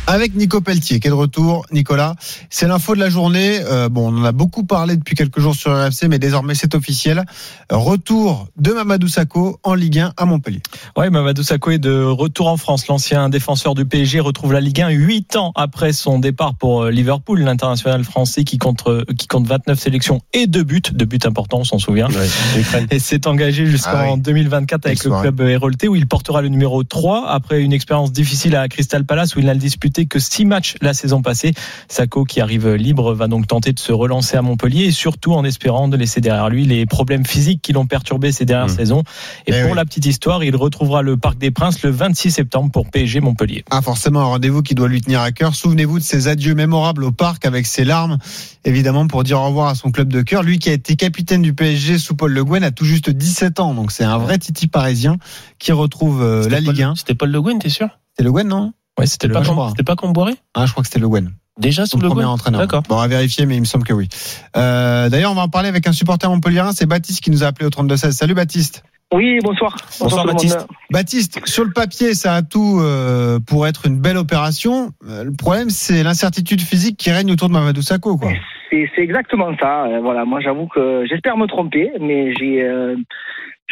Avec 0.08 0.36
Nico 0.36 0.60
Pelletier 0.62 1.00
qui 1.00 1.08
est 1.08 1.12
de 1.12 1.16
retour. 1.16 1.66
Nicolas, 1.72 2.16
c'est 2.50 2.68
l'info 2.68 2.96
de 2.96 3.00
la 3.00 3.10
journée. 3.10 3.60
Euh, 3.64 3.88
bon, 3.88 4.12
on 4.12 4.18
en 4.22 4.24
a 4.26 4.32
beaucoup 4.34 4.66
parlé 4.66 4.98
depuis 4.98 5.16
quelques 5.16 5.40
jours 5.40 5.56
sur 5.56 5.72
RFC, 5.72 6.08
mais 6.10 6.20
désormais 6.20 6.54
c'est 6.54 6.76
officiel. 6.76 7.24
Retour 7.70 8.50
de 8.58 8.72
Mamadou 8.74 9.08
Sakho 9.08 9.60
en 9.64 9.74
Ligue 9.74 10.00
1 10.00 10.14
à 10.18 10.26
Montpellier. 10.26 10.62
Ouais, 10.98 11.10
Mamadou 11.10 11.44
Sakho 11.44 11.72
est 11.72 11.78
de 11.78 12.04
retour 12.04 12.48
en 12.48 12.58
France. 12.58 12.88
L'ancien 12.88 13.30
défenseur 13.30 13.74
du 13.74 13.86
PSG 13.86 14.20
retrouve 14.20 14.52
la 14.52 14.60
Ligue 14.60 14.82
1 14.82 14.90
huit 14.90 15.36
ans 15.38 15.54
après 15.56 15.94
son 15.94 16.20
départ 16.20 16.56
pour 16.56 16.84
euh, 16.84 16.92
Liverpool, 16.92 17.40
l'international 17.42 18.04
français 18.04 18.44
qui 18.44 18.58
compte, 18.58 18.84
euh, 18.88 19.06
qui 19.18 19.28
compte 19.28 19.48
29 19.48 19.80
sélections 19.80 20.20
et 20.34 20.46
deux 20.48 20.64
buts, 20.64 20.82
deux 20.92 21.06
buts 21.06 21.20
importants, 21.26 21.60
on 21.60 21.64
s'en 21.64 21.80
souvient. 21.80 22.10
Ouais. 22.10 22.84
Et 22.92 23.00
s'est 23.00 23.28
engagé 23.28 23.66
jusqu'en 23.66 23.92
Ah 23.94 24.14
oui. 24.16 24.20
2024 24.22 24.86
avec 24.88 25.00
Quelle 25.00 25.12
le 25.12 25.22
club 25.22 25.42
Hérolté 25.42 25.88
où 25.88 25.96
il 25.96 26.08
portera 26.08 26.42
le 26.42 26.50
numéro 26.50 26.84
3 26.84 27.30
après 27.30 27.62
une 27.62 27.72
expérience 27.72 28.12
difficile 28.12 28.56
à 28.58 28.68
Crystal 28.68 29.06
Palace 29.06 29.36
où 29.36 29.40
il 29.40 29.46
n'a 29.46 29.56
disputé 29.56 29.91
que 30.08 30.20
six 30.20 30.46
matchs 30.46 30.76
la 30.82 30.94
saison 30.94 31.22
passée. 31.22 31.54
Sako 31.88 32.24
qui 32.26 32.42
arrive 32.42 32.70
libre 32.76 33.14
va 33.14 33.28
donc 33.28 33.48
tenter 33.48 33.74
de 33.74 33.80
se 33.80 33.92
relancer 33.92 34.38
à 34.38 34.42
Montpellier 34.42 34.86
et 34.86 34.92
surtout 34.92 35.34
en 35.34 35.44
espérant 35.44 35.88
de 35.88 35.98
laisser 35.98 36.22
derrière 36.22 36.50
lui 36.50 36.66
les 36.66 36.86
problèmes 36.86 37.26
physiques 37.26 37.62
qui 37.62 37.74
l'ont 37.74 37.86
perturbé 37.88 38.32
ces 38.32 38.46
dernières 38.46 38.68
Mmh. 38.74 38.78
saisons. 38.78 39.04
Et, 39.48 39.54
Eh 39.54 39.62
pour 39.62 39.72
oui. 39.72 39.76
la 39.76 39.86
petite 39.86 40.06
histoire, 40.06 40.44
il 40.44 40.56
retrouvera 40.56 41.02
le 41.02 41.18
Parc 41.18 41.38
des 41.38 41.52
Princes 41.52 41.82
le 41.84 41.90
26 41.92 42.32
septembre 42.32 42.72
pour 42.72 42.90
PSG 42.90 43.20
Montpellier. 43.22 43.64
Ah, 43.72 43.82
forcément, 43.82 44.22
un 44.22 44.26
rendez-vous 44.26 44.62
qui 44.62 44.76
doit 44.76 44.88
lui 44.88 45.02
tenir 45.02 45.22
à 45.22 45.32
cœur. 45.32 45.56
Souvenez-vous 45.56 46.00
de 46.00 46.04
ses 46.04 46.28
adieux 46.28 46.56
mémorables 46.56 47.04
au 47.04 47.12
parc 47.12 47.46
avec 47.46 47.66
ses 47.66 47.84
larmes, 47.84 48.18
évidemment, 48.66 49.08
pour 49.08 49.24
dire 49.24 49.40
au 49.42 49.46
revoir 49.48 49.68
à 49.70 49.76
son 49.76 49.92
club 49.92 50.12
de 50.14 50.22
cœur. 50.22 50.44
Lui 50.44 50.60
qui 50.60 50.70
a 50.70 50.74
été 50.74 50.96
capitaine 50.96 51.42
du 51.42 51.54
PSG 51.54 51.98
sous 51.98 52.16
Paul 52.16 52.32
Le 52.32 52.44
Guen 52.46 52.64
a 52.64 52.72
tout 52.72 52.86
juste 52.86 53.10
17 53.10 53.60
ans. 53.60 53.74
Donc 53.74 53.92
c'est 53.92 54.04
un 54.04 54.18
vrai 54.18 54.38
titi 54.38 54.68
parisien 54.68 55.18
qui 55.60 55.72
retrouve 55.72 56.22
euh, 56.22 56.48
la 56.50 56.60
Ligue 56.60 56.82
1. 56.82 56.96
C'était 56.96 57.16
Paul 57.16 57.30
Le 57.32 57.42
Guen, 57.42 57.60
t'es 57.60 57.70
sûr? 57.70 57.90
C'était 58.12 58.24
Le 58.24 58.32
Guen, 58.32 58.48
non? 58.48 58.74
Ouais, 59.02 59.08
c'était 59.08 59.28
le 59.28 59.34
Pas. 59.34 59.44
C'était 59.70 59.84
pas 59.84 59.96
Comboiré 59.96 60.34
Ah, 60.54 60.66
je 60.66 60.72
crois 60.72 60.84
que 60.84 60.88
c'était 60.88 61.00
Le 61.00 61.10
Guen. 61.10 61.32
Déjà 61.60 61.86
Son 61.86 61.98
sous 61.98 62.04
le 62.04 62.10
premier 62.10 62.22
Guen 62.22 62.30
entraîneur. 62.30 62.62
D'accord. 62.62 62.84
Bon, 62.88 62.96
on 62.96 63.00
va 63.00 63.08
vérifier, 63.08 63.46
mais 63.46 63.56
il 63.56 63.60
me 63.60 63.66
semble 63.66 63.84
que 63.84 63.94
oui. 63.94 64.08
Euh, 64.56 65.10
D'ailleurs, 65.10 65.32
on 65.32 65.36
va 65.36 65.42
en 65.42 65.50
parler 65.50 65.70
avec 65.70 65.88
un 65.88 65.92
supporter 65.92 66.30
montpellierin. 66.30 66.72
C'est 66.72 66.86
Baptiste 66.86 67.22
qui 67.24 67.32
nous 67.32 67.44
a 67.44 67.48
appelé 67.48 67.66
au 67.66 67.70
32-16. 67.70 68.12
Salut 68.12 68.34
Baptiste. 68.34 68.84
Oui, 69.14 69.40
bonsoir. 69.44 69.76
Bonsoir. 70.00 70.26
Baptiste. 70.26 70.68
Baptiste, 70.90 71.46
sur 71.46 71.66
le 71.66 71.72
papier, 71.72 72.14
ça 72.14 72.36
a 72.36 72.42
tout 72.44 72.80
euh, 72.80 73.40
pour 73.46 73.68
être 73.68 73.86
une 73.86 74.00
belle 74.00 74.16
opération. 74.16 74.92
Euh, 75.06 75.26
Le 75.26 75.34
problème, 75.34 75.70
c'est 75.70 76.02
l'incertitude 76.04 76.62
physique 76.62 76.96
qui 76.98 77.12
règne 77.12 77.30
autour 77.32 77.50
de 77.50 77.54
Mamadou 77.54 77.82
Sakho. 77.82 78.18
Quoi. 78.18 78.32
c'est 78.70 78.90
c'est 78.96 79.02
exactement 79.02 79.52
ça. 79.60 79.84
Euh, 79.84 80.00
voilà, 80.00 80.24
moi 80.24 80.40
j'avoue 80.40 80.68
que 80.68 81.04
j'espère 81.10 81.36
me 81.36 81.46
tromper, 81.48 81.92
mais 82.00 82.34
j'ai, 82.36 82.62
euh, 82.64 82.96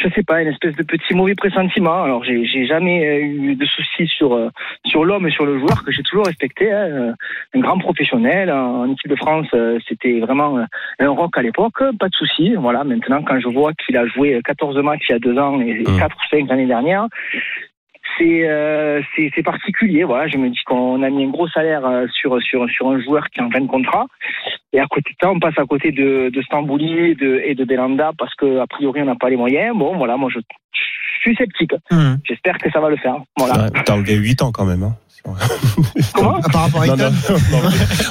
je 0.02 0.10
sais 0.16 0.24
pas, 0.24 0.41
une 0.41 0.47
espèce 0.50 0.76
de 0.76 0.84
petit 0.84 1.14
mauvais 1.14 1.36
pressentiment. 1.36 2.04
Alors 2.04 2.24
j'ai 2.24 2.45
j'ai 2.45 2.66
jamais 2.66 3.06
euh, 3.06 3.20
eu 3.52 3.56
de 3.56 3.66
soucis 3.66 4.08
sur 4.08 4.34
euh, 4.34 4.50
sur 4.86 5.04
l'homme 5.06 5.28
et 5.28 5.32
sur 5.32 5.45
le 5.45 5.60
joueur 5.60 5.84
que 5.84 5.91
j'ai 5.91 6.04
toujours 6.04 6.26
respecté. 6.26 6.72
hein. 6.72 6.88
Euh, 6.89 7.14
Un 7.54 7.60
grand 7.60 7.78
professionnel 7.80 8.52
en 8.52 8.91
équipe 8.91 9.10
de 9.12 9.16
France, 9.16 9.47
c'était 9.88 10.20
vraiment 10.20 10.66
un 11.00 11.10
rock 11.10 11.38
à 11.38 11.41
l'époque, 11.41 11.80
pas 12.00 12.08
de 12.10 12.16
soucis. 12.16 12.56
Voilà, 12.56 12.84
maintenant 12.84 13.22
quand 13.24 13.39
je 13.39 13.47
vois 13.50 13.74
qu'il 13.74 13.97
a 13.97 14.06
joué 14.06 14.39
14 14.45 14.78
matchs 14.84 15.06
il 15.10 15.14
y 15.14 15.16
a 15.16 15.20
deux 15.20 15.38
ans 15.38 15.60
et 15.62 15.84
Mm. 15.88 15.97
4 16.00 16.16
ou 16.16 16.28
5 16.30 16.47
l'année 16.50 16.66
dernière. 16.66 17.08
C'est 18.18 18.49
euh, 18.49 19.01
c'est 19.16 19.32
c'est 19.36 19.43
particulier, 19.43 20.03
voilà. 20.03 20.28
Je 20.28 20.38
me 20.38 20.49
dis 20.49 20.60
qu'on 20.66 21.01
a 21.03 21.10
mis 21.10 21.26
un 21.26 21.30
gros 21.30 21.47
salaire 21.47 21.86
euh, 21.86 22.07
sur 22.12 22.41
sur 22.41 22.70
sur 22.70 22.89
un 22.89 22.99
joueur 22.99 23.30
qui 23.30 23.39
est 23.39 23.43
en 23.43 23.49
fin 23.49 23.62
de 23.62 23.68
contrat, 23.68 24.07
et 24.74 24.80
à 24.80 24.88
côté 24.88 25.12
de 25.12 25.16
ça, 25.22 25.32
on 25.32 25.39
passe 25.39 25.57
à 25.57 25.66
côté 25.66 25.91
de 25.91 26.30
de 26.34 26.41
Stambouli 26.41 27.12
et 27.12 27.16
de 27.16 27.41
et 27.43 27.55
de 27.55 27.64
Belanda 27.64 28.12
parce 28.18 28.36
que 28.36 28.60
a 28.60 28.68
priori 28.68 29.01
on 29.01 29.05
n'a 29.05 29.16
pas 29.16 29.30
les 29.30 29.38
moyens. 29.38 29.78
Bon, 29.78 29.97
voilà, 29.97 30.18
moi 30.18 30.30
je, 30.34 30.39
je 30.39 31.20
suis 31.22 31.36
sceptique. 31.36 31.74
Hum. 31.91 32.18
J'espère 32.24 32.57
que 32.57 32.70
ça 32.72 32.80
va 32.80 32.89
le 32.89 32.97
faire. 32.97 33.18
Voilà. 33.38 33.70
T'as 33.86 33.93
enlevé 33.93 34.16
8 34.16 34.41
ans 34.41 34.51
quand 34.51 34.66
même. 34.66 34.84
Hein. 34.84 34.95
Comment 36.13 36.39
Par 36.51 36.63
rapport 36.63 36.82
à 36.82 36.88
Non, 36.88 36.93
Ayton 36.93 37.11
non, 37.51 37.61
non, 37.61 37.70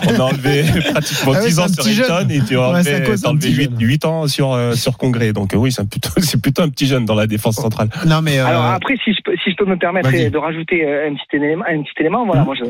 on 0.09 0.21
a 0.21 0.25
enlevé 0.25 0.65
pratiquement 0.93 1.33
Ah 1.35 1.41
ouais, 1.41 1.47
10 1.47 1.59
ans 1.61 1.69
sur. 1.69 1.87
Hilton 1.89 2.29
et 2.31 2.41
tu 2.41 2.57
as 2.57 2.61
enlevé, 2.63 2.83
c'est 2.83 2.95
à 2.95 3.01
cause 3.01 3.23
t'as 3.23 3.29
d'un 3.29 3.35
enlevé 3.35 3.49
petit 3.51 3.57
8, 3.57 3.63
jeune. 3.65 3.77
8 3.81 4.05
ans 4.05 4.27
sur, 4.27 4.53
euh, 4.53 4.73
sur 4.73 4.99
Congrès. 4.99 5.33
Donc 5.33 5.55
euh, 5.55 5.57
oui, 5.59 5.73
c'est 5.73 5.89
plutôt, 5.89 6.11
c'est 6.19 6.41
plutôt 6.41 6.63
un 6.63 6.69
petit 6.69 6.87
jeune 6.87 7.05
dans 7.05 7.15
la 7.15 7.27
défense 7.27 7.57
centrale. 7.57 7.89
Non, 8.07 8.21
mais. 8.23 8.39
euh, 8.39 8.47
Alors 8.47 8.65
après, 8.65 8.97
si 9.05 9.13
je 9.13 9.21
peux, 9.25 9.35
si 9.43 9.51
je 9.51 9.57
peux 9.57 9.65
me 9.67 9.77
permettre 9.77 10.11
de 10.11 10.39
rajouter 10.39 10.85
un 10.87 11.15
petit 11.15 11.37
élément, 11.37 11.65
un 11.69 11.83
petit 11.83 11.93
élément, 12.01 12.25
voilà, 12.27 12.43
Mhm. 12.43 12.47
moi 12.47 12.55
je, 12.57 12.65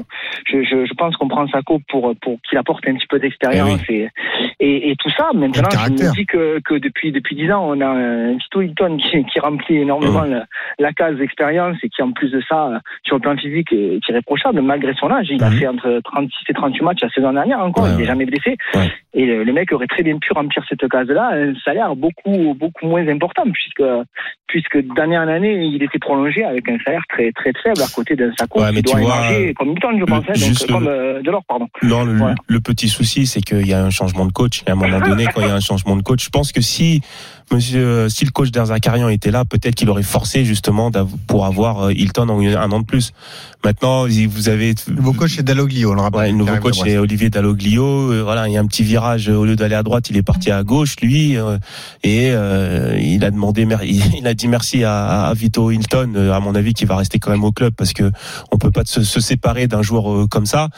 je, 0.50 0.86
je, 0.86 0.94
pense 0.94 1.16
qu'on 1.16 1.28
prend 1.28 1.46
Sako 1.48 1.80
pour 1.88 2.14
pour 2.22 2.38
qu'il 2.48 2.58
apporte 2.58 2.86
un 2.88 2.94
petit 2.94 3.06
peu 3.08 3.18
d'expérience 3.18 3.80
et, 3.88 4.08
et 4.60 4.90
et 4.90 4.96
tout 4.98 5.10
ça. 5.16 5.30
Maintenant, 5.34 5.68
je 5.70 5.90
me 5.92 6.14
dis 6.14 6.26
que 6.26 6.60
que 6.64 6.74
depuis 6.74 7.12
depuis 7.12 7.36
dix 7.36 7.50
ans, 7.52 7.64
on 7.68 7.80
a 7.80 7.86
un 7.86 8.36
Tito 8.38 8.62
Hilton 8.62 8.96
qui, 8.98 9.24
qui 9.24 9.40
remplit 9.40 9.76
énormément 9.78 10.22
la, 10.22 10.46
la 10.78 10.92
case 10.92 11.16
d'expérience 11.16 11.76
et 11.82 11.88
qui 11.88 12.02
en 12.02 12.12
plus 12.12 12.30
de 12.30 12.40
ça, 12.48 12.80
sur 13.04 13.16
le 13.16 13.20
plan 13.22 13.36
physique, 13.36 13.72
est 13.72 14.00
irréprochable 14.28 14.60
malgré 14.62 14.92
son 14.94 15.10
âge. 15.10 15.26
Il 15.30 15.42
a 15.42 15.50
Mhm. 15.50 15.58
fait 15.58 15.66
entre 15.66 16.00
36 16.04 16.44
et 16.48 16.54
38 16.54 16.82
matchs 16.82 16.98
la 17.02 17.08
saison 17.10 17.32
dernière 17.32 17.60
encore. 17.60 17.84
Ouais, 17.84 17.90
il 17.90 17.94
ouais. 17.94 18.00
n'est 18.02 18.06
jamais 18.06 18.26
blessé. 18.26 18.56
Ouais. 18.74 18.90
Et 19.14 19.24
le, 19.26 19.42
le 19.44 19.52
mec 19.52 19.72
aurait 19.72 19.86
très 19.86 20.02
bien 20.02 20.18
pu 20.18 20.32
remplir 20.32 20.62
cette 20.68 20.86
case-là, 20.88 21.30
un 21.34 21.54
salaire 21.64 21.96
beaucoup 21.96 22.54
beaucoup 22.58 22.86
moins 22.86 23.06
important 23.08 23.42
puisque 23.52 23.82
puisque 24.46 24.78
d'année 24.94 25.18
en 25.18 25.28
année, 25.28 25.64
il 25.64 25.82
était 25.82 25.98
prolongé 25.98 26.44
avec 26.44 26.68
un 26.68 26.78
salaire 26.84 27.02
très 27.08 27.32
très 27.32 27.52
faible 27.62 27.80
à 27.82 27.88
côté 27.94 28.16
d'un 28.16 28.28
mais 28.28 28.82
qui 28.82 28.82
doit 28.82 29.00
tu 29.00 29.00
vois, 29.06 29.16
émerger 29.28 29.54
comme 29.54 29.70
Hilton, 29.72 29.98
je 29.98 30.04
pense, 30.04 30.24
hein, 30.28 30.32
juste 30.34 30.68
donc, 30.68 30.80
le- 30.80 30.86
comme 30.86 30.88
euh, 30.88 31.22
Delors, 31.22 31.44
pardon. 31.48 31.66
Non, 31.82 32.04
le, 32.04 32.12
Voilà. 32.16 32.34
le 32.46 32.60
petit 32.60 32.88
souci, 32.88 33.26
c'est 33.26 33.40
qu'il 33.40 33.66
y 33.66 33.72
a 33.74 33.82
un 33.82 33.90
changement 33.90 34.26
de 34.26 34.32
coach. 34.32 34.62
Et 34.66 34.70
à 34.70 34.72
un 34.72 34.76
moment 34.76 35.00
donné, 35.00 35.26
quand 35.34 35.40
il 35.40 35.48
y 35.48 35.50
a 35.50 35.54
un 35.54 35.60
changement 35.60 35.96
de 35.96 36.02
coach, 36.02 36.24
je 36.24 36.30
pense 36.30 36.52
que 36.52 36.60
si 36.60 37.00
Monsieur, 37.50 38.08
si 38.08 38.24
le 38.24 38.30
coach 38.30 38.50
d'Erzakarian 38.50 39.08
était 39.08 39.30
là, 39.30 39.44
peut-être 39.44 39.74
qu'il 39.74 39.88
aurait 39.88 40.02
forcé 40.02 40.44
justement 40.44 40.90
pour 41.26 41.46
avoir 41.46 41.86
euh, 41.86 41.92
Hilton 41.92 42.28
un 42.28 42.72
an 42.72 42.80
de 42.80 42.84
plus. 42.84 43.12
Maintenant, 43.64 44.06
vous 44.06 44.48
avez 44.48 44.74
Le 44.86 44.94
nouveau 44.94 45.12
coach, 45.12 45.34
c'est 45.36 45.42
Dalloglio, 45.42 45.90
on 45.90 45.94
le 45.94 46.00
rappelle. 46.00 46.20
Ouais, 46.20 46.30
le 46.30 46.36
nouveau 46.36 46.56
coach 46.58 46.78
c'est 46.84 46.96
Olivier 46.96 47.28
Dalloglio. 47.28 48.12
Euh, 48.12 48.22
voilà, 48.22 48.46
il 48.48 48.52
y 48.52 48.56
a 48.56 48.60
un 48.60 48.66
petit 48.66 48.84
virage 48.84 49.28
euh, 49.28 49.34
au 49.34 49.44
lieu 49.44 49.56
d'aller 49.56 49.74
à 49.74 49.82
droite, 49.82 50.10
il 50.10 50.16
est 50.16 50.22
parti 50.22 50.50
à 50.50 50.62
gauche 50.62 50.96
lui 51.00 51.36
euh, 51.36 51.58
et 52.04 52.30
euh, 52.30 52.96
il 53.00 53.24
a 53.24 53.30
demandé 53.30 53.66
il 53.84 54.26
a 54.26 54.34
dit 54.34 54.48
merci 54.48 54.84
à, 54.84 55.26
à 55.26 55.34
Vito 55.34 55.70
Hilton 55.70 56.12
euh, 56.14 56.32
à 56.32 56.40
mon 56.40 56.54
avis 56.54 56.72
qui 56.74 56.84
va 56.84 56.96
rester 56.96 57.18
quand 57.18 57.30
même 57.30 57.44
au 57.44 57.52
club 57.52 57.74
parce 57.76 57.92
que 57.92 58.10
on 58.52 58.58
peut 58.58 58.70
pas 58.70 58.82
se, 58.84 59.02
se 59.02 59.20
séparer 59.20 59.66
d'un 59.66 59.82
joueur 59.82 60.12
euh, 60.12 60.26
comme 60.26 60.46
ça 60.46 60.68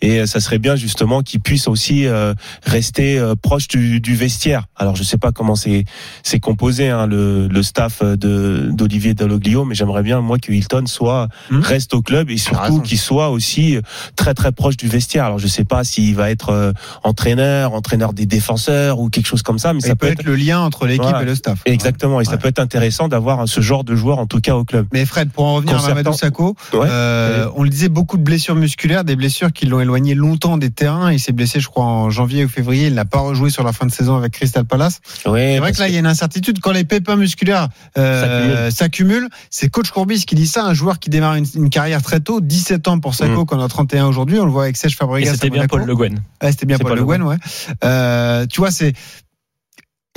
et 0.00 0.20
euh, 0.20 0.26
ça 0.26 0.40
serait 0.40 0.58
bien 0.58 0.76
justement 0.76 1.22
qu'il 1.22 1.40
puisse 1.40 1.68
aussi 1.68 2.06
euh, 2.06 2.34
rester 2.64 3.18
euh, 3.18 3.34
proche 3.34 3.68
du, 3.68 4.00
du 4.00 4.14
vestiaire. 4.14 4.66
Alors 4.76 4.96
je 4.96 5.02
sais 5.02 5.18
pas 5.18 5.32
comment 5.32 5.56
c'est 5.56 5.84
c'est 6.22 6.40
composé 6.40 6.88
hein, 6.90 7.06
le, 7.06 7.48
le 7.48 7.62
staff 7.62 8.02
de 8.02 8.68
d'Olivier 8.72 9.14
Dalloglio 9.14 9.64
mais 9.64 9.74
j'aimerais 9.74 10.02
bien 10.02 10.20
moi 10.20 10.38
que 10.38 10.52
Hilton 10.52 10.84
soit 10.86 11.28
Mhm. 11.50 11.60
reste 11.60 11.94
au 11.94 12.02
club 12.02 12.30
et 12.30 12.36
surtout 12.38 12.80
qu'il 12.80 12.98
soit 12.98 13.30
aussi 13.30 13.76
euh, 13.76 13.80
très 14.16 14.34
très 14.34 14.52
proche 14.52 14.76
du 14.76 14.88
vestiaire. 14.88 15.24
Alors 15.24 15.38
je 15.38 15.46
sais 15.46 15.64
pas 15.64 15.84
s'il 15.84 16.14
va 16.14 16.30
être 16.30 16.50
euh, 16.50 16.72
entraîneur, 17.02 17.72
entraîneur 17.74 18.12
des 18.12 18.26
défenseurs 18.26 18.98
ou 19.00 19.08
quelque 19.10 19.26
chose 19.26 19.42
comme 19.42 19.58
ça, 19.58 19.72
mais 19.72 19.80
Et 19.80 19.88
ça 19.88 19.96
peut 19.96 20.06
être 20.06 20.22
le 20.22 20.36
lien 20.36 20.60
entre 20.60 20.86
l'équipe 20.86 21.02
Voilà. 21.02 21.22
et 21.22 21.26
le 21.26 21.34
staff. 21.34 21.60
exactement 21.64 22.20
et 22.20 22.24
ça 22.24 22.36
peut 22.36 22.48
être 22.48 22.58
intéressant 22.58 23.08
d'avoir 23.08 23.48
ce 23.48 23.60
genre 23.60 23.84
de 23.84 23.94
joueur 23.96 24.18
en 24.18 24.26
tout 24.26 24.40
cas 24.40 24.54
au 24.56 24.64
club. 24.64 24.86
Mais 24.92 25.04
Fred, 25.04 25.30
pour 25.30 25.44
en 25.44 25.54
revenir 25.54 25.82
à 25.84 25.88
Mamadou 25.88 26.12
Sakho, 26.12 26.54
Ouais. 26.72 26.80
euh, 26.88 27.48
on 27.56 27.62
le 27.64 27.68
disait, 27.70 27.88
beaucoup 27.88 28.16
de 28.16 28.22
blessures 28.22 28.54
musculaires, 28.54 29.04
des 29.04 29.16
blessures 29.16 29.52
qui 29.52 29.66
l'ont 29.66 29.80
éloigné 29.80 30.14
longtemps 30.14 30.56
des 30.58 30.70
terrains. 30.70 31.12
Il 31.12 31.18
s'est 31.18 31.32
blessé, 31.32 31.58
je 31.60 31.68
crois, 31.68 31.84
en 31.84 32.10
janvier 32.10 32.44
ou 32.44 32.48
février. 32.48 32.86
Il 32.88 32.94
n'a 32.94 33.04
pas 33.04 33.18
rejoué 33.20 33.50
sur 33.50 33.64
la 33.64 33.72
fin 33.72 33.86
de 33.86 33.90
saison 33.92 34.16
avec 34.16 34.32
Crystal 34.32 34.64
Palace. 34.64 35.00
Ouais, 35.26 35.52
C'est 35.54 35.58
vrai 35.60 35.72
que 35.72 35.78
là, 35.80 35.88
il 35.88 35.94
y 35.94 35.96
a 35.96 36.00
une 36.00 36.06
incertitude. 36.10 36.60
Quand 36.60 36.72
les 36.72 36.84
pépins 36.84 37.16
musculaires 37.16 37.68
euh, 37.98 38.70
s'accumulent, 38.70 39.28
c'est 39.50 39.68
coach 39.68 39.90
Courbis 39.90 40.24
qui 40.26 40.34
dit 40.34 40.46
ça. 40.46 40.64
Un 40.64 40.74
joueur 40.74 40.98
qui 40.98 41.08
démarre 41.10 41.36
une, 41.36 41.46
une 41.54 41.70
carrière 41.70 42.02
très 42.02 42.20
tôt, 42.20 42.40
17 42.40 42.88
ans 42.88 42.98
pour 43.00 43.14
Sakho, 43.14 43.42
Mm. 43.42 43.46
qu'on 43.46 43.60
a 43.60 43.68
31 43.68 44.06
aujourd'hui. 44.06 44.38
On 44.38 44.44
le 44.44 44.50
voit 44.50 44.64
avec 44.64 44.76
Serge 44.76 44.92
Et 44.92 44.96
Fabregas. 44.96 45.32
c'était 45.34 45.50
bien. 45.50 45.66
Paul 45.66 45.84
Le 45.84 45.94
Guen. 45.96 46.20
C'était 46.42 46.66
bien 46.66 46.78
Paul 46.78 46.90
Paul 46.90 46.98
Le 46.98 47.04
Guen, 47.04 47.22
ouais. 47.22 47.36
Euh, 47.84 48.46
tu 48.46 48.60
vois, 48.60 48.70
c'est. 48.70 48.92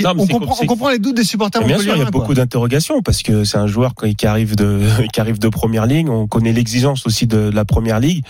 Non, 0.03 0.15
on, 0.17 0.25
comprend, 0.25 0.87
on 0.87 0.89
les 0.89 0.97
doutes 0.97 1.15
des 1.15 1.23
supporters 1.23 1.63
Bien 1.63 1.77
sûr, 1.77 1.95
il 1.95 1.99
y 1.99 2.01
a 2.01 2.05
quoi. 2.05 2.11
beaucoup 2.11 2.33
d'interrogations 2.33 3.03
parce 3.03 3.21
que 3.21 3.43
c'est 3.43 3.59
un 3.59 3.67
joueur 3.67 3.93
qui 4.17 4.25
arrive 4.25 4.55
de 4.55 4.81
qui 5.13 5.21
arrive 5.21 5.37
de 5.37 5.47
première 5.49 5.85
ligue. 5.85 6.09
On 6.09 6.25
connaît 6.27 6.51
l'exigence 6.51 7.05
aussi 7.05 7.27
de 7.27 7.51
la 7.53 7.63
première 7.63 7.99
ligue. 7.99 8.25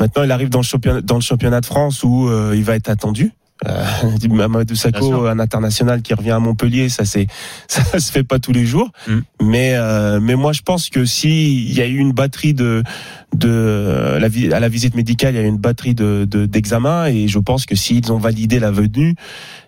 Maintenant, 0.00 0.22
il 0.22 0.32
arrive 0.32 0.48
dans 0.48 0.60
le 0.60 0.64
championnat 0.64 1.02
dans 1.02 1.16
le 1.16 1.20
championnat 1.20 1.60
de 1.60 1.66
France 1.66 2.02
où 2.02 2.28
euh, 2.28 2.54
il 2.56 2.64
va 2.64 2.76
être 2.76 2.88
attendu. 2.88 3.32
Euh, 3.66 3.84
Mamadou 4.30 4.74
Sakho, 4.74 5.26
un 5.26 5.38
international 5.38 6.02
qui 6.02 6.14
revient 6.14 6.32
à 6.32 6.38
Montpellier, 6.40 6.88
ça 6.88 7.04
c'est 7.04 7.26
ça 7.68 7.98
se 8.00 8.10
fait 8.10 8.24
pas 8.24 8.38
tous 8.38 8.52
les 8.52 8.66
jours. 8.66 8.90
Mm. 9.06 9.18
Mais 9.42 9.74
euh, 9.74 10.18
mais 10.20 10.34
moi 10.34 10.52
je 10.52 10.62
pense 10.62 10.88
que 10.90 11.04
si 11.04 11.64
il 11.66 11.74
y 11.74 11.80
a 11.80 11.86
eu 11.86 11.98
une 11.98 12.12
batterie 12.12 12.54
de 12.54 12.82
de 13.34 14.18
la 14.20 14.56
à 14.56 14.60
la 14.60 14.68
visite 14.68 14.94
médicale, 14.94 15.34
il 15.34 15.38
y 15.38 15.40
a 15.40 15.44
eu 15.44 15.48
une 15.48 15.58
batterie 15.58 15.94
de 15.94 16.26
de- 16.28 16.46
d'examens 16.46 17.06
et 17.06 17.28
je 17.28 17.38
pense 17.38 17.64
que 17.66 17.74
s'ils 17.76 18.10
ont 18.12 18.18
validé 18.18 18.58
la 18.58 18.70
venue 18.70 19.14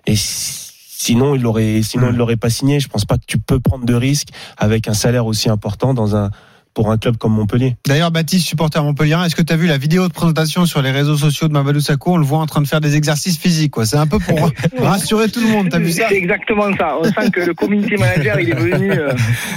et 0.07 0.17
si- 0.17 0.63
Sinon, 0.97 1.35
il 1.35 1.43
l'aurait, 1.43 1.83
sinon, 1.83 2.07
Mm. 2.07 2.13
il 2.13 2.17
l'aurait 2.17 2.37
pas 2.39 2.49
signé. 2.49 2.81
Je 2.81 2.89
pense 2.89 3.05
pas 3.05 3.19
que 3.19 3.25
tu 3.27 3.37
peux 3.37 3.61
prendre 3.61 3.85
de 3.85 3.93
risques 3.93 4.29
avec 4.57 4.89
un 4.89 4.95
salaire 4.95 5.27
aussi 5.27 5.51
important 5.51 5.93
dans 5.93 6.17
un, 6.17 6.31
pour 6.75 6.91
un 6.91 6.99
club 6.99 7.17
comme 7.17 7.33
Montpellier. 7.33 7.77
D'ailleurs, 7.87 8.11
Baptiste, 8.11 8.47
supporter 8.47 8.83
montpelliérain, 8.83 9.25
est-ce 9.25 9.37
que 9.37 9.43
tu 9.43 9.53
as 9.53 9.57
vu 9.57 9.67
la 9.67 9.79
vidéo 9.79 10.09
de 10.09 10.13
présentation 10.13 10.67
sur 10.67 10.83
les 10.83 10.91
réseaux 10.91 11.17
sociaux 11.17 11.47
de 11.49 11.53
Mamadou 11.53 11.81
Sakho? 11.81 12.13
On 12.15 12.17
le 12.17 12.25
voit 12.25 12.39
en 12.41 12.47
train 12.47 12.61
de 12.61 12.67
faire 12.67 12.81
des 12.81 12.97
exercices 12.97 13.39
physiques. 13.39 13.71
quoi. 13.73 13.87
C'est 13.87 13.97
un 13.97 14.07
peu 14.07 14.19
pour 14.19 14.51
rassurer 14.81 15.29
tout 15.31 15.41
le 15.41 15.49
monde. 15.49 15.69
T'as 15.71 15.79
vu 15.79 15.91
ça? 15.93 16.07
C'est 16.09 16.17
exactement 16.17 16.75
ça. 16.77 16.97
On 17.01 17.05
sent 17.05 17.31
que 17.33 17.41
le 17.41 17.55
community 17.55 17.95
manager, 17.97 18.41
il 18.41 18.51
est 18.51 18.55
venu 18.55 18.91
euh, 18.91 19.13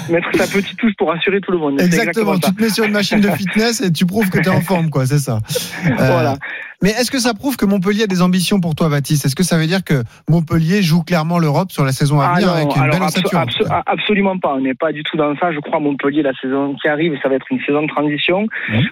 mettre 0.09 0.27
sa 0.35 0.45
petite 0.47 0.77
touche 0.77 0.93
pour 0.97 1.09
rassurer 1.09 1.41
tout 1.41 1.51
le 1.51 1.57
monde. 1.57 1.81
Exactement. 1.81 2.33
exactement 2.35 2.39
Tu 2.39 2.53
te 2.55 2.61
mets 2.61 2.69
sur 2.69 2.83
une 2.85 2.91
machine 2.93 3.19
de 3.19 3.29
fitness 3.31 3.81
et 3.81 3.91
tu 3.91 4.05
prouves 4.05 4.29
que 4.29 4.37
tu 4.39 4.45
es 4.45 4.51
en 4.51 4.61
forme, 4.61 4.89
quoi. 4.89 5.05
C'est 5.07 5.19
ça. 5.19 5.39
Euh, 5.87 5.89
Voilà. 5.97 6.37
Mais 6.83 6.89
est-ce 6.91 7.09
que 7.09 7.17
ça 7.17 7.33
prouve 7.33 7.57
que 7.57 7.65
Montpellier 7.65 8.03
a 8.03 8.07
des 8.07 8.21
ambitions 8.21 8.59
pour 8.59 8.75
toi, 8.75 8.87
Baptiste? 8.87 9.25
Est-ce 9.25 9.35
que 9.35 9.41
ça 9.43 9.57
veut 9.57 9.65
dire 9.65 9.83
que 9.83 10.03
Montpellier 10.29 10.83
joue 10.83 11.01
clairement 11.03 11.39
l'Europe 11.39 11.71
sur 11.71 11.83
la 11.83 11.91
saison 11.91 12.19
à 12.19 12.27
Ah 12.27 12.35
venir 12.35 12.47
non, 12.49 12.53
avec 12.53 12.75
une 12.75 12.81
alors 12.83 12.99
belle 12.99 13.07
abso- 13.07 13.81
absolument 13.87 14.37
pas. 14.37 14.53
On 14.53 14.61
n'est 14.61 14.75
pas 14.75 14.91
du 14.91 15.01
tout 15.03 15.17
dans 15.17 15.35
ça. 15.37 15.51
Je 15.51 15.59
crois 15.59 15.79
Montpellier 15.79 16.21
la 16.21 16.33
saison 16.33 16.75
qui 16.79 16.87
arrive, 16.87 17.17
ça 17.23 17.29
va 17.29 17.35
être 17.35 17.47
une 17.51 17.59
saison 17.61 17.81
de 17.81 17.87
transition. 17.87 18.45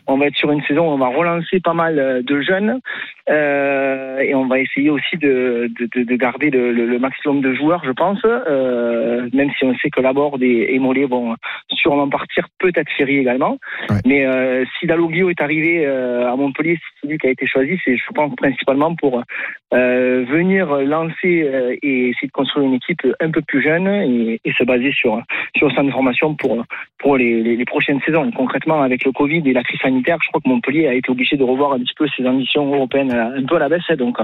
On 0.07 0.17
va 0.17 0.25
être 0.25 0.35
sur 0.35 0.51
une 0.51 0.63
saison 0.63 0.87
où 0.89 0.93
on 0.93 0.97
va 0.97 1.07
relancer 1.09 1.59
pas 1.59 1.73
mal 1.75 1.99
euh, 1.99 2.21
de 2.23 2.41
jeunes 2.41 2.79
euh, 3.29 4.19
et 4.19 4.33
on 4.35 4.47
va 4.47 4.59
essayer 4.59 4.89
aussi 4.89 5.17
de, 5.17 5.69
de, 5.79 5.87
de- 5.95 6.03
de 6.03 6.15
garder 6.15 6.49
le, 6.49 6.71
le- 6.71 6.87
le 6.87 6.99
maximum 6.99 7.41
de 7.41 7.53
joueurs, 7.53 7.81
je 7.85 7.91
pense. 7.91 8.19
Euh, 8.25 9.29
même 9.33 9.49
si 9.57 9.65
on 9.65 9.75
sait 9.77 9.89
que 9.89 10.01
Laborde 10.01 10.41
et, 10.41 10.73
et 10.73 10.79
Mollet 10.79 11.05
vont 11.05 11.35
sûrement 11.69 12.09
partir, 12.09 12.47
peut-être 12.59 12.89
Ferry 12.97 13.17
également. 13.19 13.57
Ouais. 13.89 13.97
Mais 14.05 14.25
euh, 14.25 14.63
si 14.79 14.87
Dalloglio 14.87 15.29
est 15.29 15.41
arrivé 15.41 15.85
à 15.85 16.35
Montpellier, 16.35 16.79
c'est 17.01 17.07
lui 17.09 17.17
qui 17.17 17.27
a 17.27 17.31
été 17.31 17.45
choisi, 17.45 17.74
c'est 17.83 17.97
je 17.97 18.11
pense 18.13 18.33
principalement 18.35 18.95
pour 18.95 19.21
euh, 19.73 20.25
venir 20.29 20.67
lancer 20.77 21.43
euh, 21.43 21.75
et 21.81 22.09
essayer 22.09 22.27
de 22.27 22.31
construire 22.31 22.65
une 22.65 22.75
équipe 22.75 23.01
un 23.19 23.31
peu 23.31 23.41
plus 23.41 23.61
jeune 23.63 23.87
et, 23.87 24.39
et 24.43 24.53
se 24.53 24.63
baser 24.63 24.91
sur 24.93 25.21
sur 25.57 25.71
sa 25.73 25.83
formation 25.91 26.35
pour 26.35 26.63
pour 26.99 27.17
les, 27.17 27.41
les, 27.43 27.55
les 27.55 27.65
prochaines 27.65 27.99
saisons. 28.05 28.25
Et 28.25 28.31
concrètement, 28.31 28.81
avec 28.81 29.03
le 29.05 29.11
Covid 29.11 29.41
et 29.45 29.53
la 29.53 29.63
crise 29.63 29.79
sanitaire, 29.79 30.17
je 30.23 30.29
crois 30.29 30.41
que 30.41 30.49
Montpellier 30.49 30.87
a 30.87 30.93
été 30.93 31.09
obligé 31.09 31.35
de 31.37 31.43
revoir 31.43 31.73
un 31.73 31.79
petit 31.79 31.93
peu 31.97 32.07
ses 32.15 32.25
ambitions 32.25 32.73
européennes 32.73 33.11
euh, 33.11 33.39
un 33.39 33.43
peu 33.43 33.55
à 33.55 33.59
la 33.59 33.69
baisse. 33.69 33.83
hein, 33.89 33.95
Donc 33.95 34.17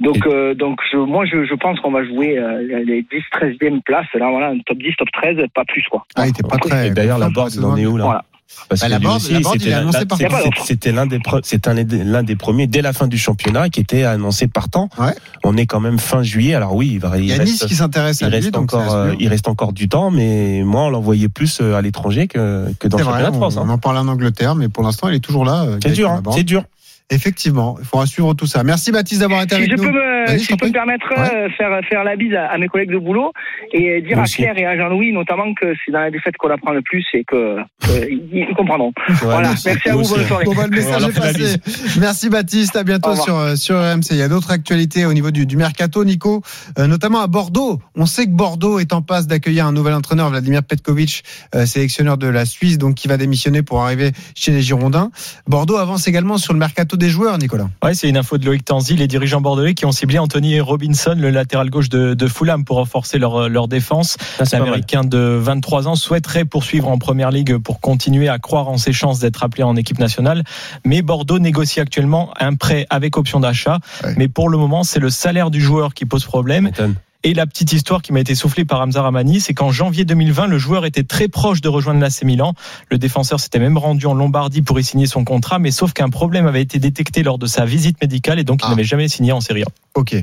donc 0.00 0.26
euh, 0.26 0.54
donc 0.54 0.80
je, 0.92 0.98
moi 0.98 1.24
je, 1.24 1.44
je 1.44 1.54
pense 1.54 1.80
qu'on 1.80 1.90
va 1.90 2.04
jouer 2.04 2.38
euh, 2.38 2.82
les 2.84 3.02
10 3.02 3.08
13e 3.32 3.80
places 3.82 4.12
là 4.14 4.30
voilà, 4.30 4.48
un 4.48 4.58
top 4.58 4.78
10, 4.78 4.94
top 4.96 5.08
13, 5.12 5.38
pas 5.54 5.64
plus 5.64 5.82
quoi. 5.90 6.04
Ah, 6.16 6.26
il 6.26 6.30
était 6.30 6.42
pas 6.42 6.58
très. 6.58 6.90
D'ailleurs, 6.90 7.18
la 7.18 7.30
pour 7.30 7.48
il 7.48 7.64
en 7.64 7.76
est 7.76 7.86
où 7.86 7.96
là? 7.96 8.04
Voilà. 8.04 8.24
Parce 8.68 8.80
Bah, 8.80 8.86
que 8.86 8.90
la 8.92 8.98
lui 8.98 9.04
Borde- 9.06 9.16
aussi, 9.22 9.32
la 9.32 9.40
Borde, 9.40 9.56
il 9.56 9.60
c'était 9.60 9.72
a 9.74 9.78
annoncé 9.78 10.06
par 10.06 10.18
c'était- 10.18 10.30
contre. 10.42 10.64
c'était 10.66 10.92
l'un 10.92 11.06
des 11.06 11.18
pre- 11.18 11.40
c'était 11.44 11.74
l'un 11.74 11.84
des, 11.84 12.04
l'un 12.04 12.22
des 12.22 12.36
premiers 12.36 12.66
dès 12.66 12.80
la 12.82 12.92
fin 12.92 13.06
du 13.06 13.18
championnat 13.18 13.68
qui 13.68 13.80
était 13.80 14.04
annoncé 14.04 14.48
partant. 14.48 14.88
Ouais. 14.98 15.14
On 15.44 15.56
est 15.56 15.66
quand 15.66 15.80
même 15.80 15.98
fin 15.98 16.22
juillet. 16.22 16.54
Alors 16.54 16.74
oui, 16.74 16.90
il 16.94 16.98
va 16.98 17.16
Il 17.18 17.26
y 17.26 17.32
a 17.32 17.36
reste- 17.36 17.52
Nice 17.52 17.64
qui 17.66 17.74
s'intéresse 17.74 18.22
à 18.22 18.26
il 18.26 18.30
lui, 18.30 18.36
reste 18.36 18.50
donc 18.52 18.72
encore, 18.74 18.94
euh, 18.94 19.14
il 19.20 19.28
reste 19.28 19.48
encore 19.48 19.72
du 19.72 19.88
temps, 19.88 20.10
mais 20.10 20.62
moi 20.64 20.82
on 20.84 20.90
l'envoyait 20.90 21.28
plus 21.28 21.60
euh, 21.60 21.74
à 21.74 21.82
l'étranger 21.82 22.28
que, 22.28 22.66
que 22.78 22.88
dans 22.88 22.96
C'est 22.98 23.04
le 23.04 23.10
vrai, 23.10 23.20
championnat 23.20 23.30
de 23.30 23.36
on, 23.36 23.38
France. 23.40 23.56
hein. 23.56 23.62
on 23.66 23.68
en 23.68 23.78
parle 23.78 23.98
en 23.98 24.08
Angleterre, 24.08 24.54
mais 24.54 24.68
pour 24.68 24.82
l'instant, 24.84 25.08
il 25.08 25.14
est 25.14 25.20
toujours 25.20 25.44
là. 25.44 25.64
euh, 25.64 25.78
C'est 25.82 25.92
dur, 25.92 26.10
hein, 26.10 26.22
c'est 26.32 26.44
dur. 26.44 26.64
Effectivement, 27.10 27.76
il 27.78 27.84
faudra 27.84 28.04
suivre 28.06 28.34
tout 28.34 28.46
ça. 28.46 28.64
Merci 28.64 28.90
Baptiste 28.90 29.20
d'avoir 29.20 29.42
été 29.42 29.54
Si 29.54 29.62
avec 29.62 29.70
je 29.70 29.76
nous. 29.76 29.82
peux 29.84 29.92
me, 29.92 30.38
si 30.38 30.44
je 30.50 30.56
peux 30.56 30.66
me 30.66 30.72
permettre 30.72 31.06
Ouais. 31.16 31.34
euh, 31.36 31.48
faire 31.56 31.80
faire 31.88 32.02
la 32.02 32.16
bise 32.16 32.34
à, 32.34 32.46
à 32.46 32.58
mes 32.58 32.66
collègues 32.66 32.90
de 32.90 32.98
boulot 32.98 33.32
et 33.72 34.00
dire 34.02 34.16
Moi 34.16 34.22
à 34.22 34.24
aussi. 34.24 34.38
Claire 34.42 34.58
et 34.58 34.66
à 34.66 34.76
Jean-Louis 34.76 35.12
notamment 35.12 35.54
que 35.54 35.72
c'est 35.84 35.92
dans 35.92 36.00
la 36.00 36.10
défaite 36.10 36.36
qu'on 36.36 36.50
apprend 36.50 36.72
le 36.72 36.82
plus 36.82 37.04
et 37.14 37.22
que, 37.22 37.58
que 37.80 38.10
ils, 38.10 38.28
ils 38.50 38.54
comprendront. 38.56 38.92
voilà, 39.22 39.50
merci 39.64 39.88
à 39.88 39.92
vous, 39.94 40.02
bonne 40.02 40.18
aussi. 40.18 40.24
soirée. 40.26 40.44
Bon, 40.46 40.54
bah, 40.54 40.66
le 40.66 40.72
On 40.72 40.76
message 40.76 41.04
est 41.04 41.16
passé. 41.20 42.00
Merci 42.00 42.28
Baptiste, 42.28 42.74
à 42.74 42.82
bientôt 42.82 43.14
sur, 43.14 43.36
euh, 43.36 43.54
sur 43.54 43.76
RMC. 43.78 44.10
Il 44.10 44.16
y 44.16 44.22
a 44.22 44.28
d'autres 44.28 44.50
actualités 44.50 45.06
au 45.06 45.12
niveau 45.12 45.30
du, 45.30 45.46
du 45.46 45.56
mercato, 45.56 46.04
Nico, 46.04 46.42
euh, 46.78 46.88
notamment 46.88 47.20
à 47.20 47.28
Bordeaux. 47.28 47.78
On 47.94 48.06
sait 48.06 48.26
que 48.26 48.30
Bordeaux 48.32 48.80
est 48.80 48.92
en 48.92 49.02
passe 49.02 49.28
d'accueillir 49.28 49.66
un 49.66 49.72
nouvel 49.72 49.94
entraîneur, 49.94 50.28
Vladimir 50.30 50.64
Petkovic, 50.64 51.22
euh, 51.54 51.66
sélectionneur 51.66 52.18
de 52.18 52.26
la 52.26 52.44
Suisse, 52.46 52.78
donc 52.78 52.96
qui 52.96 53.06
va 53.06 53.16
démissionner 53.16 53.62
pour 53.62 53.80
arriver 53.84 54.10
chez 54.34 54.50
les 54.50 54.60
Girondins. 54.60 55.10
Bordeaux 55.46 55.76
avance 55.76 56.08
également 56.08 56.36
sur 56.36 56.52
le 56.52 56.58
mercato 56.58 56.95
des 56.96 57.08
joueurs, 57.08 57.38
Nicolas. 57.38 57.68
Ouais, 57.82 57.94
c'est 57.94 58.08
une 58.08 58.16
info 58.16 58.38
de 58.38 58.46
Loïc 58.46 58.64
Tanzi. 58.64 58.96
Les 58.96 59.06
dirigeants 59.06 59.40
bordelais 59.40 59.74
qui 59.74 59.84
ont 59.84 59.92
ciblé 59.92 60.18
Anthony 60.18 60.60
Robinson, 60.60 61.14
le 61.16 61.30
latéral 61.30 61.70
gauche 61.70 61.88
de, 61.88 62.14
de 62.14 62.26
Fulham, 62.26 62.64
pour 62.64 62.76
renforcer 62.76 63.18
leur, 63.18 63.48
leur 63.48 63.68
défense. 63.68 64.16
L'Américain 64.52 65.04
de 65.04 65.38
23 65.40 65.88
ans 65.88 65.94
souhaiterait 65.94 66.44
poursuivre 66.44 66.88
en 66.88 66.98
première 66.98 67.30
ligue 67.30 67.56
pour 67.58 67.80
continuer 67.80 68.28
à 68.28 68.38
croire 68.38 68.68
en 68.68 68.78
ses 68.78 68.92
chances 68.92 69.18
d'être 69.18 69.42
appelé 69.42 69.62
en 69.62 69.76
équipe 69.76 69.98
nationale. 69.98 70.44
Mais 70.84 71.02
Bordeaux 71.02 71.38
négocie 71.38 71.80
actuellement 71.80 72.32
un 72.38 72.54
prêt 72.54 72.86
avec 72.90 73.16
option 73.16 73.40
d'achat. 73.40 73.78
Ouais. 74.04 74.14
Mais 74.16 74.28
pour 74.28 74.48
le 74.48 74.58
moment, 74.58 74.84
c'est 74.84 75.00
le 75.00 75.10
salaire 75.10 75.50
du 75.50 75.60
joueur 75.60 75.94
qui 75.94 76.04
pose 76.04 76.24
problème. 76.24 76.64
M'étonne. 76.64 76.94
Et 77.28 77.34
la 77.34 77.44
petite 77.44 77.72
histoire 77.72 78.02
qui 78.02 78.12
m'a 78.12 78.20
été 78.20 78.36
soufflée 78.36 78.64
par 78.64 78.80
Hamza 78.80 79.02
Ramani, 79.02 79.40
c'est 79.40 79.52
qu'en 79.52 79.72
janvier 79.72 80.04
2020, 80.04 80.46
le 80.46 80.58
joueur 80.58 80.84
était 80.86 81.02
très 81.02 81.26
proche 81.26 81.60
de 81.60 81.68
rejoindre 81.68 81.98
l'AC 81.98 82.22
Milan. 82.22 82.54
Le 82.88 82.98
défenseur 82.98 83.40
s'était 83.40 83.58
même 83.58 83.76
rendu 83.76 84.06
en 84.06 84.14
Lombardie 84.14 84.62
pour 84.62 84.78
y 84.78 84.84
signer 84.84 85.06
son 85.06 85.24
contrat, 85.24 85.58
mais 85.58 85.72
sauf 85.72 85.92
qu'un 85.92 86.08
problème 86.08 86.46
avait 86.46 86.62
été 86.62 86.78
détecté 86.78 87.24
lors 87.24 87.36
de 87.38 87.46
sa 87.46 87.64
visite 87.64 88.00
médicale 88.00 88.38
et 88.38 88.44
donc 88.44 88.60
il 88.62 88.66
Ah. 88.66 88.70
n'avait 88.70 88.84
jamais 88.84 89.08
signé 89.08 89.32
en 89.32 89.40
Serie 89.40 89.64
A. 89.64 89.66
Ok. 89.96 90.14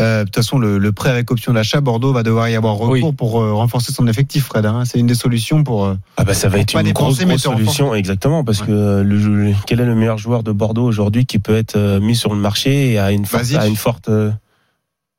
Euh, 0.00 0.20
De 0.20 0.24
toute 0.24 0.36
façon, 0.36 0.58
le, 0.58 0.78
le 0.78 0.92
prêt 0.92 1.10
avec 1.10 1.30
option 1.30 1.52
d'achat, 1.52 1.82
Bordeaux 1.82 2.14
va 2.14 2.22
devoir 2.22 2.48
y 2.48 2.54
avoir 2.56 2.76
recours 2.76 3.08
Oui. 3.10 3.12
pour 3.14 3.42
euh, 3.42 3.52
renforcer 3.52 3.92
son 3.92 4.06
effectif, 4.06 4.44
Fred. 4.44 4.64
hein. 4.64 4.84
C'est 4.86 4.98
une 4.98 5.06
des 5.08 5.14
solutions 5.14 5.62
pour. 5.62 5.84
euh, 5.84 5.94
Ah 6.16 6.24
bah 6.24 6.32
ça 6.32 6.48
va 6.48 6.58
être 6.58 6.74
une 6.74 6.92
grosse, 6.92 7.20
grosse 7.22 7.42
solution, 7.42 7.94
exactement, 7.94 8.44
parce 8.44 8.60
Ouais. 8.62 8.68
que 8.68 9.02
le, 9.02 9.16
le- 9.18 9.54
quel 9.66 9.80
est 9.80 9.84
le 9.84 9.94
meilleur 9.94 10.16
joueur 10.16 10.42
de 10.42 10.52
Bordeaux 10.52 10.84
aujourd'hui 10.84 11.26
qui 11.26 11.38
peut 11.38 11.54
être 11.56 11.76
euh, 11.76 12.00
mis 12.00 12.16
sur 12.16 12.32
le 12.32 12.40
marché 12.40 12.92
et 12.92 12.98
a 12.98 13.12
une 13.12 13.26
forte, 13.26 13.42
Basic. 13.42 13.58
a 13.58 13.66
une 13.66 13.76
forte, 13.76 14.08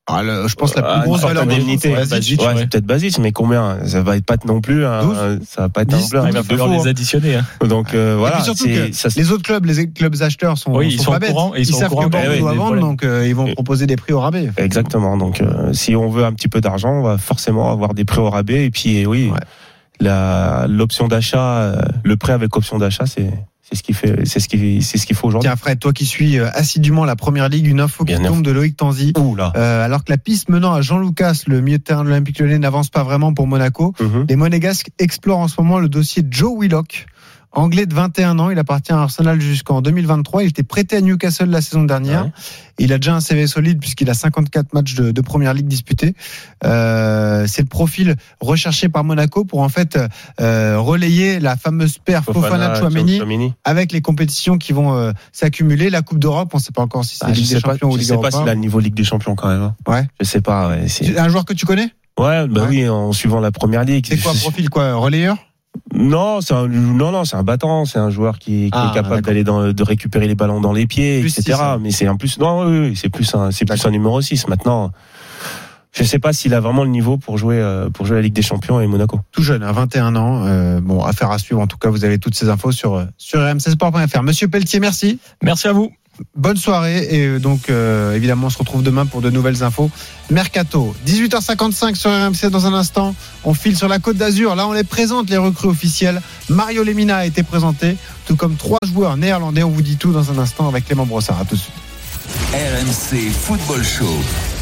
ah, 0.09 0.23
le- 0.23 0.47
je 0.47 0.55
pense 0.55 0.73
la 0.75 0.81
plus 0.83 0.95
une 0.95 1.01
grosse 1.03 1.21
valeur 1.21 1.45
marchande, 1.45 1.77
c'est 1.81 1.89
Basic, 2.09 2.41
Ouais, 2.41 2.47
ouais. 2.47 2.53
c'est 2.57 2.69
peut-être 2.69 2.85
Basic, 2.85 3.19
mais 3.19 3.31
combien 3.31 3.79
Ça 3.85 4.01
va 4.01 4.15
être 4.17 4.25
pas 4.25 4.35
non 4.45 4.61
plus, 4.61 4.85
un- 4.85 5.03
12? 5.03 5.17
ça 5.49 5.61
va 5.63 5.69
pas 5.69 5.81
être 5.81 5.89
10, 5.89 5.95
non 5.95 6.07
plus 6.09 6.17
un 6.19 6.27
Il 6.27 6.33
va 6.33 6.41
de 6.41 6.45
falloir 6.47 6.69
les 6.69 6.87
additionner. 6.87 7.35
hein. 7.35 7.45
hein. 7.61 7.67
Donc 7.67 7.93
euh, 7.93 8.15
voilà, 8.17 8.39
ça 8.41 9.09
les 9.15 9.31
autres 9.31 9.43
clubs, 9.43 9.65
les 9.65 9.89
clubs 9.91 10.15
acheteurs 10.21 10.57
sont, 10.57 10.73
Oui, 10.75 10.89
ils 10.93 11.01
sont 11.01 11.11
pas 11.11 11.19
bêtes. 11.19 11.31
courant, 11.31 11.53
ils 11.55 11.65
sont 11.65 11.77
savent 11.79 11.89
courant 11.89 12.05
que 12.05 12.09
Bordeaux 12.11 12.37
doit 12.39 12.53
vendre, 12.53 12.79
donc 12.79 13.03
euh, 13.03 13.27
ils 13.27 13.35
vont 13.35 13.51
proposer 13.53 13.85
des 13.85 13.95
prix 13.97 14.13
au 14.13 14.19
rabais. 14.21 14.49
Exactement. 14.57 15.17
Donc, 15.17 15.41
euh, 15.41 15.73
si 15.73 15.95
on 15.95 16.09
veut 16.09 16.23
un 16.23 16.31
petit 16.33 16.47
peu 16.47 16.61
d'argent, 16.61 16.89
on 16.91 17.03
va 17.03 17.17
forcément 17.17 17.71
avoir 17.71 17.93
des 17.93 18.05
prêts 18.05 18.19
au 18.21 18.29
rabais. 18.29 18.65
Et 18.65 18.71
puis, 18.71 19.05
oui, 19.05 19.29
Ouais. 19.31 19.39
la 19.99 20.65
l'option 20.69 21.07
d'achat, 21.07 21.57
euh, 21.57 21.81
le 22.03 22.17
prêt 22.17 22.33
avec 22.33 22.55
option 22.55 22.77
d'achat, 22.77 23.05
c'est 23.05 23.29
c'est 23.69 23.75
ce 23.75 23.83
qui 23.83 23.93
fait, 23.93 24.25
c'est 24.25 24.39
ce 24.39 24.47
qui, 24.47 24.81
c'est 24.81 24.97
ce 24.97 25.05
qu'il 25.05 25.15
faut 25.15 25.27
aujourd'hui. 25.27 25.47
Tiens, 25.49 25.55
Fred, 25.57 25.79
toi 25.79 25.91
qui 25.91 26.05
suis 26.05 26.39
euh, 26.39 26.49
assidûment 26.53 27.03
la 27.03 27.15
première 27.17 27.49
ligue, 27.49 27.67
une 27.67 27.81
info 27.81 28.05
Bien 28.05 28.17
qui 28.19 28.23
tombe 28.25 28.41
de 28.41 28.51
Loïc 28.51 28.77
Tanzi. 28.77 29.11
Euh, 29.57 29.83
alors 29.85 30.03
que 30.05 30.11
la 30.11 30.17
piste 30.17 30.47
menant 30.49 30.73
à 30.73 30.81
Jean 30.81 30.99
Lucas, 30.99 31.41
le 31.47 31.59
milieu 31.61 31.77
de 31.77 31.83
terrain 31.83 32.03
de 32.03 32.09
l'Olympique 32.09 32.39
Lyonnais, 32.39 32.59
n'avance 32.59 32.89
pas 32.89 33.03
vraiment 33.03 33.33
pour 33.33 33.45
Monaco, 33.47 33.93
Mhm. 33.99 34.25
les 34.29 34.35
Monégasques 34.37 34.89
explorent 34.99 35.39
en 35.39 35.47
ce 35.47 35.59
moment 35.59 35.79
le 35.79 35.89
dossier 35.89 36.21
de 36.23 36.31
Joe 36.31 36.53
Willock. 36.57 37.07
Anglais 37.53 37.85
de 37.87 37.93
21 37.93 38.37
ans, 38.39 38.49
il 38.51 38.59
appartient 38.59 38.91
à 38.91 39.01
Arsenal 39.01 39.41
jusqu'en 39.41 39.81
2023. 39.81 40.43
Il 40.43 40.49
était 40.49 40.63
prêté 40.63 40.97
à 40.97 41.01
Newcastle 41.01 41.49
la 41.49 41.61
saison 41.61 41.83
dernière. 41.83 42.25
Ouais. 42.25 42.31
Il 42.77 42.93
a 42.93 42.97
déjà 42.99 43.15
un 43.15 43.19
CV 43.19 43.47
solide 43.47 43.79
puisqu'il 43.79 44.09
a 44.09 44.13
54 44.13 44.73
matchs 44.73 44.93
de, 44.95 45.11
de 45.11 45.21
première 45.21 45.53
ligue 45.55 45.67
disputés. 45.67 46.13
Euh, 46.65 47.45
c'est 47.47 47.61
le 47.63 47.67
profil 47.67 48.15
recherché 48.39 48.89
par 48.89 49.03
Monaco 49.03 49.45
pour 49.45 49.61
en 49.61 49.69
fait 49.69 49.97
euh, 50.39 50.79
relayer 50.79 51.39
la 51.39 51.55
fameuse 51.55 51.97
paire 51.97 52.23
Fofana 52.23 52.75
Chouameni 52.75 53.17
Chouameni. 53.17 53.53
avec 53.63 53.91
les 53.91 54.01
compétitions 54.01 54.57
qui 54.57 54.73
vont 54.73 54.95
euh, 54.95 55.11
s'accumuler. 55.31 55.89
La 55.89 56.01
Coupe 56.01 56.19
d'Europe, 56.19 56.49
on 56.53 56.57
ne 56.57 56.61
sait 56.61 56.71
pas 56.73 56.81
encore 56.83 57.05
si 57.05 57.15
c'est 57.15 57.25
Ah, 57.25 57.31
Ligue 57.31 57.47
des 57.49 57.61
pas, 57.61 57.71
Champions 57.71 57.89
ou 57.89 57.93
je 57.93 57.97
Ligue 57.99 58.07
sais 58.07 58.13
pas 58.13 58.17
Europa. 58.19 58.37
s'il 58.39 58.49
a 58.49 58.53
le 58.53 58.59
niveau 58.59 58.79
Ligue 58.79 58.93
des 58.95 59.03
Champions 59.03 59.35
quand 59.35 59.47
même. 59.47 59.61
hein. 59.61 59.75
Ouais. 59.87 60.07
Je 60.19 60.25
sais 60.25 60.41
pas. 60.41 60.69
Ouais, 60.69 60.85
Un 61.17 61.29
joueur 61.29 61.45
que 61.45 61.53
tu 61.53 61.65
connais? 61.65 61.91
Ouais 62.19 62.47
bah 62.47 62.61
Ouais. 62.63 62.67
oui, 62.69 62.89
en 62.89 63.11
suivant 63.13 63.39
la 63.39 63.51
première 63.51 63.83
ligue. 63.83 64.05
C'est 64.09 64.17
quoi, 64.17 64.33
profil 64.33 64.69
quoi, 64.69 64.95
relayeur? 64.95 65.37
Non, 65.93 66.41
c'est 66.41 66.53
un, 66.53 66.67
non, 66.67 67.11
non, 67.11 67.25
c'est 67.25 67.35
un 67.35 67.43
battant. 67.43 67.85
C'est 67.85 67.99
un 67.99 68.09
joueur 68.09 68.39
qui, 68.39 68.65
qui 68.65 68.69
Ah, 68.73 68.91
est 68.91 68.95
capable 68.95 69.21
d'aller 69.21 69.43
dans, 69.43 69.71
de 69.71 69.83
récupérer 69.83 70.27
les 70.27 70.35
ballons 70.35 70.61
dans 70.61 70.73
les 70.73 70.87
pieds, 70.87 71.21
Plus 71.21 71.37
etc. 71.37 71.57
six, 71.57 71.63
hein. 71.63 71.79
Mais 71.81 71.91
c'est 71.91 72.07
un 72.07 72.15
plus, 72.15 72.39
non, 72.39 72.65
oui, 72.67 72.79
oui, 72.89 72.95
c'est 72.95 73.09
plus 73.09 73.33
un, 73.35 73.51
c'est 73.51 73.65
plus 73.65 73.85
un 73.85 73.91
numéro 73.91 74.21
6. 74.21 74.47
Maintenant, 74.47 74.91
je 75.93 76.03
sais 76.03 76.19
pas 76.19 76.33
s'il 76.33 76.53
a 76.53 76.59
vraiment 76.59 76.83
le 76.83 76.89
niveau 76.89 77.17
pour 77.17 77.37
jouer, 77.37 77.59
euh, 77.59 77.89
pour 77.89 78.05
jouer 78.05 78.17
la 78.17 78.21
Ligue 78.21 78.33
des 78.33 78.41
Champions 78.41 78.79
et 78.79 78.87
Monaco. 78.87 79.19
Tout 79.31 79.41
jeune, 79.41 79.63
à 79.63 79.71
21 79.71 80.15
ans. 80.15 80.45
Euh, 80.45 80.79
bon, 80.79 81.03
affaire 81.03 81.31
à 81.31 81.39
suivre. 81.39 81.59
En 81.61 81.67
tout 81.67 81.77
cas, 81.77 81.89
vous 81.89 82.05
avez 82.05 82.19
toutes 82.19 82.35
ces 82.35 82.49
infos 82.49 82.71
sur, 82.71 82.95
euh, 82.95 83.05
sur 83.17 83.39
rmcsport.fr. 83.41 84.23
Monsieur 84.23 84.47
Pelletier, 84.47 84.79
merci. 84.79 85.19
Merci 85.41 85.67
à 85.67 85.73
vous. 85.73 85.91
Bonne 86.35 86.57
soirée. 86.57 87.07
Et 87.09 87.25
euh, 87.27 87.39
donc, 87.39 87.69
euh, 87.69 88.15
évidemment, 88.15 88.47
on 88.47 88.49
se 88.49 88.57
retrouve 88.57 88.83
demain 88.83 89.05
pour 89.05 89.21
de 89.21 89.29
nouvelles 89.29 89.63
infos. 89.63 89.89
Mercato, 90.29 90.95
18h55 91.05 91.95
sur 91.95 92.09
RMC 92.11 92.49
dans 92.51 92.65
un 92.65 92.73
instant. 92.73 93.15
On 93.43 93.53
file 93.53 93.77
sur 93.77 93.87
la 93.87 93.99
côte 93.99 94.17
d'Azur. 94.17 94.55
Là, 94.55 94.67
on 94.67 94.73
les 94.73 94.83
présente, 94.83 95.29
les 95.29 95.37
recrues 95.37 95.69
officielles. 95.69 96.21
Mario 96.49 96.83
Lemina 96.83 97.17
a 97.17 97.25
été 97.25 97.43
présenté, 97.43 97.97
tout 98.25 98.35
comme 98.35 98.55
trois 98.55 98.79
joueurs 98.85 99.17
néerlandais. 99.17 99.63
On 99.63 99.69
vous 99.69 99.81
dit 99.81 99.97
tout 99.97 100.11
dans 100.11 100.31
un 100.31 100.37
instant 100.37 100.67
avec 100.67 100.85
Clément 100.85 101.05
Brossard. 101.05 101.39
À 101.39 101.45
tout 101.45 101.55
de 101.55 101.61
suite. 101.61 101.73
RMC 102.53 103.31
Football 103.31 103.83
Show. 103.83 104.17